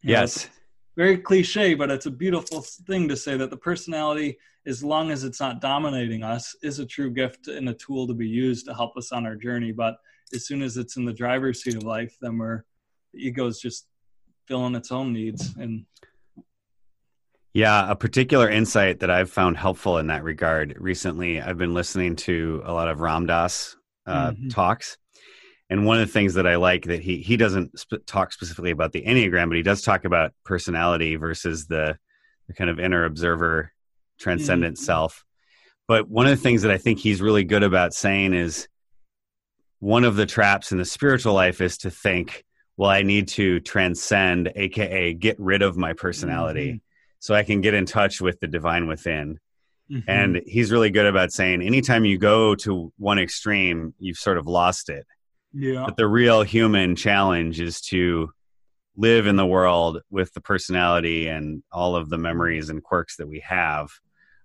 You 0.02 0.12
yes. 0.12 0.44
know, 0.44 0.50
very 0.96 1.18
cliche, 1.18 1.74
but 1.74 1.90
it's 1.90 2.06
a 2.06 2.10
beautiful 2.10 2.60
thing 2.60 3.08
to 3.08 3.16
say 3.16 3.36
that 3.36 3.50
the 3.50 3.56
personality, 3.56 4.38
as 4.66 4.82
long 4.82 5.10
as 5.10 5.24
it's 5.24 5.40
not 5.40 5.60
dominating 5.60 6.22
us, 6.22 6.54
is 6.62 6.78
a 6.78 6.86
true 6.86 7.10
gift 7.10 7.48
and 7.48 7.68
a 7.68 7.74
tool 7.74 8.06
to 8.06 8.14
be 8.14 8.28
used 8.28 8.66
to 8.66 8.74
help 8.74 8.96
us 8.96 9.12
on 9.12 9.26
our 9.26 9.36
journey. 9.36 9.72
But 9.72 9.96
as 10.32 10.46
soon 10.46 10.62
as 10.62 10.76
it's 10.76 10.96
in 10.96 11.04
the 11.04 11.12
driver's 11.12 11.62
seat 11.62 11.76
of 11.76 11.82
life, 11.82 12.16
then 12.20 12.38
we're 12.38 12.64
the 13.12 13.26
ego 13.26 13.46
is 13.46 13.60
just 13.60 13.86
filling 14.46 14.74
its 14.74 14.92
own 14.92 15.12
needs 15.12 15.54
and 15.56 15.86
yeah, 17.54 17.88
a 17.88 17.94
particular 17.94 18.50
insight 18.50 18.98
that 18.98 19.10
I've 19.10 19.30
found 19.30 19.56
helpful 19.56 19.98
in 19.98 20.08
that 20.08 20.24
regard 20.24 20.74
recently, 20.76 21.40
I've 21.40 21.56
been 21.56 21.72
listening 21.72 22.16
to 22.16 22.60
a 22.64 22.72
lot 22.72 22.88
of 22.88 23.00
Ram 23.00 23.26
Dass 23.26 23.76
uh, 24.06 24.32
mm-hmm. 24.32 24.48
talks, 24.48 24.98
and 25.74 25.84
one 25.84 26.00
of 26.00 26.06
the 26.06 26.12
things 26.12 26.34
that 26.34 26.46
I 26.46 26.54
like 26.54 26.84
that 26.84 27.02
he 27.02 27.18
he 27.18 27.36
doesn't 27.36 27.76
sp- 27.82 28.06
talk 28.06 28.32
specifically 28.32 28.70
about 28.70 28.92
the 28.92 29.02
enneagram, 29.02 29.48
but 29.48 29.56
he 29.56 29.62
does 29.62 29.82
talk 29.82 30.04
about 30.04 30.32
personality 30.44 31.16
versus 31.16 31.66
the, 31.66 31.98
the 32.46 32.54
kind 32.54 32.70
of 32.70 32.78
inner 32.78 33.04
observer, 33.04 33.72
transcendent 34.20 34.76
mm-hmm. 34.76 34.84
self. 34.84 35.24
But 35.88 36.08
one 36.08 36.26
of 36.26 36.30
the 36.30 36.40
things 36.40 36.62
that 36.62 36.70
I 36.70 36.78
think 36.78 37.00
he's 37.00 37.20
really 37.20 37.42
good 37.42 37.64
about 37.64 37.92
saying 37.92 38.34
is 38.34 38.68
one 39.80 40.04
of 40.04 40.14
the 40.14 40.26
traps 40.26 40.70
in 40.70 40.78
the 40.78 40.84
spiritual 40.84 41.34
life 41.34 41.60
is 41.60 41.78
to 41.78 41.90
think, 41.90 42.44
well, 42.76 42.90
I 42.90 43.02
need 43.02 43.26
to 43.30 43.58
transcend, 43.58 44.52
aka 44.54 45.12
get 45.12 45.40
rid 45.40 45.62
of 45.62 45.76
my 45.76 45.92
personality, 45.92 46.68
mm-hmm. 46.68 46.78
so 47.18 47.34
I 47.34 47.42
can 47.42 47.62
get 47.62 47.74
in 47.74 47.84
touch 47.84 48.20
with 48.20 48.38
the 48.38 48.46
divine 48.46 48.86
within. 48.86 49.40
Mm-hmm. 49.90 50.08
And 50.08 50.40
he's 50.46 50.70
really 50.70 50.90
good 50.90 51.06
about 51.06 51.32
saying 51.32 51.62
anytime 51.62 52.04
you 52.04 52.16
go 52.16 52.54
to 52.54 52.92
one 52.96 53.18
extreme, 53.18 53.92
you've 53.98 54.18
sort 54.18 54.38
of 54.38 54.46
lost 54.46 54.88
it. 54.88 55.04
Yeah. 55.54 55.84
But 55.86 55.96
the 55.96 56.08
real 56.08 56.42
human 56.42 56.96
challenge 56.96 57.60
is 57.60 57.80
to 57.82 58.30
live 58.96 59.26
in 59.26 59.36
the 59.36 59.46
world 59.46 60.02
with 60.10 60.32
the 60.34 60.40
personality 60.40 61.26
and 61.26 61.62
all 61.72 61.96
of 61.96 62.08
the 62.08 62.18
memories 62.18 62.70
and 62.70 62.82
quirks 62.82 63.16
that 63.16 63.28
we 63.28 63.40
have 63.40 63.90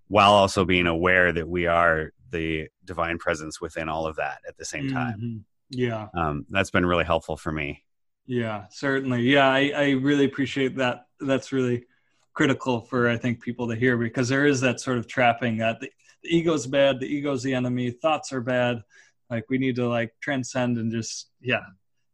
while 0.07 0.31
also 0.31 0.65
being 0.65 0.87
aware 0.87 1.31
that 1.31 1.47
we 1.47 1.67
are 1.67 2.11
the 2.31 2.67
divine 2.85 3.17
presence 3.17 3.61
within 3.61 3.89
all 3.89 4.07
of 4.07 4.15
that 4.15 4.39
at 4.47 4.57
the 4.57 4.65
same 4.65 4.91
time. 4.91 5.19
Mm-hmm. 5.19 5.37
Yeah. 5.71 6.07
Um, 6.15 6.45
that's 6.49 6.71
been 6.71 6.85
really 6.85 7.05
helpful 7.05 7.37
for 7.37 7.51
me. 7.51 7.83
Yeah, 8.25 8.65
certainly. 8.69 9.21
Yeah, 9.21 9.47
I, 9.47 9.71
I 9.75 9.89
really 9.91 10.25
appreciate 10.25 10.75
that. 10.77 11.05
That's 11.19 11.51
really 11.51 11.85
critical 12.33 12.81
for 12.81 13.09
I 13.09 13.17
think 13.17 13.41
people 13.41 13.67
to 13.67 13.75
hear 13.75 13.97
because 13.97 14.29
there 14.29 14.45
is 14.45 14.61
that 14.61 14.79
sort 14.79 14.97
of 14.97 15.07
trapping 15.07 15.57
that 15.57 15.79
the, 15.79 15.91
the 16.23 16.35
ego's 16.35 16.65
bad, 16.67 16.99
the 16.99 17.07
ego's 17.07 17.43
the 17.43 17.53
enemy, 17.53 17.91
thoughts 17.91 18.31
are 18.31 18.41
bad. 18.41 18.81
Like 19.29 19.45
we 19.49 19.57
need 19.57 19.75
to 19.75 19.87
like 19.87 20.13
transcend 20.21 20.77
and 20.77 20.91
just 20.91 21.29
yeah, 21.41 21.61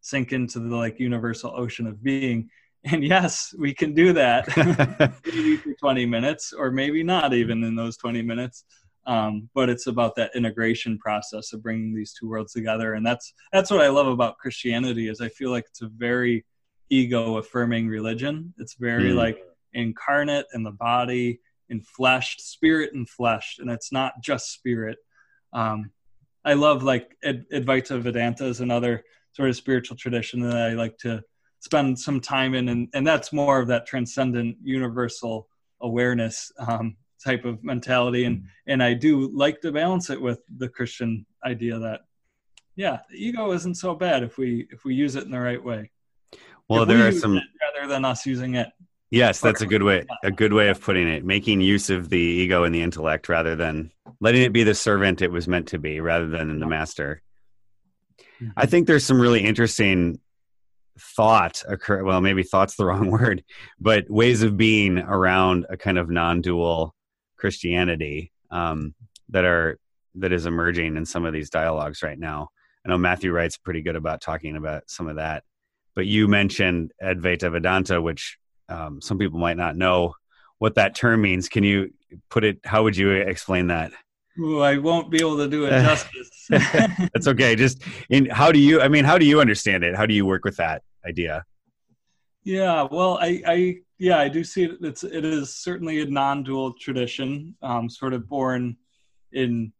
sink 0.02 0.34
into 0.34 0.60
the 0.60 0.76
like 0.76 1.00
universal 1.00 1.54
ocean 1.56 1.88
of 1.88 2.04
being. 2.04 2.50
And 2.88 3.04
yes, 3.04 3.52
we 3.58 3.74
can 3.74 3.96
do 3.96 4.14
that 4.14 4.46
maybe 5.26 5.58
for 5.58 5.74
20 5.74 6.06
minutes 6.06 6.54
or 6.54 6.70
maybe 6.70 7.02
not 7.02 7.34
even 7.34 7.64
in 7.64 7.74
those 7.74 7.98
20 7.98 8.22
minutes. 8.22 8.64
Um, 9.08 9.50
but 9.56 9.70
it's 9.70 9.88
about 9.88 10.16
that 10.18 10.36
integration 10.36 11.00
process 11.00 11.52
of 11.52 11.64
bringing 11.64 11.96
these 11.96 12.14
two 12.14 12.30
worlds 12.30 12.54
together 12.54 12.94
and 12.94 13.06
that's 13.06 13.34
that's 13.52 13.70
what 13.70 13.82
i 13.82 13.88
love 13.88 14.08
about 14.08 14.40
christianity 14.40 15.10
is 15.10 15.22
i 15.22 15.30
feel 15.30 15.52
like 15.52 15.66
it's 15.68 15.84
a 15.84 15.90
very 15.96 16.44
ego 16.90 17.38
affirming 17.38 17.88
religion 17.88 18.52
it's 18.58 18.74
very 18.80 19.12
mm. 19.12 19.16
like 19.16 19.38
incarnate 19.74 20.48
in 20.56 20.64
the 20.64 20.72
body 20.72 21.40
in 21.70 21.82
fleshed, 21.82 22.42
spirit 22.42 22.96
and 22.96 23.08
flesh 23.08 23.58
and 23.60 23.70
it's 23.70 23.92
not 23.92 24.14
just 24.24 24.52
spirit 24.54 24.98
um, 25.54 25.92
i 26.46 26.54
love 26.54 26.84
like 26.84 27.18
Ad- 27.24 27.46
advaita 27.52 28.00
vedanta 28.00 28.46
is 28.46 28.62
another 28.62 29.04
sort 29.34 29.50
of 29.50 29.56
spiritual 29.56 29.98
tradition 29.98 30.40
that 30.40 30.56
i 30.56 30.70
like 30.74 30.98
to 31.00 31.22
spend 31.60 31.98
some 31.98 32.22
time 32.22 32.54
in 32.54 32.70
and, 32.70 32.88
and 32.94 33.06
that's 33.06 33.34
more 33.34 33.60
of 33.60 33.68
that 33.68 33.86
transcendent 33.86 34.56
universal 34.64 35.50
awareness 35.82 36.52
um, 36.60 36.96
type 37.24 37.46
of 37.46 37.64
mentality. 37.64 38.26
And 38.26 38.46
and 38.68 38.84
i 38.84 38.94
do 38.94 39.30
like 39.34 39.62
to 39.62 39.72
balance 39.72 40.10
it 40.10 40.22
with 40.22 40.40
the 40.58 40.70
christian 40.70 41.26
idea 41.44 41.80
that 41.80 42.02
yeah 42.76 43.00
the 43.10 43.18
ego 43.18 43.52
isn't 43.52 43.76
so 43.76 43.96
bad 43.96 44.24
if 44.24 44.38
we 44.38 44.68
if 44.72 44.86
we 44.86 44.94
use 44.94 45.16
it 45.16 45.24
in 45.24 45.32
the 45.32 45.40
right 45.40 45.64
way. 45.64 45.92
Well 46.70 46.84
if 46.84 46.88
there 46.88 46.98
we 46.98 47.04
are 47.04 47.12
some 47.12 47.40
rather 47.62 47.88
than 47.88 48.06
us 48.06 48.26
using 48.26 48.56
it. 48.56 48.68
Yes 49.12 49.40
that's 49.40 49.62
a 49.62 49.68
good 49.68 49.84
way 49.84 50.06
a 50.24 50.32
good 50.32 50.54
way 50.54 50.70
of 50.70 50.82
putting 50.82 51.08
it 51.08 51.24
making 51.26 51.62
use 51.62 51.90
of 51.90 52.10
the 52.10 52.18
ego 52.18 52.64
and 52.64 52.74
the 52.74 52.82
intellect 52.82 53.30
rather 53.30 53.56
than 53.56 53.92
letting 54.26 54.42
it 54.42 54.54
be 54.54 54.64
the 54.64 54.76
servant 54.76 55.22
it 55.22 55.32
was 55.32 55.48
meant 55.48 55.68
to 55.70 55.80
be 55.80 56.00
rather 56.00 56.28
than 56.28 56.60
the 56.60 56.68
master 56.68 57.22
mm-hmm. 58.42 58.50
i 58.58 58.66
think 58.66 58.88
there's 58.88 59.06
some 59.06 59.22
really 59.22 59.44
interesting 59.44 60.20
thought 61.00 61.64
occur 61.68 62.04
well 62.04 62.22
maybe 62.22 62.44
thought's 62.44 62.76
the 62.76 62.86
wrong 62.90 63.12
word 63.12 63.44
but 63.80 64.10
ways 64.10 64.44
of 64.44 64.58
being 64.58 64.98
around 64.98 65.66
a 65.70 65.78
kind 65.78 65.98
of 65.98 66.10
non-dual 66.10 66.96
Christianity 67.38 68.32
um, 68.50 68.96
that 69.30 69.46
are 69.46 69.78
that 70.16 70.32
is 70.32 70.46
emerging 70.46 70.98
in 70.98 71.06
some 71.06 71.26
of 71.26 71.34
these 71.34 71.50
dialogues 71.50 72.02
right 72.02 72.18
now. 72.18 72.50
I 72.86 72.90
know 72.90 72.98
Matthew 72.98 73.32
Wright's 73.32 73.58
pretty 73.58 73.82
good 73.82 73.96
about 73.96 74.22
talking 74.22 74.56
about 74.56 74.90
some 74.90 75.08
of 75.08 75.18
that, 75.18 75.44
but 75.94 76.06
you 76.06 76.28
mentioned 76.28 76.92
Advaita 77.04 77.52
Vedanta, 77.52 78.02
which 78.02 78.38
um, 78.70 79.02
some 79.02 79.18
people 79.18 79.40
might 79.40 79.58
not 79.58 79.76
know 79.76 80.16
what 80.58 80.76
that 80.76 80.96
term 80.96 81.22
means. 81.22 81.50
Can 81.50 81.64
you 81.64 81.94
put 82.30 82.44
it? 82.44 82.60
How 82.64 82.84
would 82.84 82.96
you 82.96 83.12
explain 83.12 83.68
that? 83.68 83.92
Ooh, 84.40 84.60
I 84.60 84.78
won't 84.78 85.10
be 85.10 85.18
able 85.18 85.38
to 85.38 85.48
do 85.48 85.66
it 85.66 85.70
justice. 85.82 86.48
That's 86.50 87.28
okay. 87.28 87.56
Just 87.56 87.82
in 88.10 88.26
how 88.28 88.52
do 88.52 88.60
you? 88.60 88.82
I 88.82 88.88
mean, 88.88 89.06
how 89.06 89.18
do 89.18 89.26
you 89.26 89.40
understand 89.40 89.84
it? 89.84 89.96
How 89.96 90.06
do 90.06 90.14
you 90.14 90.26
work 90.26 90.44
with 90.44 90.58
that 90.58 90.84
idea? 91.08 91.46
Yeah, 92.44 92.88
well, 92.92 93.18
I, 93.20 93.42
I 93.48 93.78
yeah, 93.98 94.20
I 94.20 94.28
do 94.28 94.44
see 94.44 94.66
it. 94.66 94.78
It's 94.82 95.04
it 95.04 95.26
is 95.26 95.56
certainly 95.56 96.02
a 96.02 96.06
non-dual 96.06 96.74
tradition, 96.74 97.56
um, 97.62 97.90
sort 97.90 98.14
of 98.14 98.28
born 98.28 98.78
in 99.32 99.72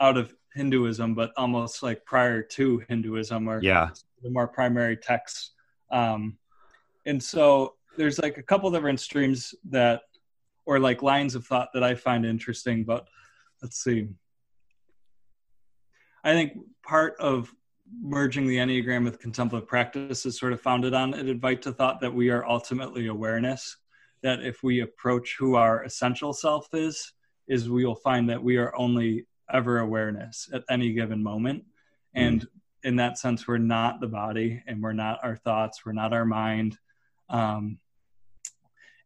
out 0.00 0.16
of 0.16 0.34
Hinduism, 0.54 1.14
but 1.14 1.32
almost 1.36 1.82
like 1.82 2.04
prior 2.04 2.42
to 2.42 2.82
Hinduism, 2.88 3.48
or 3.48 3.60
yeah, 3.62 3.90
the 4.22 4.30
more 4.30 4.48
primary 4.48 4.96
texts. 4.96 5.52
Um, 5.90 6.38
and 7.04 7.22
so 7.22 7.74
there's 7.96 8.18
like 8.18 8.38
a 8.38 8.42
couple 8.42 8.70
different 8.70 9.00
streams 9.00 9.54
that, 9.70 10.02
or 10.66 10.78
like 10.78 11.02
lines 11.02 11.34
of 11.34 11.46
thought 11.46 11.70
that 11.74 11.82
I 11.82 11.94
find 11.94 12.24
interesting. 12.24 12.84
But 12.84 13.06
let's 13.62 13.82
see. 13.82 14.08
I 16.24 16.32
think 16.32 16.58
part 16.82 17.14
of 17.18 17.52
merging 18.02 18.46
the 18.46 18.56
Enneagram 18.56 19.04
with 19.04 19.18
contemplative 19.20 19.68
practice 19.68 20.26
is 20.26 20.38
sort 20.38 20.52
of 20.52 20.60
founded 20.60 20.94
on 20.94 21.14
an 21.14 21.26
Advaita 21.26 21.74
thought 21.74 22.00
that 22.00 22.12
we 22.12 22.30
are 22.30 22.46
ultimately 22.46 23.06
awareness. 23.06 23.76
That 24.22 24.42
if 24.42 24.62
we 24.62 24.80
approach 24.80 25.36
who 25.38 25.54
our 25.54 25.84
essential 25.84 26.32
self 26.32 26.68
is, 26.74 27.12
is 27.46 27.70
we 27.70 27.84
will 27.84 27.94
find 27.94 28.28
that 28.28 28.42
we 28.42 28.56
are 28.56 28.76
only 28.76 29.26
ever 29.52 29.78
awareness 29.78 30.48
at 30.52 30.64
any 30.68 30.92
given 30.92 31.22
moment. 31.22 31.64
And 32.14 32.42
mm. 32.42 32.46
in 32.84 32.96
that 32.96 33.18
sense, 33.18 33.46
we're 33.46 33.58
not 33.58 34.00
the 34.00 34.08
body 34.08 34.62
and 34.66 34.82
we're 34.82 34.92
not 34.92 35.20
our 35.22 35.36
thoughts, 35.36 35.86
we're 35.86 35.92
not 35.92 36.12
our 36.12 36.24
mind. 36.24 36.76
Um, 37.30 37.78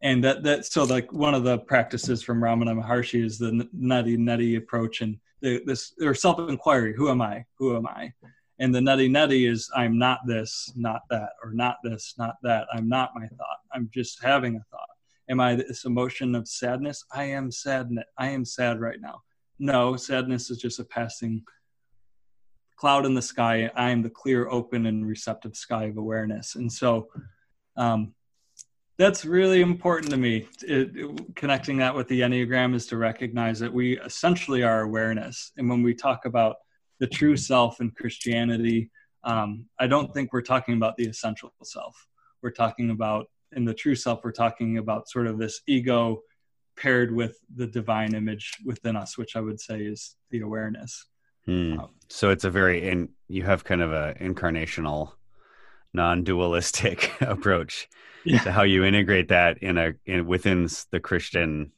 and 0.02 0.22
that 0.24 0.42
that 0.42 0.66
so 0.66 0.84
like 0.84 1.12
one 1.12 1.34
of 1.34 1.44
the 1.44 1.58
practices 1.58 2.22
from 2.22 2.40
Ramana 2.40 2.80
Maharshi 2.80 3.24
is 3.24 3.38
the 3.38 3.68
neti 3.76 4.16
neti 4.18 4.56
approach 4.56 5.00
and 5.00 5.18
the, 5.40 5.62
this 5.66 5.94
or 6.00 6.14
self 6.14 6.38
inquiry. 6.48 6.94
Who 6.94 7.08
am 7.10 7.22
I? 7.22 7.44
Who 7.58 7.76
am 7.76 7.86
I? 7.86 8.12
and 8.62 8.72
the 8.72 8.78
neti 8.78 9.10
neti 9.10 9.50
is 9.50 9.70
i'm 9.74 9.98
not 9.98 10.20
this 10.26 10.72
not 10.76 11.02
that 11.10 11.30
or 11.42 11.52
not 11.52 11.76
this 11.82 12.14
not 12.16 12.36
that 12.42 12.66
i'm 12.72 12.88
not 12.88 13.10
my 13.14 13.26
thought 13.26 13.58
i'm 13.74 13.90
just 13.92 14.22
having 14.22 14.56
a 14.56 14.64
thought 14.70 14.88
am 15.28 15.40
i 15.40 15.54
this 15.54 15.84
emotion 15.84 16.34
of 16.34 16.48
sadness 16.48 17.04
i 17.12 17.24
am 17.24 17.50
sad 17.50 17.90
i 18.18 18.28
am 18.28 18.44
sad 18.44 18.80
right 18.80 19.00
now 19.00 19.20
no 19.58 19.96
sadness 19.96 20.50
is 20.50 20.58
just 20.58 20.78
a 20.78 20.84
passing 20.84 21.42
cloud 22.76 23.04
in 23.04 23.14
the 23.14 23.22
sky 23.22 23.70
i 23.74 23.90
am 23.90 24.00
the 24.00 24.10
clear 24.10 24.48
open 24.48 24.86
and 24.86 25.06
receptive 25.06 25.56
sky 25.56 25.84
of 25.84 25.96
awareness 25.96 26.54
and 26.54 26.72
so 26.72 27.08
um, 27.76 28.14
that's 28.98 29.24
really 29.24 29.62
important 29.62 30.10
to 30.10 30.16
me 30.16 30.46
it, 30.62 30.90
it, 30.94 31.34
connecting 31.34 31.78
that 31.78 31.94
with 31.94 32.08
the 32.08 32.20
enneagram 32.20 32.74
is 32.74 32.86
to 32.86 32.96
recognize 32.96 33.58
that 33.58 33.72
we 33.72 33.98
essentially 34.00 34.62
are 34.62 34.82
awareness 34.82 35.52
and 35.56 35.68
when 35.68 35.82
we 35.82 35.94
talk 35.94 36.24
about 36.24 36.56
the 37.02 37.08
true 37.08 37.36
self 37.36 37.80
in 37.80 37.90
Christianity, 37.90 38.88
um, 39.24 39.66
I 39.76 39.88
don't 39.88 40.14
think 40.14 40.32
we're 40.32 40.40
talking 40.40 40.76
about 40.76 40.96
the 40.96 41.08
essential 41.08 41.52
self. 41.64 41.96
We're 42.42 42.52
talking 42.52 42.90
about, 42.90 43.26
in 43.56 43.64
the 43.64 43.74
true 43.74 43.96
self, 43.96 44.20
we're 44.22 44.30
talking 44.30 44.78
about 44.78 45.08
sort 45.08 45.26
of 45.26 45.36
this 45.36 45.62
ego 45.66 46.20
paired 46.76 47.12
with 47.12 47.36
the 47.56 47.66
divine 47.66 48.14
image 48.14 48.52
within 48.64 48.94
us, 48.94 49.18
which 49.18 49.34
I 49.34 49.40
would 49.40 49.60
say 49.60 49.80
is 49.80 50.14
the 50.30 50.42
awareness. 50.42 51.06
Hmm. 51.44 51.80
Um, 51.80 51.88
so 52.08 52.30
it's 52.30 52.44
a 52.44 52.50
very, 52.50 52.88
and 52.88 53.08
you 53.26 53.42
have 53.42 53.64
kind 53.64 53.82
of 53.82 53.92
a 53.92 54.14
incarnational, 54.20 55.10
non-dualistic 55.94 57.12
approach 57.20 57.88
yeah. 58.24 58.40
to 58.40 58.52
how 58.52 58.62
you 58.62 58.84
integrate 58.84 59.28
that 59.28 59.58
in 59.58 59.78
a 59.78 59.92
in 60.06 60.26
within 60.26 60.68
the 60.90 61.00
Christian 61.00 61.72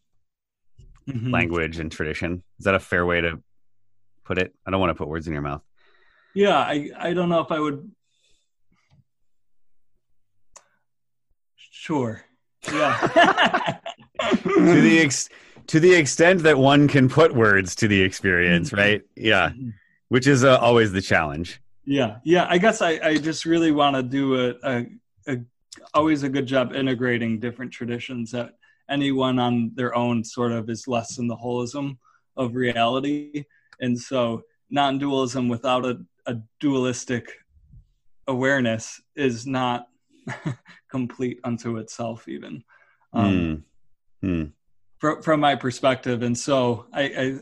mm-hmm. 1.09 1.31
language 1.31 1.79
and 1.79 1.90
tradition. 1.90 2.42
Is 2.59 2.64
that 2.64 2.74
a 2.74 2.81
fair 2.81 3.05
way 3.05 3.20
to 3.20 3.42
put 4.24 4.38
it? 4.38 4.55
I 4.66 4.70
don't 4.70 4.81
want 4.81 4.90
to 4.90 4.94
put 4.94 5.09
words 5.09 5.27
in 5.27 5.33
your 5.33 5.42
mouth. 5.42 5.62
Yeah, 6.35 6.59
I, 6.59 6.90
I 6.98 7.12
don't 7.12 7.29
know 7.29 7.40
if 7.40 7.53
I 7.53 7.61
would. 7.61 7.90
Sure. 11.57 12.24
Yeah. 12.66 12.98
to 14.42 14.81
the 14.81 15.00
ex- 15.00 15.29
to 15.68 15.81
the 15.81 15.94
extent 15.94 16.42
that 16.42 16.59
one 16.59 16.88
can 16.88 17.09
put 17.09 17.35
words 17.35 17.74
to 17.77 17.88
the 17.88 18.03
experience, 18.03 18.68
mm-hmm. 18.68 18.79
right? 18.79 19.03
Yeah, 19.16 19.50
mm-hmm. 19.50 19.70
which 20.09 20.27
is 20.27 20.44
uh, 20.44 20.59
always 20.59 20.92
the 20.92 21.03
challenge. 21.03 21.61
Yeah, 21.87 22.16
yeah. 22.25 22.47
I 22.49 22.59
guess 22.59 22.81
I, 22.81 22.99
I 23.03 23.16
just 23.16 23.44
really 23.44 23.73
want 23.73 23.97
to 23.97 24.03
do 24.03 24.35
a, 24.40 24.55
a, 24.62 24.87
a 25.29 25.37
always 25.92 26.23
a 26.23 26.29
good 26.29 26.47
job 26.47 26.73
integrating 26.75 27.38
different 27.38 27.73
traditions 27.73 28.31
that 28.31 28.55
anyone 28.88 29.38
on 29.38 29.73
their 29.75 29.94
own 29.94 30.25
sort 30.25 30.52
of 30.52 30.69
is 30.71 30.87
less 30.87 31.17
than 31.17 31.27
the 31.27 31.37
holism 31.37 31.96
of 32.37 32.54
reality 32.54 33.44
and 33.81 33.98
so 33.98 34.42
non-dualism 34.71 35.48
without 35.48 35.85
a, 35.85 35.98
a 36.27 36.37
dualistic 36.61 37.31
awareness 38.27 39.00
is 39.17 39.46
not 39.46 39.88
complete 40.90 41.38
unto 41.44 41.77
itself 41.79 42.29
even 42.29 42.63
um, 43.13 43.65
mm. 44.23 44.29
Mm. 44.29 44.52
From, 44.98 45.23
from 45.23 45.40
my 45.40 45.54
perspective 45.54 46.23
and 46.23 46.37
so 46.37 46.87
i 46.92 47.38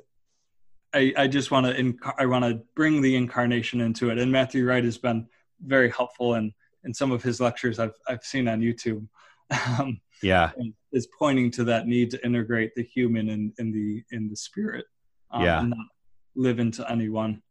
i 0.95 1.12
i, 1.16 1.26
just 1.26 1.51
want 1.51 1.66
to 1.66 1.74
inc- 1.74 2.14
i 2.18 2.26
want 2.26 2.45
to 2.45 2.61
bring 2.74 3.01
the 3.01 3.16
incarnation 3.16 3.80
into 3.80 4.11
it 4.11 4.18
and 4.18 4.30
matthew 4.30 4.66
wright 4.66 4.84
has 4.84 4.99
been 4.99 5.26
very 5.64 5.90
helpful 5.90 6.34
in 6.34 6.53
in 6.84 6.93
some 6.93 7.12
of 7.12 7.22
his 7.22 7.40
lectures 7.40 7.78
i've 7.78 7.95
i've 8.09 8.24
seen 8.24 8.49
on 8.49 8.61
youtube 8.61 9.07
um, 9.78 10.01
yeah 10.22 10.51
is 10.93 11.09
pointing 11.18 11.51
to 11.51 11.64
that 11.64 11.86
need 11.86 12.11
to 12.11 12.24
integrate 12.24 12.74
the 12.74 12.82
human 12.82 13.28
in 13.28 13.53
in 13.59 13.72
the 13.72 14.03
in 14.11 14.28
the 14.28 14.36
spirit 14.36 14.84
um, 15.30 15.43
yeah 15.43 15.61
not 15.62 15.86
live 16.34 16.59
into 16.59 16.88
anyone 16.90 17.43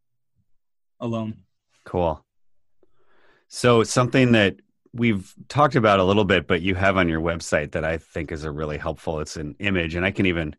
alone. 1.00 1.38
Cool. 1.84 2.24
So 3.48 3.84
something 3.84 4.32
that 4.32 4.58
we've 4.94 5.34
talked 5.50 5.76
about 5.76 6.00
a 6.00 6.04
little 6.04 6.26
bit, 6.26 6.48
but 6.48 6.62
you 6.62 6.76
have 6.76 6.98
on 6.98 7.10
your 7.10 7.22
website 7.22 7.72
that 7.72 7.84
I 7.84 7.98
think 7.98 8.32
is 8.32 8.44
a 8.44 8.52
really 8.52 8.78
helpful. 8.78 9.20
It's 9.20 9.36
an 9.36 9.56
image, 9.60 9.96
and 9.96 10.06
I 10.06 10.12
can 10.12 10.26
even 10.26 10.56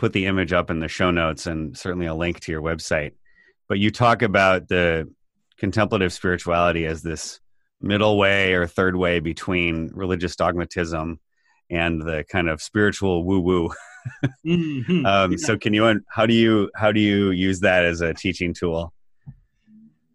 put 0.00 0.14
the 0.14 0.24
image 0.24 0.54
up 0.54 0.70
in 0.70 0.80
the 0.80 0.88
show 0.88 1.10
notes 1.10 1.46
and 1.46 1.76
certainly 1.76 2.06
a 2.06 2.14
link 2.14 2.40
to 2.40 2.50
your 2.50 2.62
website. 2.62 3.12
But 3.68 3.78
you 3.78 3.90
talk 3.90 4.22
about 4.22 4.66
the 4.66 5.12
contemplative 5.58 6.10
spirituality 6.10 6.86
as 6.86 7.02
this 7.02 7.38
middle 7.82 8.16
way 8.16 8.54
or 8.54 8.66
third 8.66 8.96
way 8.96 9.20
between 9.20 9.90
religious 9.92 10.36
dogmatism 10.36 11.20
and 11.68 12.00
the 12.00 12.24
kind 12.30 12.48
of 12.48 12.62
spiritual 12.62 13.24
woo 13.24 13.40
woo. 13.40 13.70
mm-hmm. 14.46 15.04
um, 15.12 15.36
so 15.36 15.58
can 15.58 15.74
you 15.74 16.00
how 16.08 16.24
do 16.24 16.32
you 16.32 16.70
how 16.74 16.90
do 16.90 17.00
you 17.00 17.30
use 17.30 17.60
that 17.60 17.84
as 17.84 18.00
a 18.00 18.14
teaching 18.14 18.54
tool? 18.54 18.94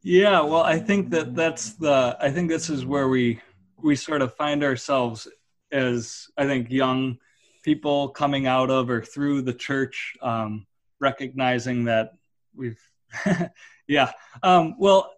Yeah, 0.02 0.42
well, 0.42 0.64
I 0.64 0.80
think 0.80 1.12
that 1.12 1.36
that's 1.36 1.74
the 1.74 2.18
I 2.20 2.32
think 2.32 2.50
this 2.50 2.72
is 2.72 2.88
where 2.88 3.08
we 3.08 3.40
we 3.84 3.96
sort 3.96 4.24
of 4.24 4.34
find 4.34 4.64
ourselves 4.64 5.28
as 5.72 6.26
I 6.38 6.46
think 6.48 6.72
young 6.72 7.20
people 7.66 8.10
coming 8.10 8.46
out 8.46 8.70
of 8.70 8.92
or 8.92 9.02
through 9.02 9.42
the 9.42 9.54
church, 9.54 10.14
um, 10.22 10.68
recognizing 11.02 11.86
that 11.86 12.12
we've 12.56 12.80
yeah. 13.88 14.12
Um, 14.44 14.76
well, 14.78 15.12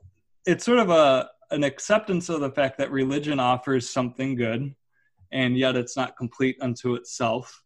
it's 0.45 0.63
sort 0.63 0.79
of 0.79 0.89
a 0.89 1.29
an 1.51 1.63
acceptance 1.63 2.29
of 2.29 2.39
the 2.39 2.51
fact 2.51 2.77
that 2.77 2.91
religion 2.91 3.39
offers 3.39 3.89
something 3.89 4.35
good, 4.35 4.73
and 5.31 5.57
yet 5.57 5.75
it's 5.75 5.97
not 5.97 6.17
complete 6.17 6.57
unto 6.61 6.95
itself, 6.95 7.63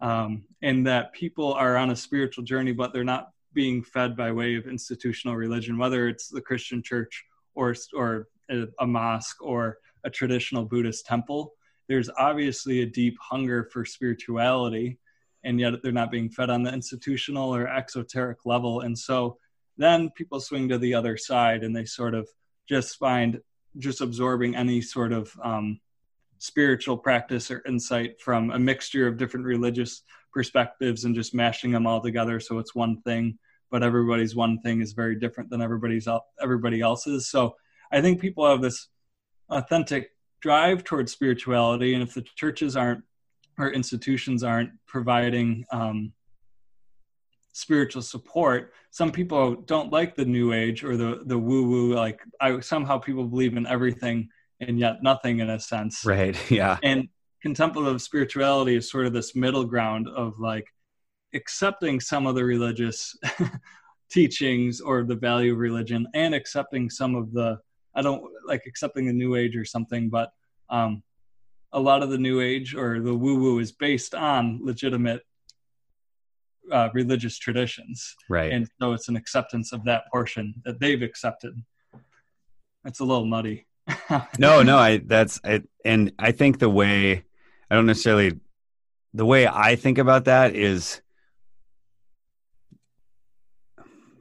um, 0.00 0.44
and 0.60 0.86
that 0.86 1.12
people 1.12 1.52
are 1.54 1.76
on 1.76 1.90
a 1.90 1.96
spiritual 1.96 2.44
journey, 2.44 2.72
but 2.72 2.92
they're 2.92 3.04
not 3.04 3.30
being 3.52 3.82
fed 3.82 4.16
by 4.16 4.32
way 4.32 4.56
of 4.56 4.66
institutional 4.66 5.36
religion, 5.36 5.78
whether 5.78 6.08
it's 6.08 6.28
the 6.28 6.40
Christian 6.40 6.82
church 6.82 7.24
or 7.54 7.74
or 7.94 8.28
a, 8.50 8.64
a 8.80 8.86
mosque 8.86 9.40
or 9.40 9.78
a 10.04 10.10
traditional 10.10 10.64
Buddhist 10.64 11.06
temple. 11.06 11.52
There's 11.88 12.10
obviously 12.18 12.82
a 12.82 12.86
deep 12.86 13.16
hunger 13.20 13.68
for 13.72 13.84
spirituality, 13.84 14.98
and 15.44 15.60
yet 15.60 15.74
they're 15.82 15.92
not 15.92 16.10
being 16.10 16.28
fed 16.28 16.50
on 16.50 16.62
the 16.62 16.72
institutional 16.72 17.54
or 17.54 17.68
exoteric 17.68 18.44
level, 18.44 18.80
and 18.80 18.98
so 18.98 19.38
then 19.78 20.10
people 20.16 20.40
swing 20.40 20.68
to 20.68 20.78
the 20.78 20.94
other 20.94 21.16
side 21.18 21.62
and 21.62 21.76
they 21.76 21.84
sort 21.84 22.14
of 22.14 22.26
just 22.66 22.96
find 22.96 23.40
just 23.78 24.00
absorbing 24.00 24.56
any 24.56 24.80
sort 24.80 25.12
of 25.12 25.30
um, 25.44 25.78
spiritual 26.38 26.96
practice 26.96 27.50
or 27.50 27.62
insight 27.66 28.18
from 28.18 28.50
a 28.52 28.58
mixture 28.58 29.06
of 29.06 29.18
different 29.18 29.44
religious 29.44 30.02
perspectives 30.32 31.04
and 31.04 31.14
just 31.14 31.34
mashing 31.34 31.72
them 31.72 31.86
all 31.86 32.00
together. 32.00 32.40
So 32.40 32.58
it's 32.58 32.74
one 32.74 33.02
thing 33.02 33.38
but 33.70 33.82
everybody's 33.82 34.34
one 34.34 34.60
thing 34.60 34.80
is 34.80 34.92
very 34.92 35.16
different 35.16 35.50
than 35.50 35.60
everybody's 35.60 36.08
everybody 36.40 36.80
else's. 36.80 37.28
So 37.28 37.56
i 37.92 38.00
think 38.00 38.20
people 38.20 38.48
have 38.48 38.62
this 38.62 38.88
authentic 39.48 40.10
drive 40.46 40.84
towards 40.84 41.12
spirituality 41.12 41.94
and 41.94 42.02
if 42.02 42.14
the 42.14 42.24
churches 42.36 42.76
aren't 42.76 43.02
or 43.58 43.72
institutions 43.72 44.42
aren't 44.42 44.70
providing 44.86 45.64
um, 45.72 46.12
spiritual 47.52 48.02
support 48.02 48.72
some 48.90 49.10
people 49.10 49.54
don't 49.72 49.90
like 49.92 50.14
the 50.14 50.24
new 50.24 50.52
age 50.52 50.84
or 50.84 50.96
the 50.96 51.22
the 51.26 51.38
woo 51.38 51.64
woo 51.70 51.94
like 51.94 52.20
i 52.40 52.60
somehow 52.60 52.98
people 52.98 53.24
believe 53.24 53.56
in 53.56 53.66
everything 53.66 54.28
and 54.60 54.78
yet 54.78 55.02
nothing 55.02 55.40
in 55.40 55.50
a 55.50 55.60
sense. 55.60 56.04
Right 56.04 56.38
yeah. 56.50 56.78
And 56.82 57.08
contemplative 57.42 58.02
spirituality 58.02 58.76
is 58.76 58.90
sort 58.90 59.06
of 59.06 59.12
this 59.12 59.36
middle 59.36 59.64
ground 59.64 60.08
of 60.08 60.38
like 60.38 60.66
accepting 61.34 62.00
some 62.00 62.26
of 62.26 62.34
the 62.34 62.44
religious 62.44 63.16
teachings 64.10 64.80
or 64.80 65.04
the 65.04 65.14
value 65.14 65.52
of 65.52 65.58
religion 65.58 66.06
and 66.14 66.34
accepting 66.34 66.88
some 66.88 67.16
of 67.16 67.32
the 67.32 67.58
i 67.96 68.00
don't 68.00 68.22
like 68.46 68.62
accepting 68.66 69.04
the 69.04 69.12
new 69.12 69.34
age 69.34 69.56
or 69.56 69.64
something 69.64 70.08
but 70.08 70.30
um 70.70 71.02
a 71.72 71.80
lot 71.80 72.02
of 72.02 72.10
the 72.10 72.18
new 72.18 72.40
age 72.40 72.74
or 72.74 73.00
the 73.00 73.14
woo 73.14 73.38
woo 73.38 73.58
is 73.58 73.72
based 73.72 74.14
on 74.14 74.60
legitimate 74.62 75.22
uh, 76.72 76.88
religious 76.92 77.38
traditions. 77.38 78.16
Right. 78.28 78.52
And 78.52 78.68
so 78.80 78.92
it's 78.92 79.08
an 79.08 79.16
acceptance 79.16 79.72
of 79.72 79.84
that 79.84 80.10
portion 80.10 80.54
that 80.64 80.80
they've 80.80 81.02
accepted. 81.02 81.62
It's 82.84 83.00
a 83.00 83.04
little 83.04 83.26
muddy. 83.26 83.66
no, 84.38 84.62
no, 84.62 84.78
I 84.78 84.98
that's 84.98 85.40
I, 85.44 85.62
and 85.84 86.12
I 86.18 86.32
think 86.32 86.58
the 86.58 86.68
way 86.68 87.24
I 87.70 87.74
don't 87.74 87.86
necessarily 87.86 88.40
the 89.14 89.24
way 89.24 89.46
I 89.46 89.76
think 89.76 89.98
about 89.98 90.24
that 90.24 90.56
is 90.56 91.00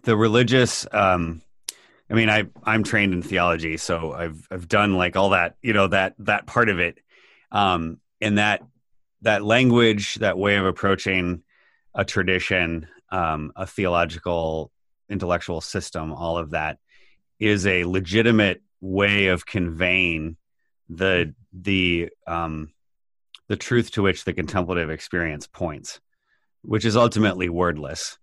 the 0.04 0.16
religious 0.16 0.86
um 0.91 1.41
I 2.10 2.14
mean 2.14 2.30
I 2.30 2.45
I'm 2.64 2.84
trained 2.84 3.14
in 3.14 3.22
theology 3.22 3.78
so 3.78 4.14
I've 4.14 4.47
I've 4.51 4.68
done 4.68 4.95
like 4.95 5.16
all 5.16 5.30
that 5.30 5.56
you 5.62 5.74
know 5.74 5.88
that 5.88 6.16
that 6.20 6.45
part 6.45 6.70
of 6.70 6.80
it 6.80 6.99
um 7.51 7.99
and 8.22 8.38
that 8.38 8.62
that 9.22 9.43
language 9.43 10.16
that 10.16 10.38
way 10.38 10.56
of 10.56 10.66
approaching 10.66 11.43
a 11.95 12.06
tradition, 12.06 12.88
um, 13.10 13.51
a 13.56 13.66
theological, 13.66 14.72
intellectual 15.10 15.62
system, 15.62 16.14
all 16.14 16.38
of 16.38 16.51
that 16.51 16.78
is 17.39 17.66
a 17.66 17.86
legitimate 17.86 18.62
way 18.82 19.28
of 19.28 19.45
conveying 19.45 20.38
the 20.89 21.34
the 21.53 22.10
um, 22.28 22.72
the 23.47 23.56
truth 23.56 23.91
to 23.91 24.03
which 24.03 24.26
the 24.26 24.34
contemplative 24.34 24.89
experience 24.89 25.47
points, 25.47 25.99
which 26.62 26.86
is 26.86 26.95
ultimately 26.95 27.49
wordless. 27.49 28.18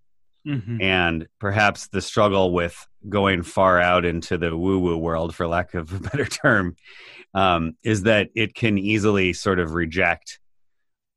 Mm-hmm. 0.46 0.82
And 0.82 1.28
perhaps 1.38 1.88
the 1.88 2.00
struggle 2.00 2.52
with 2.52 2.86
going 3.08 3.42
far 3.42 3.80
out 3.80 4.04
into 4.04 4.38
the 4.38 4.56
woo 4.56 4.78
woo 4.78 4.96
world, 4.96 5.34
for 5.34 5.46
lack 5.46 5.74
of 5.74 5.92
a 5.92 5.98
better 6.10 6.26
term, 6.26 6.76
um, 7.34 7.76
is 7.82 8.02
that 8.04 8.30
it 8.34 8.54
can 8.54 8.78
easily 8.78 9.32
sort 9.32 9.58
of 9.58 9.72
reject 9.72 10.40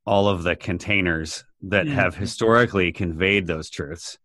all 0.05 0.27
of 0.27 0.43
the 0.43 0.55
containers 0.55 1.43
that 1.63 1.85
mm-hmm. 1.85 1.95
have 1.95 2.15
historically 2.15 2.91
conveyed 2.91 3.47
those 3.47 3.69
truths. 3.69 4.17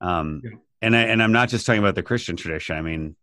Um, 0.00 0.42
yeah. 0.44 0.50
and 0.80 0.96
I, 0.96 1.00
and 1.02 1.22
I'm 1.22 1.32
not 1.32 1.48
just 1.48 1.66
talking 1.66 1.80
about 1.80 1.96
the 1.96 2.04
Christian 2.04 2.36
tradition. 2.36 2.76
I 2.76 2.82
mean, 2.82 3.16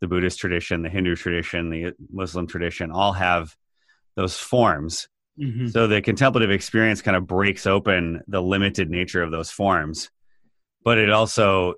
the 0.00 0.06
Buddhist 0.06 0.38
tradition, 0.38 0.82
the 0.82 0.90
Hindu 0.90 1.16
tradition, 1.16 1.70
the 1.70 1.94
Muslim 2.12 2.46
tradition, 2.46 2.90
all 2.90 3.12
have 3.12 3.56
those 4.14 4.36
forms. 4.36 5.08
Mm-hmm. 5.40 5.68
So 5.68 5.86
the 5.86 6.02
contemplative 6.02 6.50
experience 6.50 7.00
kind 7.00 7.16
of 7.16 7.26
breaks 7.26 7.66
open 7.66 8.22
the 8.28 8.42
limited 8.42 8.90
nature 8.90 9.22
of 9.22 9.30
those 9.30 9.50
forms, 9.50 10.10
but 10.84 10.98
it 10.98 11.10
also 11.10 11.74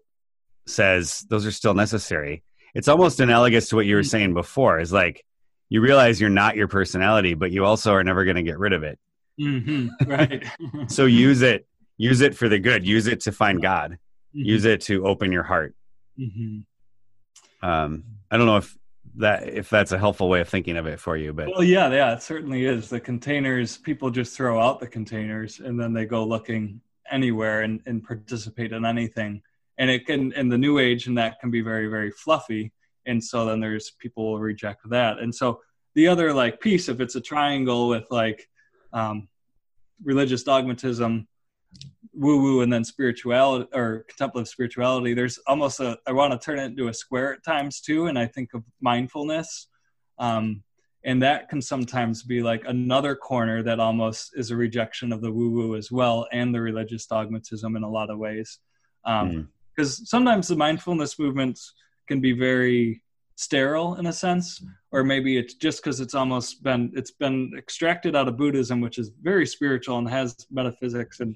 says 0.67 1.25
those 1.29 1.47
are 1.47 1.53
still 1.53 1.75
necessary. 1.75 2.43
It's 2.75 2.89
almost 2.89 3.21
analogous 3.21 3.69
to 3.71 3.77
what 3.77 3.87
you 3.87 3.97
were 3.97 4.03
mm-hmm. 4.03 4.09
saying 4.09 4.35
before. 4.35 4.81
Is 4.81 4.93
like 4.93 5.25
you 5.69 5.81
realize 5.81 6.21
you're 6.21 6.31
not 6.31 6.57
your 6.57 6.69
personality, 6.69 7.35
but 7.35 7.51
you 7.51 7.65
also 7.65 7.93
are 7.93 8.05
never 8.05 8.25
going 8.25 8.37
to 8.37 8.43
get 8.43 8.59
rid 8.59 8.73
of 8.73 8.83
it. 8.83 8.99
Mm-hmm. 9.41 9.89
Right. 10.11 10.45
so 10.89 11.07
use 11.07 11.43
it. 11.43 11.67
Use 11.97 12.21
it 12.21 12.37
for 12.37 12.49
the 12.49 12.59
good. 12.59 12.87
Use 12.87 13.07
it 13.07 13.21
to 13.21 13.33
find 13.33 13.61
God. 13.61 13.93
Mm-hmm. 14.35 14.47
Use 14.47 14.65
it 14.65 14.83
to 14.83 15.07
open 15.07 15.33
your 15.33 15.43
heart. 15.43 15.75
Mm-hmm. 16.19 17.69
Um, 17.69 18.05
I 18.31 18.37
don't 18.37 18.47
know 18.47 18.59
if 18.59 18.77
that 19.17 19.49
if 19.49 19.69
that's 19.69 19.93
a 19.93 19.99
helpful 19.99 20.29
way 20.29 20.41
of 20.41 20.49
thinking 20.49 20.77
of 20.77 20.87
it 20.87 21.01
for 21.01 21.17
you, 21.17 21.33
but 21.33 21.49
well, 21.49 21.65
yeah, 21.65 21.91
yeah, 21.91 22.13
it 22.15 22.23
certainly 22.23 22.65
is. 22.65 22.89
The 22.89 23.01
containers, 23.01 23.77
people 23.77 24.11
just 24.11 24.37
throw 24.37 24.61
out 24.61 24.81
the 24.81 24.87
containers 24.87 25.61
and 25.61 25.79
then 25.79 25.93
they 25.93 26.07
go 26.07 26.25
looking 26.25 26.81
anywhere 27.11 27.63
and, 27.63 27.81
and 27.87 28.05
participate 28.05 28.73
in 28.73 28.85
anything. 28.85 29.43
And 29.79 29.91
it 29.91 30.07
can 30.07 30.33
in 30.33 30.49
the 30.49 30.59
new 30.59 30.79
age, 30.79 31.07
and 31.07 31.17
that 31.19 31.41
can 31.41 31.51
be 31.51 31.63
very, 31.63 31.87
very 31.89 32.11
fluffy. 32.11 32.73
And 33.07 33.23
so 33.23 33.47
then 33.47 33.61
there's 33.61 33.91
people 33.99 34.33
will 34.33 34.39
reject 34.39 34.89
that. 34.91 35.19
And 35.19 35.35
so 35.35 35.61
the 35.95 36.09
other 36.09 36.33
like 36.33 36.61
piece, 36.61 36.89
if 36.89 37.01
it's 37.01 37.17
a 37.17 37.21
triangle 37.21 37.89
with 37.89 38.05
like 38.11 38.49
um, 38.93 39.29
religious 40.05 40.43
dogmatism, 40.43 41.27
woo 42.13 42.43
woo, 42.43 42.61
and 42.61 42.73
then 42.73 42.85
spirituality 42.85 43.69
or 43.73 44.05
contemplative 44.09 44.49
spirituality. 44.49 45.15
There's 45.15 45.39
almost 45.47 45.81
a, 45.81 45.99
I 46.07 46.13
want 46.13 46.33
to 46.33 46.45
turn 46.45 46.59
it 46.59 46.67
into 46.67 46.89
a 46.89 46.95
square 46.95 47.35
at 47.35 47.45
times 47.45 47.81
too. 47.81 48.07
And 48.07 48.19
I 48.19 48.27
think 48.27 48.55
of 48.55 48.65
mindfulness. 48.81 49.69
Um, 50.19 50.63
and 51.05 51.23
that 51.23 51.49
can 51.49 51.63
sometimes 51.63 52.23
be 52.23 52.43
like 52.43 52.63
another 52.67 53.15
corner 53.17 53.63
that 53.63 53.81
almost 53.81 54.33
is 54.35 54.51
a 54.51 54.57
rejection 54.57 55.13
of 55.13 55.23
the 55.23 55.33
woo 55.33 55.51
woo 55.51 55.77
as 55.77 55.91
well 55.91 56.27
and 56.33 56.55
the 56.55 56.61
religious 56.61 57.07
dogmatism 57.07 57.77
in 57.77 57.83
a 57.83 57.91
lot 57.91 58.11
of 58.11 58.19
ways. 58.19 58.59
Because 59.05 59.23
um, 59.23 59.49
mm. 59.79 60.07
sometimes 60.07 60.49
the 60.49 60.57
mindfulness 60.57 61.19
movements 61.19 61.73
can 62.07 62.21
be 62.21 62.33
very 62.33 63.03
sterile 63.37 63.95
in 63.95 64.05
a 64.05 64.13
sense 64.13 64.63
or 64.93 65.03
maybe 65.03 65.39
it's 65.39 65.55
just 65.55 65.83
because 65.83 65.99
it's 65.99 66.15
almost 66.15 66.63
been 66.63 66.93
it's 66.95 67.13
been 67.13 67.51
extracted 67.57 68.15
out 68.15 68.29
of 68.29 68.37
buddhism 68.37 68.83
which 68.83 68.99
is 68.99 69.13
very 69.23 69.47
spiritual 69.47 69.97
and 69.97 70.11
has 70.11 70.37
metaphysics 70.51 71.21
and 71.21 71.35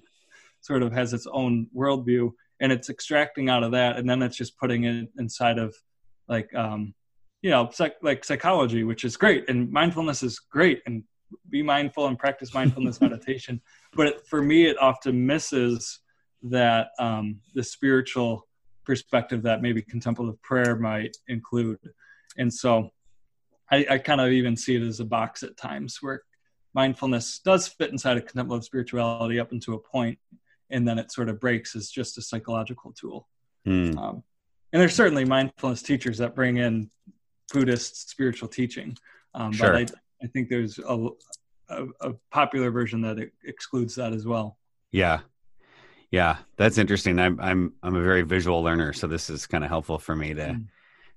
sort 0.61 0.83
of 0.83 0.93
has 0.93 1.15
its 1.15 1.27
own 1.33 1.67
worldview 1.75 2.31
and 2.61 2.71
it's 2.71 2.91
extracting 2.91 3.49
out 3.49 3.63
of 3.63 3.73
that 3.73 3.97
and 3.97 4.07
then 4.07 4.21
it's 4.21 4.37
just 4.37 4.59
putting 4.59 4.85
it 4.85 5.09
inside 5.19 5.59
of 5.59 5.75
like 6.29 6.55
um 6.55 6.93
you 7.45 7.51
know 7.51 7.69
psych, 7.73 7.95
like 8.03 8.25
psychology 8.25 8.83
which 8.85 9.05
is 9.05 9.17
great 9.17 9.49
and 9.49 9.71
mindfulness 9.71 10.23
is 10.23 10.39
great 10.39 10.83
and 10.87 11.05
be 11.51 11.63
mindful 11.63 12.07
and 12.07 12.19
practice 12.19 12.55
mindfulness 12.55 13.01
meditation 13.07 13.61
but 13.95 14.07
it, 14.07 14.27
for 14.27 14.43
me 14.43 14.67
it 14.67 14.77
often 14.81 15.27
misses 15.27 16.01
that 16.43 16.89
um 16.99 17.41
the 17.55 17.63
spiritual 17.63 18.47
perspective 18.85 19.43
that 19.43 19.63
maybe 19.63 19.83
contemplative 19.83 20.41
prayer 20.43 20.77
might 20.77 21.17
include. 21.29 21.79
And 22.37 22.53
so 22.53 22.91
I, 23.71 23.87
I 23.91 23.99
kind 23.99 24.21
of 24.21 24.31
even 24.31 24.57
see 24.57 24.77
it 24.77 24.83
as 24.83 25.01
a 25.01 25.05
box 25.05 25.43
at 25.43 25.57
times 25.57 25.99
where 26.01 26.23
mindfulness 26.75 27.41
does 27.41 27.69
fit 27.69 27.91
inside 27.91 28.17
of 28.17 28.27
contemplative 28.27 28.65
spirituality 28.65 29.41
up 29.41 29.53
into 29.53 29.75
a 29.75 29.79
point, 29.79 30.19
and 30.71 30.87
then 30.87 30.99
it 30.99 31.13
sort 31.13 31.29
of 31.29 31.41
breaks 31.41 31.75
as 31.77 31.91
just 31.91 32.19
a 32.19 32.23
psychological 32.23 32.93
tool. 32.93 33.29
Mm. 33.67 33.97
Um, 33.97 34.23
and 34.73 34.81
there's 34.81 34.95
certainly 34.95 35.25
mindfulness 35.25 35.83
teachers 35.83 36.19
that 36.19 36.35
bring 36.35 36.59
in 36.59 36.91
Buddhist 37.53 38.11
spiritual 38.11 38.49
teaching, 38.49 38.97
um, 39.35 39.53
Sure. 39.53 39.73
but 39.73 39.91
I, 39.91 40.25
I 40.25 40.27
think 40.29 40.49
there's 40.49 40.79
a, 40.79 41.09
a, 41.69 41.87
a 42.01 42.13
popular 42.31 42.71
version 42.71 43.01
that 43.03 43.19
excludes 43.45 43.95
that 43.97 44.13
as 44.13 44.27
well. 44.27 44.59
Yeah. 44.93 45.21
Yeah, 46.11 46.37
that's 46.57 46.79
interesting. 46.79 47.19
I'm 47.19 47.41
I'm 47.41 47.73
I'm 47.83 47.97
a 47.97 48.03
very 48.03 48.23
visual 48.23 48.63
learner, 48.63 48.93
so 48.93 49.09
this 49.09 49.29
is 49.29 49.47
kind 49.49 49.65
of 49.65 49.71
helpful 49.71 49.99
for 49.99 50.15
me 50.15 50.33
to 50.35 50.43
Mm. 50.43 50.67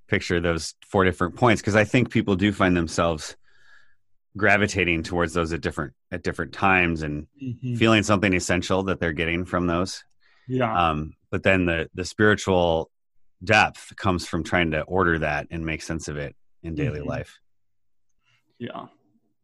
picture 0.07 0.39
those 0.39 0.73
four 0.87 1.03
different 1.03 1.35
points 1.35 1.61
because 1.61 1.75
I 1.75 1.83
think 1.83 2.09
people 2.09 2.35
do 2.35 2.51
find 2.51 2.75
themselves 2.75 3.35
gravitating 4.35 5.03
towards 5.03 5.33
those 5.33 5.53
at 5.53 5.61
different 5.61 5.93
at 6.11 6.23
different 6.23 6.53
times 6.53 7.03
and 7.03 7.27
feeling 7.77 8.01
something 8.03 8.33
essential 8.33 8.83
that 8.83 8.99
they're 8.99 9.13
getting 9.13 9.45
from 9.45 9.67
those. 9.67 10.03
Yeah, 10.47 10.89
Um, 10.89 11.13
but 11.29 11.43
then 11.43 11.65
the 11.65 11.89
the 11.93 12.05
spiritual 12.05 12.89
depth 13.43 13.93
comes 13.97 14.27
from 14.27 14.43
trying 14.43 14.71
to 14.71 14.81
order 14.83 15.19
that 15.19 15.47
and 15.51 15.65
make 15.65 15.81
sense 15.81 16.07
of 16.07 16.17
it 16.17 16.35
in 16.63 16.75
daily 16.75 16.99
Mhm. 16.99 17.05
life. 17.05 17.39
yeah. 18.59 18.87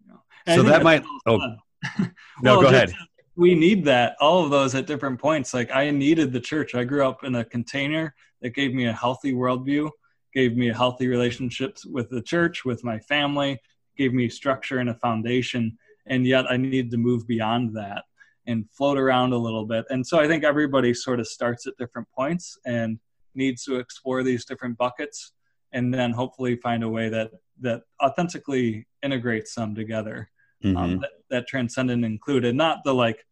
yeah. 0.08 0.14
So 0.14 0.18
And 0.48 0.52
I 0.52 0.56
think 0.56 0.68
that 0.68 0.84
might- 0.84 1.04
oh. 1.28 1.38
No, 2.41 2.54
Well, 2.58 2.62
go 2.62 2.68
ahead. 2.68 2.94
We 3.36 3.56
need 3.56 3.84
that, 3.86 4.16
all 4.20 4.44
of 4.44 4.50
those 4.52 4.74
at 4.76 4.86
different 4.88 5.20
points. 5.20 5.54
Like 5.54 5.72
I 5.72 5.89
needed 5.91 6.32
the 6.32 6.39
church. 6.39 6.76
I 6.76 6.84
grew 6.84 7.06
up 7.08 7.24
in 7.24 7.36
a 7.36 7.44
container 7.46 8.14
that 8.41 8.52
gave 8.52 8.74
me 8.74 8.86
a 8.86 8.94
healthy 8.94 9.34
worldview, 9.34 9.89
gave 10.34 10.56
me 10.56 10.68
healthy 10.68 11.08
relationships 11.08 11.86
with 11.86 12.10
the 12.10 12.22
church, 12.22 12.64
with 12.66 12.84
my 12.84 13.00
family, 13.00 13.60
gave 13.98 14.14
me 14.14 14.30
structure 14.30 14.80
and 14.80 14.89
a 14.89 14.96
foundation. 14.96 15.78
And 16.06 16.26
yet 16.28 16.46
I 16.50 16.58
needed 16.58 16.91
to 16.91 16.98
move 16.98 17.28
beyond 17.28 17.76
that 17.76 18.04
and 18.46 18.70
float 18.72 18.98
around 18.98 19.34
a 19.34 19.38
little 19.38 19.66
bit. 19.66 19.86
And 19.89 20.06
so 20.06 20.20
I 20.20 20.28
think 20.28 20.44
everybody 20.44 20.94
sort 20.94 21.20
of 21.20 21.28
starts 21.28 21.66
at 21.68 21.78
different 21.78 22.08
points 22.16 22.58
and 22.66 23.00
needs 23.36 23.64
to 23.66 23.78
explore 23.78 24.24
these 24.24 24.46
different 24.46 24.78
buckets 24.78 25.34
and 25.72 25.94
then 25.94 26.12
hopefully 26.12 26.56
find 26.56 26.84
a 26.84 26.90
way 26.90 27.10
that 27.10 27.32
that 27.60 27.82
authentically 28.04 28.88
integrates 29.04 29.56
them 29.56 29.76
together 29.76 30.30
Mhm. 30.64 30.78
um, 30.78 31.00
that, 31.00 31.12
that 31.30 31.48
transcendent 31.48 32.06
included, 32.06 32.56
not 32.56 32.84
the 32.84 32.94
like 32.94 33.26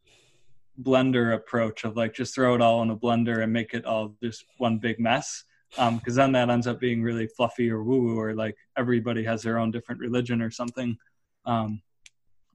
blender 0.81 1.35
approach 1.35 1.83
of 1.83 1.95
like 1.95 2.13
just 2.13 2.35
throw 2.35 2.55
it 2.55 2.61
all 2.61 2.81
in 2.81 2.89
a 2.89 2.97
blender 2.97 3.43
and 3.43 3.53
make 3.53 3.73
it 3.73 3.85
all 3.85 4.15
just 4.21 4.45
one 4.57 4.77
big 4.77 4.99
mess. 4.99 5.43
Because 5.77 6.15
then 6.15 6.33
that 6.33 6.49
ends 6.49 6.67
up 6.67 6.81
being 6.81 7.01
really 7.01 7.27
fluffy 7.27 7.71
or 7.71 7.83
woo 7.83 8.01
woo, 8.01 8.19
or 8.19 8.33
like 8.35 8.57
everybody 8.77 9.23
has 9.23 9.41
their 9.41 9.57
own 9.57 9.71
different 9.71 10.01
religion 10.01 10.41
or 10.41 10.51
something. 10.51 10.97
Um, 11.45 11.81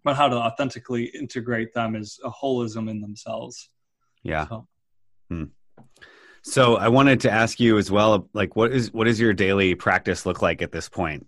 but 0.04 0.16
how 0.16 0.28
to 0.28 0.36
authentically 0.36 1.04
integrate 1.06 1.72
them 1.72 1.96
is 1.96 2.20
a 2.22 2.30
holism 2.30 2.90
in 2.90 3.00
themselves. 3.00 3.70
yeah. 4.22 4.46
So, 4.48 4.68
So 6.48 6.76
I 6.76 6.86
wanted 6.88 7.20
to 7.22 7.30
ask 7.30 7.58
you 7.58 7.76
as 7.76 7.90
well, 7.90 8.28
like 8.32 8.54
what 8.54 8.70
is 8.72 8.92
what 8.92 9.04
does 9.04 9.18
your 9.18 9.32
daily 9.32 9.74
practice 9.74 10.24
look 10.24 10.42
like 10.42 10.62
at 10.62 10.70
this 10.70 10.88
point? 10.88 11.26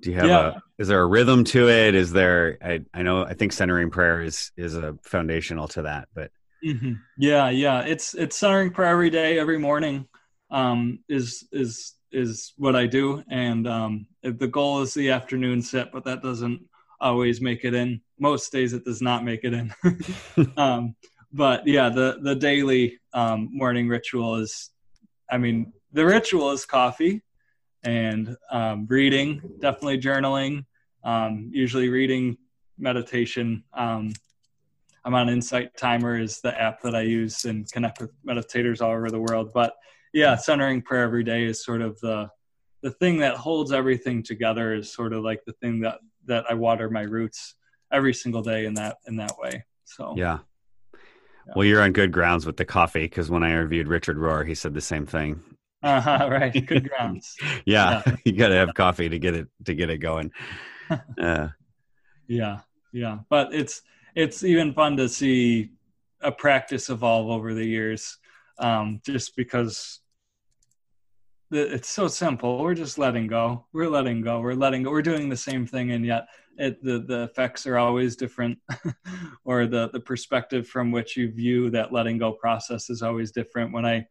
Do 0.00 0.10
you 0.10 0.16
have 0.16 0.28
Yeah. 0.28 0.46
a 0.48 0.62
is 0.78 0.88
there 0.88 1.00
a 1.00 1.06
rhythm 1.06 1.42
to 1.44 1.70
it? 1.70 1.94
Is 1.94 2.12
there 2.12 2.58
I, 2.62 2.80
I 2.92 3.00
know 3.02 3.24
I 3.24 3.32
think 3.32 3.54
centering 3.54 3.90
prayer 3.90 4.20
is 4.20 4.52
is 4.58 4.76
a 4.76 4.98
foundational 5.02 5.68
to 5.68 5.82
that, 5.82 6.08
but 6.14 6.30
Mhm. 6.62 7.00
Yeah, 7.16 7.48
yeah. 7.48 7.80
It's 7.80 8.14
it's 8.14 8.36
centering 8.36 8.70
prayer 8.72 8.90
every 8.90 9.10
day, 9.10 9.38
every 9.38 9.58
morning. 9.58 10.06
Um, 10.50 10.98
is 11.08 11.48
is 11.50 11.94
is 12.12 12.52
what 12.58 12.76
I 12.76 12.86
do, 12.86 13.24
and 13.30 13.66
um, 13.66 14.06
the 14.22 14.46
goal 14.46 14.82
is 14.82 14.92
the 14.92 15.10
afternoon 15.10 15.62
set, 15.62 15.92
but 15.92 16.04
that 16.04 16.22
doesn't 16.22 16.60
always 17.00 17.40
make 17.40 17.64
it 17.64 17.72
in. 17.72 18.02
Most 18.20 18.52
days 18.52 18.74
it 18.74 18.84
does 18.84 19.00
not 19.00 19.24
make 19.24 19.44
it 19.44 19.54
in. 19.54 19.74
um, 20.58 20.94
but 21.32 21.66
yeah, 21.66 21.88
the 21.88 22.18
the 22.22 22.34
daily 22.34 22.98
um, 23.14 23.48
morning 23.52 23.88
ritual 23.88 24.36
is, 24.36 24.70
I 25.30 25.38
mean, 25.38 25.72
the 25.92 26.04
ritual 26.04 26.50
is 26.50 26.66
coffee 26.66 27.22
and 27.82 28.36
um, 28.50 28.86
reading, 28.88 29.40
definitely 29.60 29.98
journaling, 29.98 30.64
um, 31.04 31.50
usually 31.52 31.88
reading, 31.88 32.36
meditation. 32.78 33.64
Um, 33.72 34.12
I'm 35.04 35.14
on 35.14 35.28
Insight 35.28 35.76
Timer 35.76 36.18
is 36.18 36.40
the 36.40 36.58
app 36.60 36.80
that 36.82 36.94
I 36.94 37.00
use 37.00 37.44
and 37.44 37.70
connect 37.72 38.00
with 38.00 38.10
meditators 38.24 38.80
all 38.80 38.92
over 38.92 39.10
the 39.10 39.20
world. 39.20 39.50
But 39.52 39.74
yeah, 40.12 40.36
centering 40.36 40.82
prayer 40.82 41.02
every 41.02 41.24
day 41.24 41.44
is 41.44 41.64
sort 41.64 41.80
of 41.80 41.98
the 42.00 42.28
the 42.82 42.90
thing 42.90 43.18
that 43.18 43.36
holds 43.36 43.72
everything 43.72 44.22
together. 44.22 44.74
Is 44.74 44.92
sort 44.92 45.12
of 45.12 45.24
like 45.24 45.42
the 45.46 45.54
thing 45.54 45.80
that 45.80 45.98
that 46.26 46.44
I 46.48 46.54
water 46.54 46.90
my 46.90 47.02
roots 47.02 47.54
every 47.90 48.14
single 48.14 48.42
day 48.42 48.66
in 48.66 48.74
that 48.74 48.98
in 49.06 49.16
that 49.16 49.36
way. 49.38 49.64
So 49.84 50.14
yeah. 50.16 50.38
Yeah. 51.46 51.54
Well, 51.54 51.64
you're 51.66 51.82
on 51.82 51.92
good 51.92 52.12
grounds 52.12 52.46
with 52.46 52.56
the 52.56 52.64
coffee 52.64 53.02
because 53.04 53.30
when 53.30 53.42
I 53.42 53.50
interviewed 53.50 53.88
Richard 53.88 54.16
Rohr, 54.16 54.46
he 54.46 54.54
said 54.54 54.74
the 54.74 54.80
same 54.80 55.06
thing. 55.06 55.42
uh-huh, 55.82 56.28
right, 56.30 56.66
good 56.66 56.88
grounds. 56.88 57.36
Yeah, 57.64 58.02
you 58.24 58.32
got 58.32 58.48
to 58.48 58.54
have 58.54 58.74
coffee 58.74 59.08
to 59.08 59.18
get 59.18 59.34
it 59.34 59.48
to 59.64 59.74
get 59.74 59.90
it 59.90 59.98
going. 59.98 60.32
Uh, 61.18 61.48
Yeah, 62.26 62.60
yeah. 62.92 63.18
But 63.28 63.52
it's 63.54 63.82
it's 64.14 64.44
even 64.44 64.74
fun 64.74 64.96
to 64.98 65.08
see 65.08 65.72
a 66.20 66.32
practice 66.32 66.88
evolve 66.90 67.28
over 67.30 67.54
the 67.54 67.64
years, 67.64 68.18
um, 68.58 69.00
just 69.04 69.36
because 69.36 70.00
it's 71.52 71.88
so 71.88 72.08
simple. 72.08 72.62
We're 72.62 72.74
just 72.74 72.98
letting 72.98 73.26
go. 73.26 73.66
We're 73.72 73.88
letting 73.88 74.22
go. 74.22 74.40
We're 74.40 74.54
letting 74.54 74.82
go. 74.82 74.90
We're 74.90 75.02
doing 75.02 75.28
the 75.28 75.36
same 75.36 75.66
thing, 75.66 75.92
and 75.92 76.04
yet 76.04 76.26
it, 76.56 76.82
the 76.82 77.00
the 77.00 77.24
effects 77.24 77.66
are 77.66 77.78
always 77.78 78.16
different, 78.16 78.58
or 79.44 79.66
the 79.66 79.90
the 79.90 80.00
perspective 80.00 80.66
from 80.66 80.90
which 80.90 81.16
you 81.16 81.30
view 81.30 81.70
that 81.70 81.92
letting 81.92 82.18
go 82.18 82.32
process 82.32 82.90
is 82.90 83.02
always 83.02 83.32
different. 83.32 83.72
When 83.72 83.86
I 83.86 84.06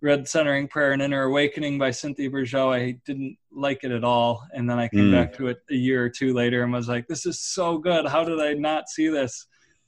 read 0.00 0.28
Centering 0.28 0.68
Prayer 0.68 0.92
and 0.92 1.02
Inner 1.02 1.24
Awakening 1.24 1.78
by 1.78 1.90
Cynthia 1.90 2.30
Bourgeault, 2.30 2.72
I 2.72 3.00
didn't 3.04 3.36
like 3.50 3.82
it 3.82 3.90
at 3.90 4.04
all. 4.04 4.46
And 4.54 4.70
then 4.70 4.78
I 4.78 4.88
came 4.88 5.06
Mm. 5.06 5.12
back 5.12 5.32
to 5.34 5.48
it 5.48 5.58
a 5.70 5.74
year 5.74 6.04
or 6.04 6.08
two 6.08 6.32
later 6.32 6.62
and 6.62 6.72
was 6.72 6.88
like, 6.88 7.08
this 7.08 7.26
is 7.26 7.40
so 7.40 7.78
good. 7.78 8.06
How 8.06 8.22
did 8.22 8.40
I 8.40 8.52
not 8.52 8.88
see 8.88 9.08
this? 9.08 9.46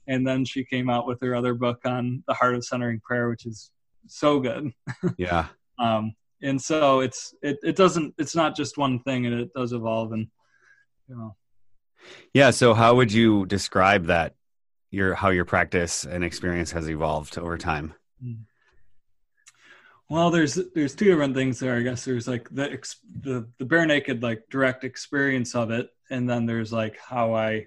And 0.09 0.27
then 0.27 0.45
she 0.45 0.65
came 0.65 0.91
out 0.91 1.07
with 1.07 1.21
her 1.21 1.37
other 1.37 1.55
book 1.55 1.81
on 1.85 2.25
the 2.27 2.35
heart 2.35 2.57
of 2.57 2.65
centering 2.65 2.99
prayer, 3.01 3.29
which 3.29 3.47
is 3.47 3.71
so 4.09 4.41
good. 4.41 4.73
yeah, 5.17 5.47
Um, 5.79 6.15
and 6.43 6.61
so 6.61 7.01
it's 7.01 7.35
it, 7.43 7.59
it 7.63 7.77
doesn't 7.77 8.15
it's 8.19 8.35
not 8.35 8.57
just 8.57 8.79
one 8.79 8.99
thing 9.01 9.27
and 9.27 9.41
it 9.41 9.53
does 9.55 9.73
evolve 9.73 10.13
and 10.13 10.29
you 11.09 11.17
know 11.17 11.37
yeah. 12.33 12.51
So, 12.51 12.75
how 12.75 12.95
would 12.95 13.13
you 13.13 13.47
describe 13.47 14.07
that? 14.07 14.35
Your 14.91 15.15
how 15.15 15.31
your 15.31 15.45
practice 15.45 16.05
and 16.05 16.25
experience 16.25 16.73
has 16.73 16.91
evolved 16.91 17.39
over 17.39 17.57
time. 17.57 17.95
Hmm. 18.21 18.33
Well, 20.09 20.31
there's 20.31 20.59
there's 20.75 20.97
two 20.97 21.05
different 21.05 21.35
things 21.35 21.61
there. 21.61 21.77
I 21.77 21.83
guess 21.83 22.05
there's 22.05 22.27
like 22.27 22.49
the 22.51 22.73
ex, 22.73 22.97
the 23.21 23.49
the 23.59 23.65
bare 23.65 23.87
naked 23.87 24.23
like 24.23 24.43
direct 24.51 24.83
experience 24.83 25.55
of 25.55 25.71
it, 25.71 25.91
and 26.11 26.29
then 26.29 26.45
there's 26.45 26.73
like 26.73 26.99
how 26.99 27.35
I 27.35 27.67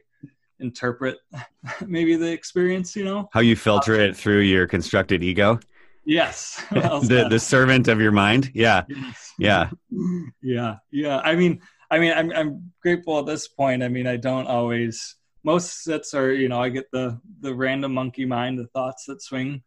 interpret 0.60 1.18
maybe 1.88 2.16
the 2.16 2.32
experience. 2.32 2.94
You 2.94 3.06
know? 3.06 3.30
How 3.32 3.40
you 3.40 3.56
filter 3.56 3.94
it 3.94 4.18
through 4.18 4.42
your 4.42 4.68
constructed 4.68 5.24
ego, 5.24 5.60
Yes. 6.06 6.62
Well 6.72 7.02
the 7.02 7.28
the 7.30 7.40
servant 7.40 7.88
of 7.88 8.02
your 8.02 8.12
mind. 8.12 8.52
Yeah, 8.54 8.84
Yes. 8.88 9.34
yeah, 9.38 9.70
yeah, 10.42 10.76
yeah. 10.92 11.20
I 11.20 11.36
mean, 11.36 11.62
I 11.90 12.00
mean, 12.00 12.14
I'm 12.14 12.32
I'm 12.32 12.72
grateful 12.82 13.20
at 13.20 13.26
this 13.26 13.48
point. 13.48 13.84
I 13.84 13.88
mean, 13.88 14.08
I 14.08 14.18
don't 14.18 14.48
always. 14.48 15.16
Most 15.46 15.84
sits 15.84 16.14
are, 16.14 16.32
you 16.32 16.48
know, 16.48 16.62
I 16.62 16.70
get 16.70 16.90
the 16.92 17.20
the 17.42 17.54
random 17.54 17.94
monkey 17.94 18.26
mind, 18.26 18.58
the 18.58 18.68
thoughts 18.68 19.06
that 19.08 19.22
swing 19.22 19.62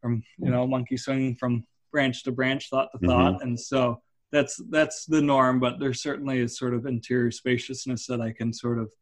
from, 0.00 0.22
you 0.38 0.50
know, 0.50 0.66
monkey 0.68 0.96
swinging 0.96 1.34
from 1.34 1.64
branch 1.90 2.22
to 2.24 2.32
branch, 2.32 2.70
thought 2.70 2.90
to 2.92 2.98
thought, 3.06 3.42
and 3.42 3.58
so 3.58 4.00
that's 4.30 4.60
that's 4.70 5.04
the 5.06 5.20
norm. 5.20 5.58
But 5.58 5.80
there 5.80 5.94
certainly 5.94 6.38
is 6.38 6.56
sort 6.56 6.74
of 6.74 6.86
interior 6.86 7.30
spaciousness 7.32 8.06
that 8.06 8.20
I 8.20 8.32
can 8.32 8.52
sort 8.52 8.78
of 8.78 8.92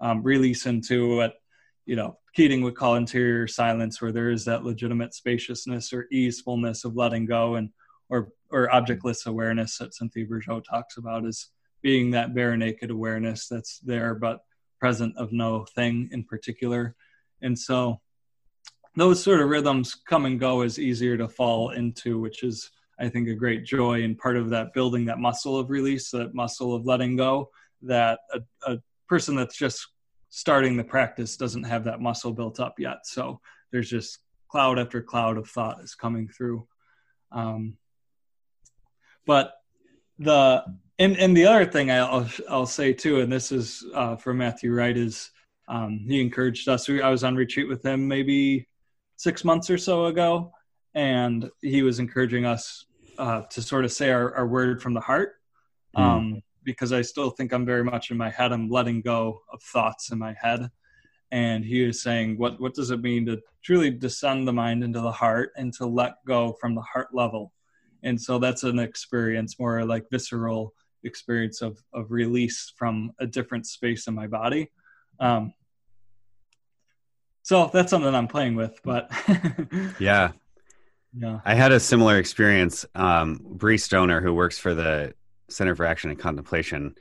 um, 0.00 0.22
release 0.22 0.64
into 0.66 1.16
what 1.16 1.34
you 1.86 1.96
know 1.96 2.18
Keating 2.34 2.60
would 2.62 2.76
call 2.76 2.96
interior 2.96 3.46
silence, 3.46 4.02
where 4.02 4.12
there 4.12 4.30
is 4.30 4.44
that 4.44 4.62
legitimate 4.62 5.14
spaciousness 5.14 5.92
or 5.94 6.06
easefulness 6.12 6.84
of 6.84 6.94
letting 6.94 7.24
go 7.24 7.54
and 7.54 7.70
or 8.10 8.32
or 8.50 8.68
objectless 8.68 9.26
awareness 9.26 9.78
that 9.78 9.94
Cynthia 9.94 10.26
Bourgeault 10.26 10.64
talks 10.64 10.98
about 10.98 11.24
as 11.24 11.46
being 11.80 12.10
that 12.10 12.34
bare 12.34 12.56
naked 12.56 12.90
awareness 12.90 13.48
that's 13.48 13.78
there 13.78 14.14
but 14.14 14.40
present 14.78 15.16
of 15.16 15.32
no 15.32 15.64
thing 15.74 16.08
in 16.12 16.24
particular. 16.24 16.94
And 17.40 17.58
so 17.58 18.00
those 18.96 19.22
sort 19.22 19.40
of 19.40 19.48
rhythms 19.48 19.94
come 19.94 20.26
and 20.26 20.38
go 20.38 20.62
is 20.62 20.78
easier 20.78 21.16
to 21.16 21.28
fall 21.28 21.70
into, 21.70 22.20
which 22.20 22.42
is 22.42 22.70
I 23.00 23.08
think 23.08 23.28
a 23.28 23.34
great 23.34 23.64
joy 23.64 24.02
and 24.02 24.18
part 24.18 24.36
of 24.36 24.50
that 24.50 24.74
building 24.74 25.06
that 25.06 25.18
muscle 25.18 25.58
of 25.58 25.70
release, 25.70 26.10
that 26.10 26.34
muscle 26.34 26.74
of 26.74 26.86
letting 26.86 27.16
go, 27.16 27.50
that 27.82 28.20
a, 28.32 28.40
a 28.70 28.78
person 29.08 29.36
that's 29.36 29.56
just 29.56 29.86
starting 30.28 30.76
the 30.76 30.84
practice 30.84 31.36
doesn't 31.36 31.64
have 31.64 31.84
that 31.84 32.00
muscle 32.00 32.32
built 32.32 32.60
up 32.60 32.78
yet. 32.78 32.98
So 33.04 33.40
there's 33.72 33.90
just 33.90 34.18
cloud 34.48 34.78
after 34.78 35.02
cloud 35.02 35.36
of 35.36 35.48
thought 35.48 35.82
is 35.82 35.94
coming 35.94 36.28
through. 36.28 36.66
Um, 37.32 37.76
but 39.26 39.52
the 40.18 40.64
and 40.98 41.16
and 41.18 41.36
the 41.36 41.46
other 41.46 41.66
thing 41.66 41.90
I'll 41.90 42.28
I'll 42.48 42.66
say 42.66 42.92
too, 42.92 43.20
and 43.20 43.32
this 43.32 43.52
is 43.52 43.84
uh, 43.94 44.16
for 44.16 44.32
Matthew 44.32 44.72
Wright, 44.72 44.96
is 44.96 45.30
um, 45.68 46.04
he 46.06 46.20
encouraged 46.20 46.68
us. 46.68 46.88
I 46.88 47.10
was 47.10 47.24
on 47.24 47.34
retreat 47.34 47.68
with 47.68 47.84
him 47.84 48.06
maybe 48.06 48.68
six 49.16 49.44
months 49.44 49.68
or 49.68 49.78
so 49.78 50.06
ago, 50.06 50.52
and 50.94 51.50
he 51.60 51.82
was 51.82 51.98
encouraging 51.98 52.46
us 52.46 52.86
uh, 53.18 53.42
to 53.42 53.62
sort 53.62 53.84
of 53.84 53.92
say 53.92 54.10
our, 54.10 54.34
our, 54.34 54.46
word 54.46 54.82
from 54.82 54.94
the 54.94 55.00
heart. 55.00 55.34
Hmm. 55.94 56.02
Um, 56.02 56.34
mm. 56.34 56.42
Because 56.66 56.92
I 56.92 57.00
still 57.00 57.30
think 57.30 57.52
I'm 57.52 57.64
very 57.64 57.82
much 57.82 58.10
in 58.10 58.18
my 58.18 58.28
head. 58.28 58.52
I'm 58.52 58.68
letting 58.68 59.00
go 59.00 59.40
of 59.50 59.62
thoughts 59.62 60.10
in 60.10 60.18
my 60.18 60.34
head. 60.38 60.68
And 61.32 61.64
he 61.64 61.86
was 61.86 62.02
saying, 62.02 62.36
what, 62.36 62.60
what 62.60 62.74
does 62.74 62.90
it 62.90 63.00
mean 63.00 63.24
to 63.26 63.40
truly 63.62 63.90
descend 63.90 64.46
the 64.46 64.52
mind 64.52 64.84
into 64.84 65.00
the 65.00 65.10
heart 65.10 65.52
and 65.56 65.72
to 65.74 65.86
let 65.86 66.16
go 66.26 66.52
from 66.60 66.74
the 66.74 66.82
heart 66.82 67.08
level? 67.14 67.52
And 68.02 68.20
so 68.20 68.38
that's 68.38 68.62
an 68.62 68.78
experience 68.78 69.58
more 69.58 69.84
like 69.84 70.04
visceral 70.10 70.74
experience 71.02 71.62
of, 71.62 71.82
of 71.94 72.10
release 72.10 72.72
from 72.76 73.12
a 73.18 73.26
different 73.26 73.66
space 73.66 74.06
in 74.06 74.14
my 74.14 74.26
body. 74.26 74.70
Um, 75.18 75.54
so 77.42 77.70
that's 77.72 77.90
something 77.90 78.14
I'm 78.14 78.26
playing 78.28 78.56
with, 78.56 78.80
but 78.82 79.10
yeah, 80.00 80.32
yeah, 81.16 81.40
I 81.44 81.54
had 81.54 81.72
a 81.72 81.78
similar 81.78 82.18
experience. 82.18 82.84
Um, 82.94 83.40
Brie 83.40 83.78
Stoner, 83.78 84.20
who 84.20 84.34
works 84.34 84.58
for 84.58 84.74
the 84.74 85.14
Center 85.48 85.74
for 85.74 85.86
Action 85.86 86.10
and 86.10 86.18
Contemplation, 86.18 86.96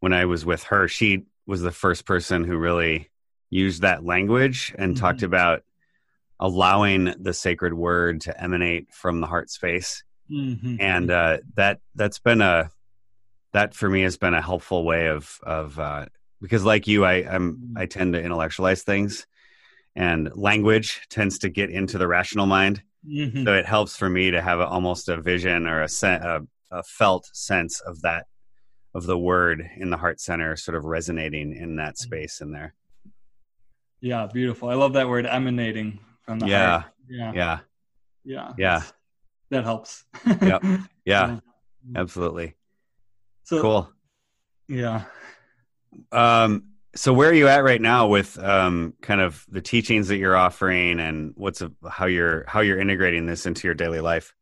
when 0.00 0.12
I 0.12 0.24
was 0.24 0.44
with 0.44 0.64
her, 0.64 0.88
she 0.88 1.24
was 1.46 1.62
the 1.62 1.72
first 1.72 2.04
person 2.06 2.44
who 2.44 2.56
really 2.56 3.10
used 3.50 3.82
that 3.82 4.04
language 4.04 4.74
and 4.78 4.94
mm-hmm. 4.94 5.04
talked 5.04 5.22
about 5.22 5.62
allowing 6.40 7.14
the 7.20 7.32
sacred 7.32 7.74
word 7.74 8.22
to 8.22 8.42
emanate 8.42 8.92
from 8.92 9.20
the 9.20 9.26
heart 9.26 9.50
space. 9.50 10.04
Mm-hmm. 10.30 10.76
And 10.80 11.10
uh, 11.10 11.38
that 11.54 11.80
that's 11.94 12.18
been 12.18 12.40
a 12.40 12.70
that 13.52 13.74
for 13.74 13.88
me 13.88 14.02
has 14.02 14.16
been 14.16 14.34
a 14.34 14.42
helpful 14.42 14.84
way 14.84 15.08
of 15.08 15.38
of 15.42 15.78
uh, 15.78 16.06
because 16.40 16.64
like 16.64 16.86
you, 16.86 17.04
I 17.04 17.14
I'm 17.14 17.54
mm-hmm. 17.54 17.78
I 17.78 17.86
tend 17.86 18.14
to 18.14 18.22
intellectualize 18.22 18.82
things 18.82 19.26
and 19.94 20.30
language 20.34 21.06
tends 21.08 21.38
to 21.40 21.48
get 21.48 21.70
into 21.70 21.98
the 21.98 22.06
rational 22.06 22.46
mind. 22.46 22.82
Mm-hmm. 23.06 23.44
So 23.44 23.54
it 23.54 23.66
helps 23.66 23.96
for 23.96 24.08
me 24.08 24.30
to 24.30 24.40
have 24.40 24.60
a, 24.60 24.66
almost 24.66 25.08
a 25.08 25.20
vision 25.20 25.66
or 25.66 25.82
a, 25.82 25.88
sen- 25.88 26.22
a, 26.22 26.40
a 26.72 26.82
felt 26.82 27.30
sense 27.32 27.80
of 27.80 28.00
that 28.02 28.26
of 28.94 29.04
the 29.06 29.18
word 29.18 29.68
in 29.76 29.90
the 29.90 29.96
heart 29.96 30.20
center, 30.20 30.56
sort 30.56 30.76
of 30.76 30.84
resonating 30.84 31.54
in 31.54 31.76
that 31.76 31.94
mm-hmm. 31.94 32.04
space 32.04 32.40
in 32.40 32.52
there. 32.52 32.74
Yeah, 34.00 34.26
beautiful. 34.26 34.68
I 34.68 34.74
love 34.74 34.94
that 34.94 35.08
word 35.08 35.26
emanating 35.26 36.00
from 36.22 36.40
the 36.40 36.48
yeah. 36.48 36.70
heart. 36.70 36.92
Yeah. 37.08 37.32
Yeah. 37.32 37.58
Yeah. 38.24 38.52
Yeah. 38.58 38.82
That 39.50 39.64
helps. 39.64 40.04
yep. 40.40 40.62
Yeah. 41.04 41.26
yeah. 41.26 41.38
Absolutely. 41.96 42.54
So 43.44 43.60
cool. 43.60 43.92
Yeah. 44.68 45.04
Um 46.10 46.64
so 46.94 47.12
where 47.12 47.30
are 47.30 47.34
you 47.34 47.48
at 47.48 47.64
right 47.64 47.80
now 47.80 48.06
with 48.06 48.38
um, 48.38 48.94
kind 49.00 49.20
of 49.20 49.46
the 49.48 49.62
teachings 49.62 50.08
that 50.08 50.18
you're 50.18 50.36
offering 50.36 51.00
and 51.00 51.32
what's 51.36 51.62
a, 51.62 51.72
how 51.88 52.06
you're 52.06 52.44
how 52.46 52.60
you're 52.60 52.78
integrating 52.78 53.26
this 53.26 53.46
into 53.46 53.66
your 53.66 53.74
daily 53.74 54.00
life 54.00 54.34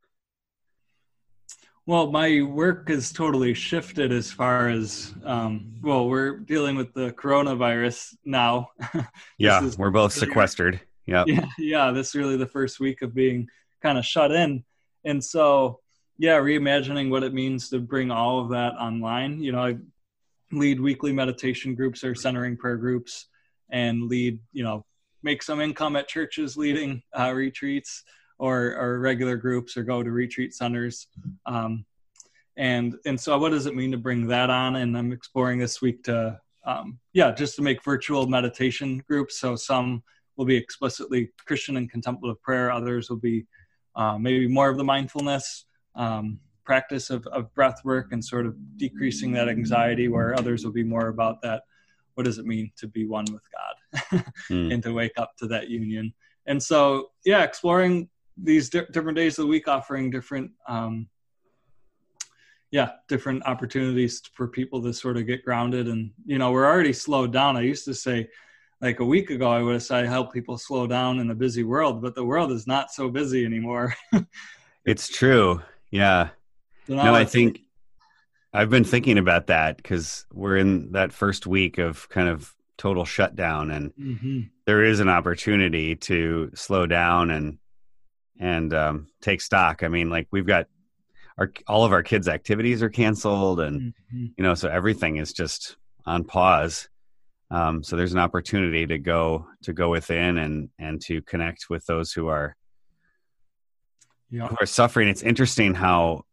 well 1.87 2.11
my 2.11 2.43
work 2.43 2.89
has 2.89 3.12
totally 3.12 3.55
shifted 3.55 4.12
as 4.12 4.31
far 4.31 4.68
as 4.68 5.12
um, 5.24 5.72
well 5.83 6.09
we're 6.09 6.39
dealing 6.39 6.76
with 6.76 6.93
the 6.95 7.12
coronavirus 7.12 8.14
now. 8.24 8.70
Yeah 9.39 9.64
is, 9.64 9.78
we're 9.78 9.91
both 9.91 10.12
sequestered. 10.12 10.81
Yeah 11.07 11.24
yeah 11.26 11.47
yeah 11.59 11.91
this 11.91 12.09
is 12.09 12.14
really 12.14 12.37
the 12.37 12.47
first 12.47 12.81
week 12.81 13.03
of 13.03 13.14
being 13.14 13.49
kind 13.83 13.99
of 13.99 14.05
shut 14.05 14.33
in. 14.33 14.64
And 15.05 15.22
so 15.24 15.81
yeah 16.18 16.37
reimagining 16.37 17.11
what 17.11 17.22
it 17.22 17.35
means 17.35 17.70
to 17.70 17.78
bring 17.78 18.11
all 18.11 18.41
of 18.41 18.51
that 18.51 18.74
online. 18.74 19.43
You 19.43 19.53
know 19.53 19.64
i 19.64 19.76
lead 20.53 20.81
weekly 20.81 21.12
meditation 21.12 21.74
groups 21.74 22.03
or 22.03 22.14
centering 22.14 22.57
prayer 22.57 22.76
groups 22.76 23.26
and 23.70 24.09
lead 24.09 24.41
you 24.53 24.64
know 24.64 24.85
make 25.22 25.43
some 25.43 25.61
income 25.61 25.97
at 25.97 26.09
churches 26.09 26.57
leading 26.57 27.03
uh, 27.18 27.33
retreats 27.33 28.05
or, 28.41 28.74
or 28.76 28.99
regular 28.99 29.36
groups 29.36 29.76
or 29.76 29.82
go 29.84 30.03
to 30.03 30.11
retreat 30.11 30.55
centers. 30.55 31.09
Um, 31.45 31.84
and 32.57 32.97
and 33.05 33.20
so 33.20 33.38
what 33.38 33.51
does 33.51 33.66
it 33.66 33.76
mean 33.76 33.93
to 33.93 33.99
bring 33.99 34.26
that 34.28 34.51
on? 34.51 34.76
And 34.76 34.97
i'm 34.97 35.12
exploring 35.12 35.59
this 35.59 35.80
week 35.80 36.03
to 36.05 36.41
um, 36.66 36.99
yeah 37.12 37.30
just 37.32 37.57
to 37.57 37.62
make 37.62 37.84
virtual 37.84 38.26
meditation 38.26 39.03
groups. 39.07 39.38
So 39.38 39.57
some 39.57 40.03
will 40.36 40.47
be 40.47 40.57
explicitly 40.57 41.30
christian 41.47 41.76
and 41.76 41.91
contemplative 41.91 42.43
prayer. 42.43 42.72
Others 42.72 43.11
will 43.11 43.18
be 43.18 43.47
uh, 43.95 44.16
maybe 44.18 44.49
more 44.49 44.70
of 44.70 44.78
the 44.78 44.84
mindfulness 44.84 45.66
um, 45.95 46.41
practice 46.64 47.11
of, 47.11 47.26
of 47.28 47.53
breath 47.55 47.84
work 47.84 48.12
and 48.12 48.24
sort 48.24 48.47
of 48.47 48.55
decreasing 48.78 49.32
that 49.32 49.49
anxiety 49.49 50.09
where 50.09 50.38
others 50.38 50.64
will 50.64 50.72
be 50.72 50.84
more 50.84 51.09
about 51.09 51.43
that. 51.43 51.62
What 52.14 52.24
does 52.24 52.38
it 52.38 52.47
mean 52.47 52.72
to 52.76 52.88
be 52.88 53.07
one 53.07 53.26
with 53.32 53.43
god? 53.53 54.24
Mm. 54.51 54.72
and 54.72 54.82
to 54.84 54.93
wake 54.93 55.12
up 55.16 55.36
to 55.38 55.47
that 55.49 55.68
union. 55.68 56.14
And 56.47 56.62
so 56.62 57.11
yeah 57.24 57.43
exploring 57.43 58.09
these 58.43 58.70
di- 58.70 58.86
different 58.93 59.16
days 59.16 59.38
of 59.38 59.45
the 59.45 59.51
week 59.51 59.68
offering 59.68 60.11
different 60.11 60.51
um, 60.68 61.09
yeah 62.70 62.91
different 63.09 63.43
opportunities 63.47 64.22
for 64.34 64.49
people 64.49 64.82
to 64.82 64.93
sort 64.93 65.16
of 65.16 65.26
get 65.26 65.45
grounded 65.45 65.88
and 65.88 66.11
you 66.24 66.38
know 66.38 66.53
we're 66.53 66.66
already 66.66 66.93
slowed 66.93 67.32
down. 67.32 67.57
I 67.57 67.62
used 67.62 67.84
to 67.86 67.95
say 67.95 68.28
like 68.80 69.01
a 69.01 69.05
week 69.05 69.28
ago 69.28 69.51
i 69.51 69.61
would 69.61 69.74
have 69.74 69.82
said 69.82 70.07
help 70.07 70.32
people 70.32 70.57
slow 70.57 70.86
down 70.86 71.18
in 71.18 71.30
a 71.30 71.34
busy 71.34 71.64
world 71.64 72.01
but 72.01 72.14
the 72.14 72.24
world 72.24 72.51
is 72.51 72.66
not 72.66 72.91
so 72.91 73.09
busy 73.09 73.45
anymore. 73.45 73.95
It's 74.84 75.09
true. 75.09 75.62
Yeah. 75.91 76.30
No, 76.88 77.14
I 77.14 77.24
think 77.24 77.61
I've 78.53 78.70
been 78.70 78.84
thinking 78.84 79.18
about 79.18 79.47
that 79.49 79.76
because 79.76 80.26
we're 80.32 80.57
in 80.57 80.93
that 80.93 81.12
first 81.12 81.47
week 81.47 81.78
of 81.78 82.09
kind 82.09 82.28
of 82.28 82.55
total 82.76 83.05
shutdown, 83.05 83.70
and 83.70 83.95
mm-hmm. 83.95 84.41
there 84.64 84.82
is 84.82 84.99
an 84.99 85.09
opportunity 85.09 85.95
to 85.95 86.51
slow 86.55 86.86
down 86.86 87.30
and 87.30 87.59
and 88.41 88.74
um, 88.74 89.07
take 89.20 89.41
stock. 89.41 89.84
I 89.84 89.88
mean, 89.88 90.11
like 90.11 90.26
we've 90.32 90.47
got 90.47 90.66
our 91.38 91.53
all 91.68 91.84
of 91.84 91.93
our 91.93 92.03
kids' 92.03 92.26
activities 92.26 92.82
are 92.82 92.88
canceled, 92.88 93.61
and 93.61 93.80
mm-hmm. 93.80 94.26
you 94.36 94.43
know, 94.43 94.55
so 94.55 94.68
everything 94.68 95.16
is 95.16 95.32
just 95.32 95.76
on 96.07 96.24
pause. 96.24 96.88
Um, 97.53 97.82
so 97.82 97.97
there's 97.97 98.12
an 98.12 98.18
opportunity 98.18 98.86
to 98.86 98.99
go 98.99 99.47
to 99.62 99.72
go 99.72 99.91
within 99.91 100.38
and 100.38 100.70
and 100.78 101.01
to 101.03 101.22
connect 101.22 101.70
with 101.70 101.84
those 101.86 102.12
who 102.12 102.28
are 102.28 102.57
yeah. 104.30 104.49
who 104.49 104.57
are 104.61 104.66
suffering. 104.66 105.09
It's 105.09 105.22
interesting 105.22 105.74
how 105.74 106.24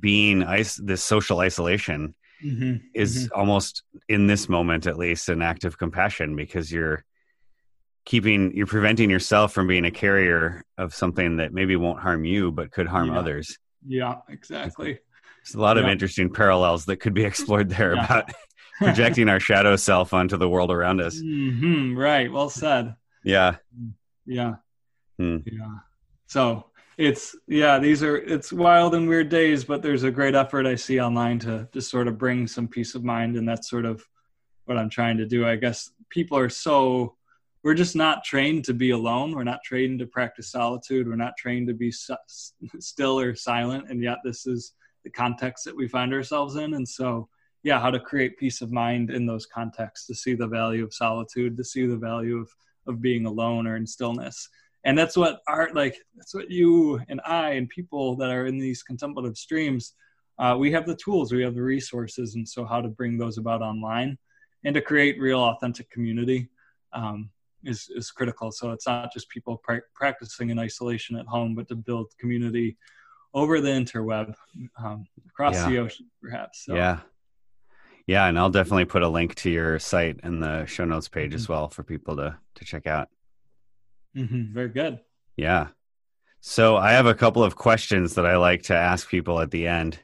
being 0.00 0.42
is- 0.42 0.76
this 0.76 1.04
social 1.04 1.38
isolation 1.40 2.14
mm-hmm. 2.44 2.76
is 2.94 3.26
mm-hmm. 3.26 3.38
almost 3.38 3.84
in 4.08 4.26
this 4.26 4.48
moment 4.48 4.86
at 4.86 4.98
least 4.98 5.28
an 5.28 5.42
act 5.42 5.64
of 5.64 5.78
compassion 5.78 6.34
because 6.34 6.72
you're 6.72 7.04
keeping 8.06 8.56
you're 8.56 8.66
preventing 8.66 9.10
yourself 9.10 9.52
from 9.52 9.66
being 9.66 9.84
a 9.84 9.90
carrier 9.90 10.64
of 10.78 10.94
something 10.94 11.36
that 11.36 11.52
maybe 11.52 11.76
won't 11.76 12.00
harm 12.00 12.24
you 12.24 12.50
but 12.50 12.70
could 12.70 12.86
harm 12.86 13.08
yeah. 13.08 13.18
others 13.18 13.58
yeah 13.86 14.14
exactly 14.30 14.98
there's 15.44 15.54
a 15.54 15.60
lot 15.60 15.76
yeah. 15.76 15.82
of 15.82 15.88
interesting 15.88 16.32
parallels 16.32 16.86
that 16.86 16.96
could 16.96 17.12
be 17.12 17.24
explored 17.30 17.68
there 17.68 17.94
yeah. 17.94 18.04
about 18.04 18.32
projecting 18.78 19.28
our 19.28 19.40
shadow 19.40 19.76
self 19.76 20.14
onto 20.14 20.36
the 20.36 20.48
world 20.48 20.70
around 20.70 21.00
us 21.00 21.20
mm-hmm. 21.20 21.96
right 21.98 22.32
well 22.32 22.48
said 22.48 22.94
yeah 23.24 23.56
yeah 24.24 24.54
hmm. 25.18 25.38
yeah 25.44 25.78
so 26.26 26.64
it's 26.96 27.34
yeah 27.46 27.78
these 27.78 28.02
are 28.02 28.16
it's 28.16 28.52
wild 28.52 28.94
and 28.94 29.08
weird 29.08 29.28
days 29.28 29.64
but 29.64 29.82
there's 29.82 30.04
a 30.04 30.10
great 30.10 30.34
effort 30.34 30.64
i 30.66 30.74
see 30.74 31.00
online 31.00 31.38
to 31.38 31.68
just 31.72 31.90
sort 31.90 32.06
of 32.08 32.18
bring 32.18 32.46
some 32.46 32.68
peace 32.68 32.94
of 32.94 33.02
mind 33.02 33.36
and 33.36 33.48
that's 33.48 33.68
sort 33.68 33.84
of 33.84 34.04
what 34.66 34.78
i'm 34.78 34.90
trying 34.90 35.16
to 35.16 35.26
do 35.26 35.46
i 35.46 35.56
guess 35.56 35.90
people 36.08 36.38
are 36.38 36.48
so 36.48 37.16
we're 37.62 37.74
just 37.74 37.96
not 37.96 38.24
trained 38.24 38.64
to 38.66 38.74
be 38.74 38.90
alone. 38.90 39.32
We're 39.32 39.44
not 39.44 39.62
trained 39.64 39.98
to 39.98 40.06
practice 40.06 40.50
solitude. 40.50 41.08
We're 41.08 41.16
not 41.16 41.36
trained 41.36 41.68
to 41.68 41.74
be 41.74 41.92
still 42.78 43.18
or 43.18 43.34
silent. 43.34 43.90
And 43.90 44.02
yet 44.02 44.18
this 44.24 44.46
is 44.46 44.72
the 45.04 45.10
context 45.10 45.64
that 45.64 45.76
we 45.76 45.88
find 45.88 46.12
ourselves 46.12 46.56
in. 46.56 46.74
And 46.74 46.88
so 46.88 47.28
yeah 47.66 47.80
how 47.80 47.90
to 47.90 47.98
create 47.98 48.38
peace 48.38 48.62
of 48.62 48.70
mind 48.70 49.10
in 49.10 49.26
those 49.26 49.44
contexts 49.44 50.06
to 50.06 50.14
see 50.14 50.34
the 50.34 50.46
value 50.46 50.84
of 50.84 50.94
solitude 50.94 51.56
to 51.56 51.64
see 51.64 51.84
the 51.84 51.96
value 51.96 52.38
of 52.38 52.48
of 52.86 53.02
being 53.02 53.26
alone 53.26 53.66
or 53.66 53.74
in 53.74 53.84
stillness. 53.84 54.48
And 54.84 54.96
that's 54.96 55.16
what 55.16 55.40
art 55.48 55.74
like 55.74 55.96
that's 56.14 56.32
what 56.32 56.48
you 56.48 57.00
and 57.08 57.20
i 57.26 57.50
and 57.50 57.68
people 57.68 58.14
that 58.16 58.30
are 58.30 58.46
in 58.46 58.58
these 58.58 58.84
contemplative 58.84 59.36
streams 59.36 59.94
uh, 60.38 60.54
we 60.56 60.70
have 60.70 60.86
the 60.86 60.94
tools 60.94 61.32
we 61.32 61.42
have 61.42 61.56
the 61.56 61.62
resources. 61.62 62.36
And 62.36 62.48
so 62.48 62.64
how 62.64 62.80
to 62.80 62.88
bring 62.88 63.18
those 63.18 63.38
about 63.38 63.62
online 63.62 64.16
and 64.64 64.74
to 64.74 64.80
create 64.80 65.20
real 65.20 65.40
authentic 65.40 65.90
community 65.90 66.48
um, 66.92 67.30
is, 67.66 67.90
is 67.94 68.10
critical 68.10 68.50
so 68.50 68.70
it's 68.70 68.86
not 68.86 69.12
just 69.12 69.28
people 69.28 69.58
pra- 69.58 69.82
practicing 69.94 70.50
in 70.50 70.58
isolation 70.58 71.16
at 71.16 71.26
home 71.26 71.54
but 71.54 71.68
to 71.68 71.74
build 71.74 72.12
community 72.18 72.76
over 73.34 73.60
the 73.60 73.68
interweb 73.68 74.34
um, 74.82 75.04
across 75.28 75.54
yeah. 75.54 75.68
the 75.68 75.78
ocean 75.78 76.06
perhaps 76.22 76.64
so. 76.64 76.74
yeah 76.74 77.00
yeah 78.06 78.26
and 78.26 78.38
i'll 78.38 78.50
definitely 78.50 78.84
put 78.84 79.02
a 79.02 79.08
link 79.08 79.34
to 79.34 79.50
your 79.50 79.78
site 79.78 80.18
in 80.22 80.40
the 80.40 80.64
show 80.66 80.84
notes 80.84 81.08
page 81.08 81.30
mm-hmm. 81.30 81.36
as 81.36 81.48
well 81.48 81.68
for 81.68 81.82
people 81.82 82.16
to 82.16 82.36
to 82.54 82.64
check 82.64 82.86
out 82.86 83.08
Mm-hmm. 84.16 84.54
Very 84.54 84.68
good. 84.70 85.00
Yeah. 85.36 85.68
So 86.40 86.76
I 86.76 86.92
have 86.92 87.06
a 87.06 87.14
couple 87.14 87.44
of 87.44 87.56
questions 87.56 88.14
that 88.14 88.26
I 88.26 88.36
like 88.36 88.64
to 88.64 88.74
ask 88.74 89.08
people 89.08 89.40
at 89.40 89.50
the 89.50 89.66
end. 89.66 89.98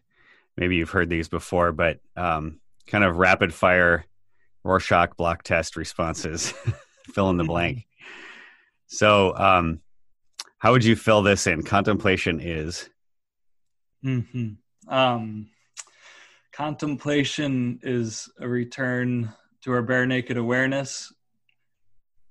Maybe 0.57 0.77
you've 0.77 0.91
heard 0.91 1.09
these 1.09 1.29
before, 1.29 1.73
but 1.73 2.01
um, 2.17 2.61
kind 2.87 3.05
of 3.05 3.17
rapid 3.17 3.55
fire 3.55 4.05
Rorschach 4.65 5.17
block 5.17 5.43
test 5.43 5.77
responses. 5.77 6.53
fill 7.07 7.31
in 7.31 7.37
the 7.37 7.45
blank. 7.45 7.87
So, 8.87 9.37
um, 9.37 9.81
how 10.59 10.73
would 10.73 10.85
you 10.85 10.97
fill 10.97 11.23
this 11.23 11.47
in? 11.47 11.63
Contemplation 11.63 12.41
is. 12.41 12.89
Mm-hmm. 14.05 14.93
Um, 14.93 15.49
contemplation 16.53 17.81
is 17.83 18.29
a 18.39 18.49
return 18.49 19.33
to 19.63 19.73
our 19.73 19.83
bare 19.83 20.07
naked 20.07 20.37
awareness 20.37 21.13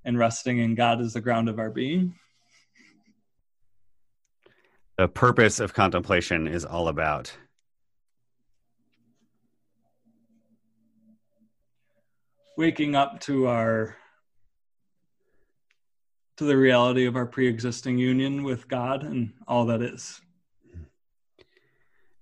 and 0.06 0.18
resting 0.18 0.60
in 0.60 0.76
God 0.76 1.02
as 1.02 1.14
the 1.14 1.22
ground 1.22 1.50
of 1.50 1.60
our 1.60 1.70
being. 1.70 2.16
The 4.98 5.08
purpose 5.08 5.60
of 5.60 5.74
contemplation 5.74 6.48
is 6.48 6.64
all 6.66 6.88
about 6.88 7.36
waking 12.58 12.96
up 12.96 13.20
to 13.22 13.48
our 13.48 13.98
to 16.42 16.46
the 16.46 16.58
reality 16.58 17.06
of 17.06 17.16
our 17.16 17.28
pre-existing 17.28 18.00
union 18.00 18.42
with 18.42 18.68
God 18.68 19.04
and 19.04 19.32
all 19.48 19.68
that 19.68 19.84
is. 19.84 20.20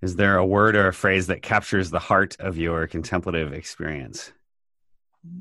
Is 0.01 0.17
there 0.17 0.35
a 0.35 0.45
word 0.45 0.75
or 0.75 0.89
a 0.89 0.93
phrase 0.93 1.27
that 1.27 1.41
captures 1.41 1.89
the 1.89 1.99
heart 1.99 2.35
of 2.37 2.57
your 2.57 2.85
contemplative 2.85 3.53
experience? 3.53 4.33
I'd 5.23 5.31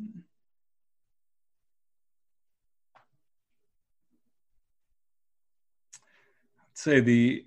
say 6.74 7.00
the 7.00 7.44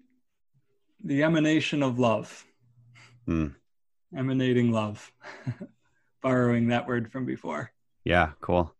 the 1.01 1.23
emanation 1.23 1.81
of 1.81 1.97
love. 1.97 2.45
Hmm. 3.25 3.47
Emanating 4.13 4.73
love. 4.73 5.13
Borrowing 6.21 6.67
that 6.67 6.89
word 6.89 7.09
from 7.09 7.25
before. 7.25 7.71
Yeah, 8.03 8.31
cool. 8.41 8.75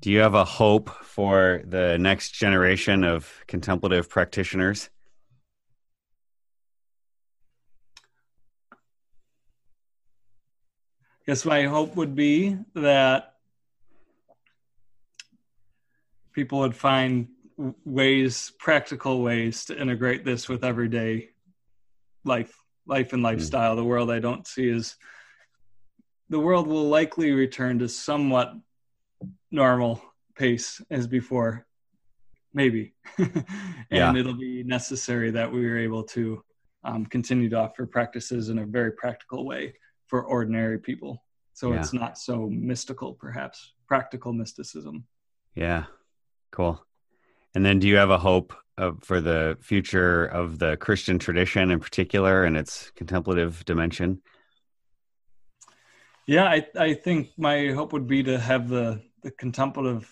Do 0.00 0.10
you 0.10 0.20
have 0.20 0.34
a 0.34 0.44
hope 0.44 0.90
for 1.04 1.62
the 1.64 1.98
next 1.98 2.32
generation 2.32 3.02
of 3.02 3.44
contemplative 3.46 4.08
practitioners? 4.08 4.90
Yes, 11.26 11.44
my 11.44 11.64
hope 11.64 11.96
would 11.96 12.14
be 12.14 12.56
that 12.74 13.32
people 16.32 16.60
would 16.60 16.76
find 16.76 17.28
ways, 17.84 18.52
practical 18.58 19.22
ways 19.22 19.64
to 19.64 19.80
integrate 19.80 20.24
this 20.24 20.48
with 20.48 20.62
everyday 20.62 21.30
life, 22.24 22.54
life 22.86 23.12
and 23.12 23.20
hmm. 23.20 23.26
lifestyle. 23.26 23.72
Mm. 23.72 23.76
The 23.76 23.84
world 23.84 24.10
I 24.10 24.18
don't 24.18 24.46
see 24.46 24.68
is 24.68 24.94
the 26.28 26.38
world 26.38 26.68
will 26.68 26.88
likely 26.88 27.32
return 27.32 27.78
to 27.80 27.88
somewhat 27.88 28.52
normal 29.50 30.02
pace 30.36 30.80
as 30.90 31.06
before, 31.06 31.66
maybe. 32.52 32.94
and 33.18 33.44
yeah. 33.90 34.14
it'll 34.14 34.34
be 34.34 34.62
necessary 34.62 35.30
that 35.30 35.50
we 35.50 35.66
are 35.66 35.78
able 35.78 36.02
to 36.02 36.42
um, 36.84 37.06
continue 37.06 37.48
to 37.48 37.56
offer 37.56 37.86
practices 37.86 38.48
in 38.48 38.58
a 38.58 38.66
very 38.66 38.92
practical 38.92 39.44
way 39.44 39.74
for 40.06 40.24
ordinary 40.24 40.78
people. 40.78 41.22
So 41.52 41.72
yeah. 41.72 41.80
it's 41.80 41.92
not 41.92 42.18
so 42.18 42.48
mystical, 42.50 43.14
perhaps 43.14 43.72
practical 43.88 44.32
mysticism. 44.32 45.04
Yeah, 45.54 45.84
cool. 46.52 46.84
And 47.54 47.64
then, 47.64 47.78
do 47.78 47.88
you 47.88 47.96
have 47.96 48.10
a 48.10 48.18
hope 48.18 48.52
of, 48.76 49.02
for 49.02 49.20
the 49.20 49.56
future 49.62 50.26
of 50.26 50.58
the 50.58 50.76
Christian 50.76 51.18
tradition 51.18 51.70
in 51.70 51.80
particular 51.80 52.44
and 52.44 52.56
its 52.56 52.90
contemplative 52.94 53.64
dimension? 53.64 54.20
Yeah, 56.26 56.44
I, 56.44 56.66
I 56.78 56.94
think 56.94 57.30
my 57.38 57.70
hope 57.70 57.92
would 57.92 58.06
be 58.06 58.22
to 58.24 58.38
have 58.38 58.68
the 58.68 59.00
the 59.26 59.32
contemplative 59.32 60.08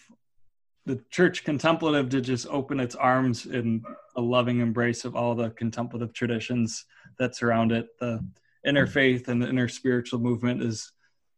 the 0.87 1.01
church 1.09 1.45
contemplative 1.45 2.09
to 2.11 2.21
just 2.21 2.49
open 2.49 2.81
its 2.81 2.97
arms 2.97 3.47
in 3.47 3.83
a 4.17 4.21
loving 4.21 4.59
embrace 4.59 5.05
of 5.05 5.15
all 5.15 5.37
the 5.37 5.51
contemplative 5.51 6.13
traditions 6.13 6.85
that 7.19 7.37
surround 7.37 7.71
it. 7.71 7.87
The 8.01 8.23
interfaith 8.67 9.29
and 9.29 9.41
the 9.41 9.47
interspiritual 9.47 10.21
movement 10.21 10.63
is 10.63 10.93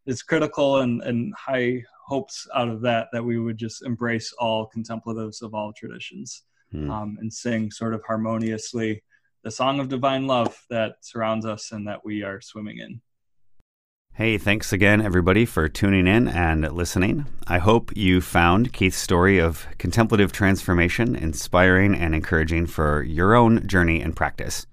is 0.07 0.23
critical 0.23 0.79
and 0.79 1.03
and 1.03 1.35
high 1.35 1.85
hopes 2.07 2.49
out 2.55 2.69
of 2.69 2.81
that 2.81 3.09
that 3.13 3.23
we 3.23 3.39
would 3.39 3.59
just 3.59 3.83
embrace 3.83 4.33
all 4.39 4.65
contemplatives 4.65 5.43
of 5.43 5.55
all 5.55 5.73
traditions 5.75 6.45
hmm. 6.73 6.91
um, 6.91 7.19
and 7.21 7.31
sing 7.31 7.71
sort 7.71 7.93
of 7.93 8.03
harmoniously 8.07 9.03
the 9.45 9.51
song 9.51 9.81
of 9.81 9.89
divine 9.89 10.27
love 10.27 10.59
that 10.71 10.95
surrounds 11.03 11.45
us 11.45 11.73
and 11.73 11.87
that 11.87 12.05
we 12.05 12.23
are 12.23 12.41
swimming 12.41 12.79
in 12.79 13.03
Hey, 14.17 14.39
thanks 14.39 14.73
again, 14.73 15.03
everybody, 15.03 15.45
for 15.45 15.69
tuning 15.69 16.07
in 16.07 16.27
and 16.27 16.73
listening. 16.73 17.27
I 17.47 17.59
hope 17.59 17.95
you 17.95 18.23
found 18.23 18.73
Keith's 18.73 18.97
story 18.97 19.39
of 19.39 19.67
contemplative 19.77 20.33
transformation 20.33 21.15
inspiring 21.15 21.95
and 21.95 22.15
encouraging 22.15 22.65
for 22.67 23.03
your 23.03 23.35
own 23.35 23.69
journey 23.69 24.01
and 24.01 24.17
practice. 24.17 24.67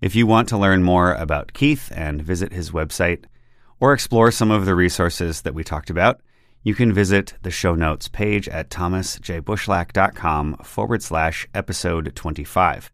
If 0.00 0.14
you 0.14 0.28
want 0.28 0.48
to 0.50 0.56
learn 0.56 0.84
more 0.84 1.12
about 1.12 1.54
Keith 1.54 1.90
and 1.92 2.22
visit 2.22 2.52
his 2.52 2.70
website 2.70 3.24
or 3.80 3.92
explore 3.92 4.30
some 4.30 4.52
of 4.52 4.64
the 4.64 4.76
resources 4.76 5.42
that 5.42 5.54
we 5.54 5.64
talked 5.64 5.90
about, 5.90 6.20
you 6.62 6.76
can 6.76 6.92
visit 6.92 7.34
the 7.42 7.50
show 7.50 7.74
notes 7.74 8.06
page 8.06 8.48
at 8.48 8.70
thomasjbushlack.com 8.70 10.58
forward 10.58 11.02
slash 11.02 11.48
episode 11.52 12.14
25. 12.14 12.92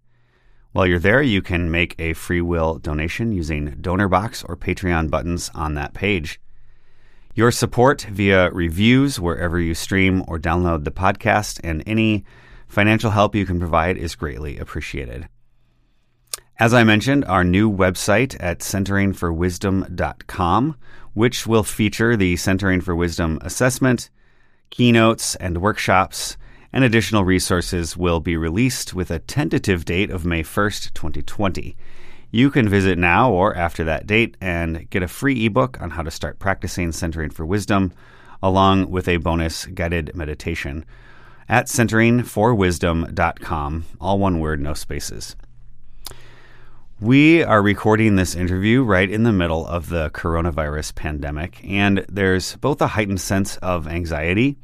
While 0.79 0.87
you're 0.87 1.01
there, 1.01 1.21
you 1.21 1.43
can 1.43 1.73
make 1.73 1.97
a 1.99 2.13
free 2.13 2.41
will 2.41 2.79
donation 2.79 3.33
using 3.33 3.73
DonorBox 3.81 4.49
or 4.49 4.57
Patreon 4.57 5.11
buttons 5.11 5.51
on 5.53 5.75
that 5.75 5.93
page. 5.93 6.41
Your 7.35 7.51
support 7.51 8.03
via 8.03 8.53
reviews 8.53 9.19
wherever 9.19 9.59
you 9.59 9.75
stream 9.75 10.23
or 10.29 10.39
download 10.39 10.85
the 10.85 10.93
podcast, 10.93 11.59
and 11.65 11.83
any 11.85 12.25
financial 12.69 13.11
help 13.11 13.35
you 13.35 13.45
can 13.45 13.59
provide 13.59 13.97
is 13.97 14.15
greatly 14.15 14.57
appreciated. 14.57 15.29
As 16.61 16.73
I 16.73 16.85
mentioned, 16.85 17.25
our 17.25 17.43
new 17.43 17.69
website 17.69 18.37
at 18.39 18.61
centeringforwisdom.com, 18.61 20.77
which 21.13 21.45
will 21.45 21.65
feature 21.65 22.17
the 22.17 22.37
Centering 22.37 22.83
for 22.83 22.95
Wisdom 22.95 23.41
assessment, 23.43 24.11
keynotes, 24.71 25.35
and 25.35 25.61
workshops 25.61 26.37
and 26.73 26.85
additional 26.85 27.25
resources 27.25 27.97
will 27.97 28.21
be 28.21 28.37
released 28.37 28.95
with 28.95 29.11
a 29.11 29.19
tentative 29.19 29.85
date 29.85 30.11
of 30.11 30.25
May 30.25 30.43
1st, 30.43 30.93
2020. 30.93 31.77
You 32.31 32.51
can 32.51 32.69
visit 32.69 32.99
now 32.99 33.33
or 33.33 33.57
after 33.57 33.85
that 33.85 34.07
date 34.07 34.37
and 34.41 34.89
get 34.91 35.03
a 35.03 35.09
free 35.09 35.47
ebook 35.47 35.81
on 35.81 35.89
how 35.91 36.03
to 36.03 36.11
start 36.11 36.39
practicing 36.39 36.93
centering 36.93 37.31
for 37.31 37.47
wisdom, 37.47 37.93
along 38.43 38.91
with 38.91 39.09
a 39.09 39.17
bonus 39.17 39.65
guided 39.67 40.15
meditation 40.15 40.85
at 41.49 41.67
centeringforwisdom.com, 41.67 43.85
all 44.01 44.19
one 44.19 44.41
word, 44.41 44.61
no 44.61 44.75
spaces. 44.75 45.37
We 47.01 47.45
are 47.45 47.63
recording 47.63 48.17
this 48.17 48.35
interview 48.35 48.83
right 48.83 49.09
in 49.11 49.23
the 49.23 49.33
middle 49.33 49.67
of 49.67 49.89
the 49.89 50.11
coronavirus 50.11 50.97
pandemic, 50.97 51.65
and 51.65 52.05
there's 52.09 52.57
both 52.57 52.83
a 52.83 52.89
heightened 52.89 53.23
sense 53.23 53.57
of 53.59 53.87
anxiety 53.89 54.59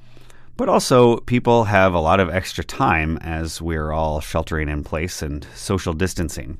but 0.56 0.68
also, 0.68 1.16
people 1.18 1.64
have 1.64 1.94
a 1.94 2.00
lot 2.00 2.20
of 2.20 2.30
extra 2.30 2.62
time 2.62 3.16
as 3.18 3.60
we're 3.60 3.90
all 3.90 4.20
sheltering 4.20 4.68
in 4.68 4.84
place 4.84 5.22
and 5.22 5.46
social 5.54 5.92
distancing. 5.92 6.58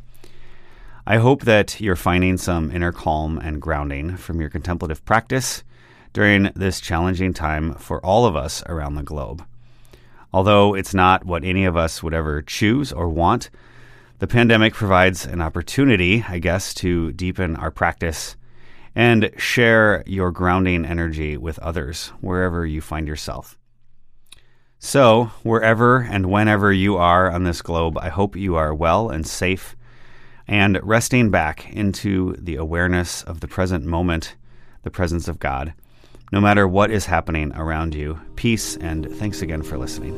I 1.07 1.19
hope 1.19 1.43
that 1.43 1.81
you're 1.81 1.97
finding 1.97 2.39
some 2.39 2.71
inner 2.71 2.91
calm 2.91 3.39
and 3.39 3.61
grounding 3.61 4.17
from 4.17 4.41
your 4.41 4.51
contemplative 4.51 5.05
practice 5.05 5.63
during 6.15 6.51
this 6.57 6.81
challenging 6.81 7.35
time 7.35 7.75
for 7.75 8.05
all 8.05 8.25
of 8.25 8.37
us 8.37 8.63
around 8.67 8.95
the 8.95 9.03
globe. 9.03 9.45
Although 10.33 10.75
it's 10.75 10.95
not 10.95 11.25
what 11.25 11.45
any 11.45 11.65
of 11.65 11.77
us 11.77 12.03
would 12.03 12.15
ever 12.15 12.43
choose 12.43 12.93
or 12.93 13.09
want, 13.09 13.51
the 14.19 14.27
pandemic 14.27 14.75
provides 14.75 15.27
an 15.27 15.43
opportunity, 15.43 16.25
I 16.27 16.39
guess, 16.39 16.73
to 16.75 17.13
deepen 17.13 17.55
our 17.57 17.71
practice 17.71 18.37
and 18.95 19.31
share 19.37 20.03
your 20.07 20.31
grounding 20.31 20.85
energy 20.85 21.37
with 21.37 21.59
others 21.59 22.09
wherever 22.21 22.65
you 22.65 22.81
find 22.81 23.07
yourself. 23.07 23.59
So, 24.87 25.31
wherever 25.43 26.01
and 26.01 26.27
whenever 26.27 26.71
you 26.71 26.99
are 26.99 27.31
on 27.31 27.45
this 27.45 27.63
globe, 27.63 27.97
I 27.97 28.11
hope 28.11 28.37
you 28.37 28.57
are 28.57 28.75
well 28.75 29.09
and 29.09 29.27
safe 29.27 29.75
and 30.47 30.79
resting 30.83 31.31
back 31.31 31.73
into 31.73 32.37
the 32.39 32.57
awareness 32.57 33.23
of 33.23 33.41
the 33.41 33.49
present 33.49 33.87
moment, 33.87 34.37
the 34.83 34.91
presence 34.91 35.27
of 35.27 35.39
God. 35.39 35.73
No 36.33 36.41
matter 36.43 36.69
what 36.69 36.91
is 36.91 37.07
happening 37.07 37.51
around 37.55 37.95
you, 37.95 38.21
peace 38.37 38.77
and 38.77 39.11
thanks 39.17 39.41
again 39.41 39.63
for 39.63 39.79
listening. 39.79 40.13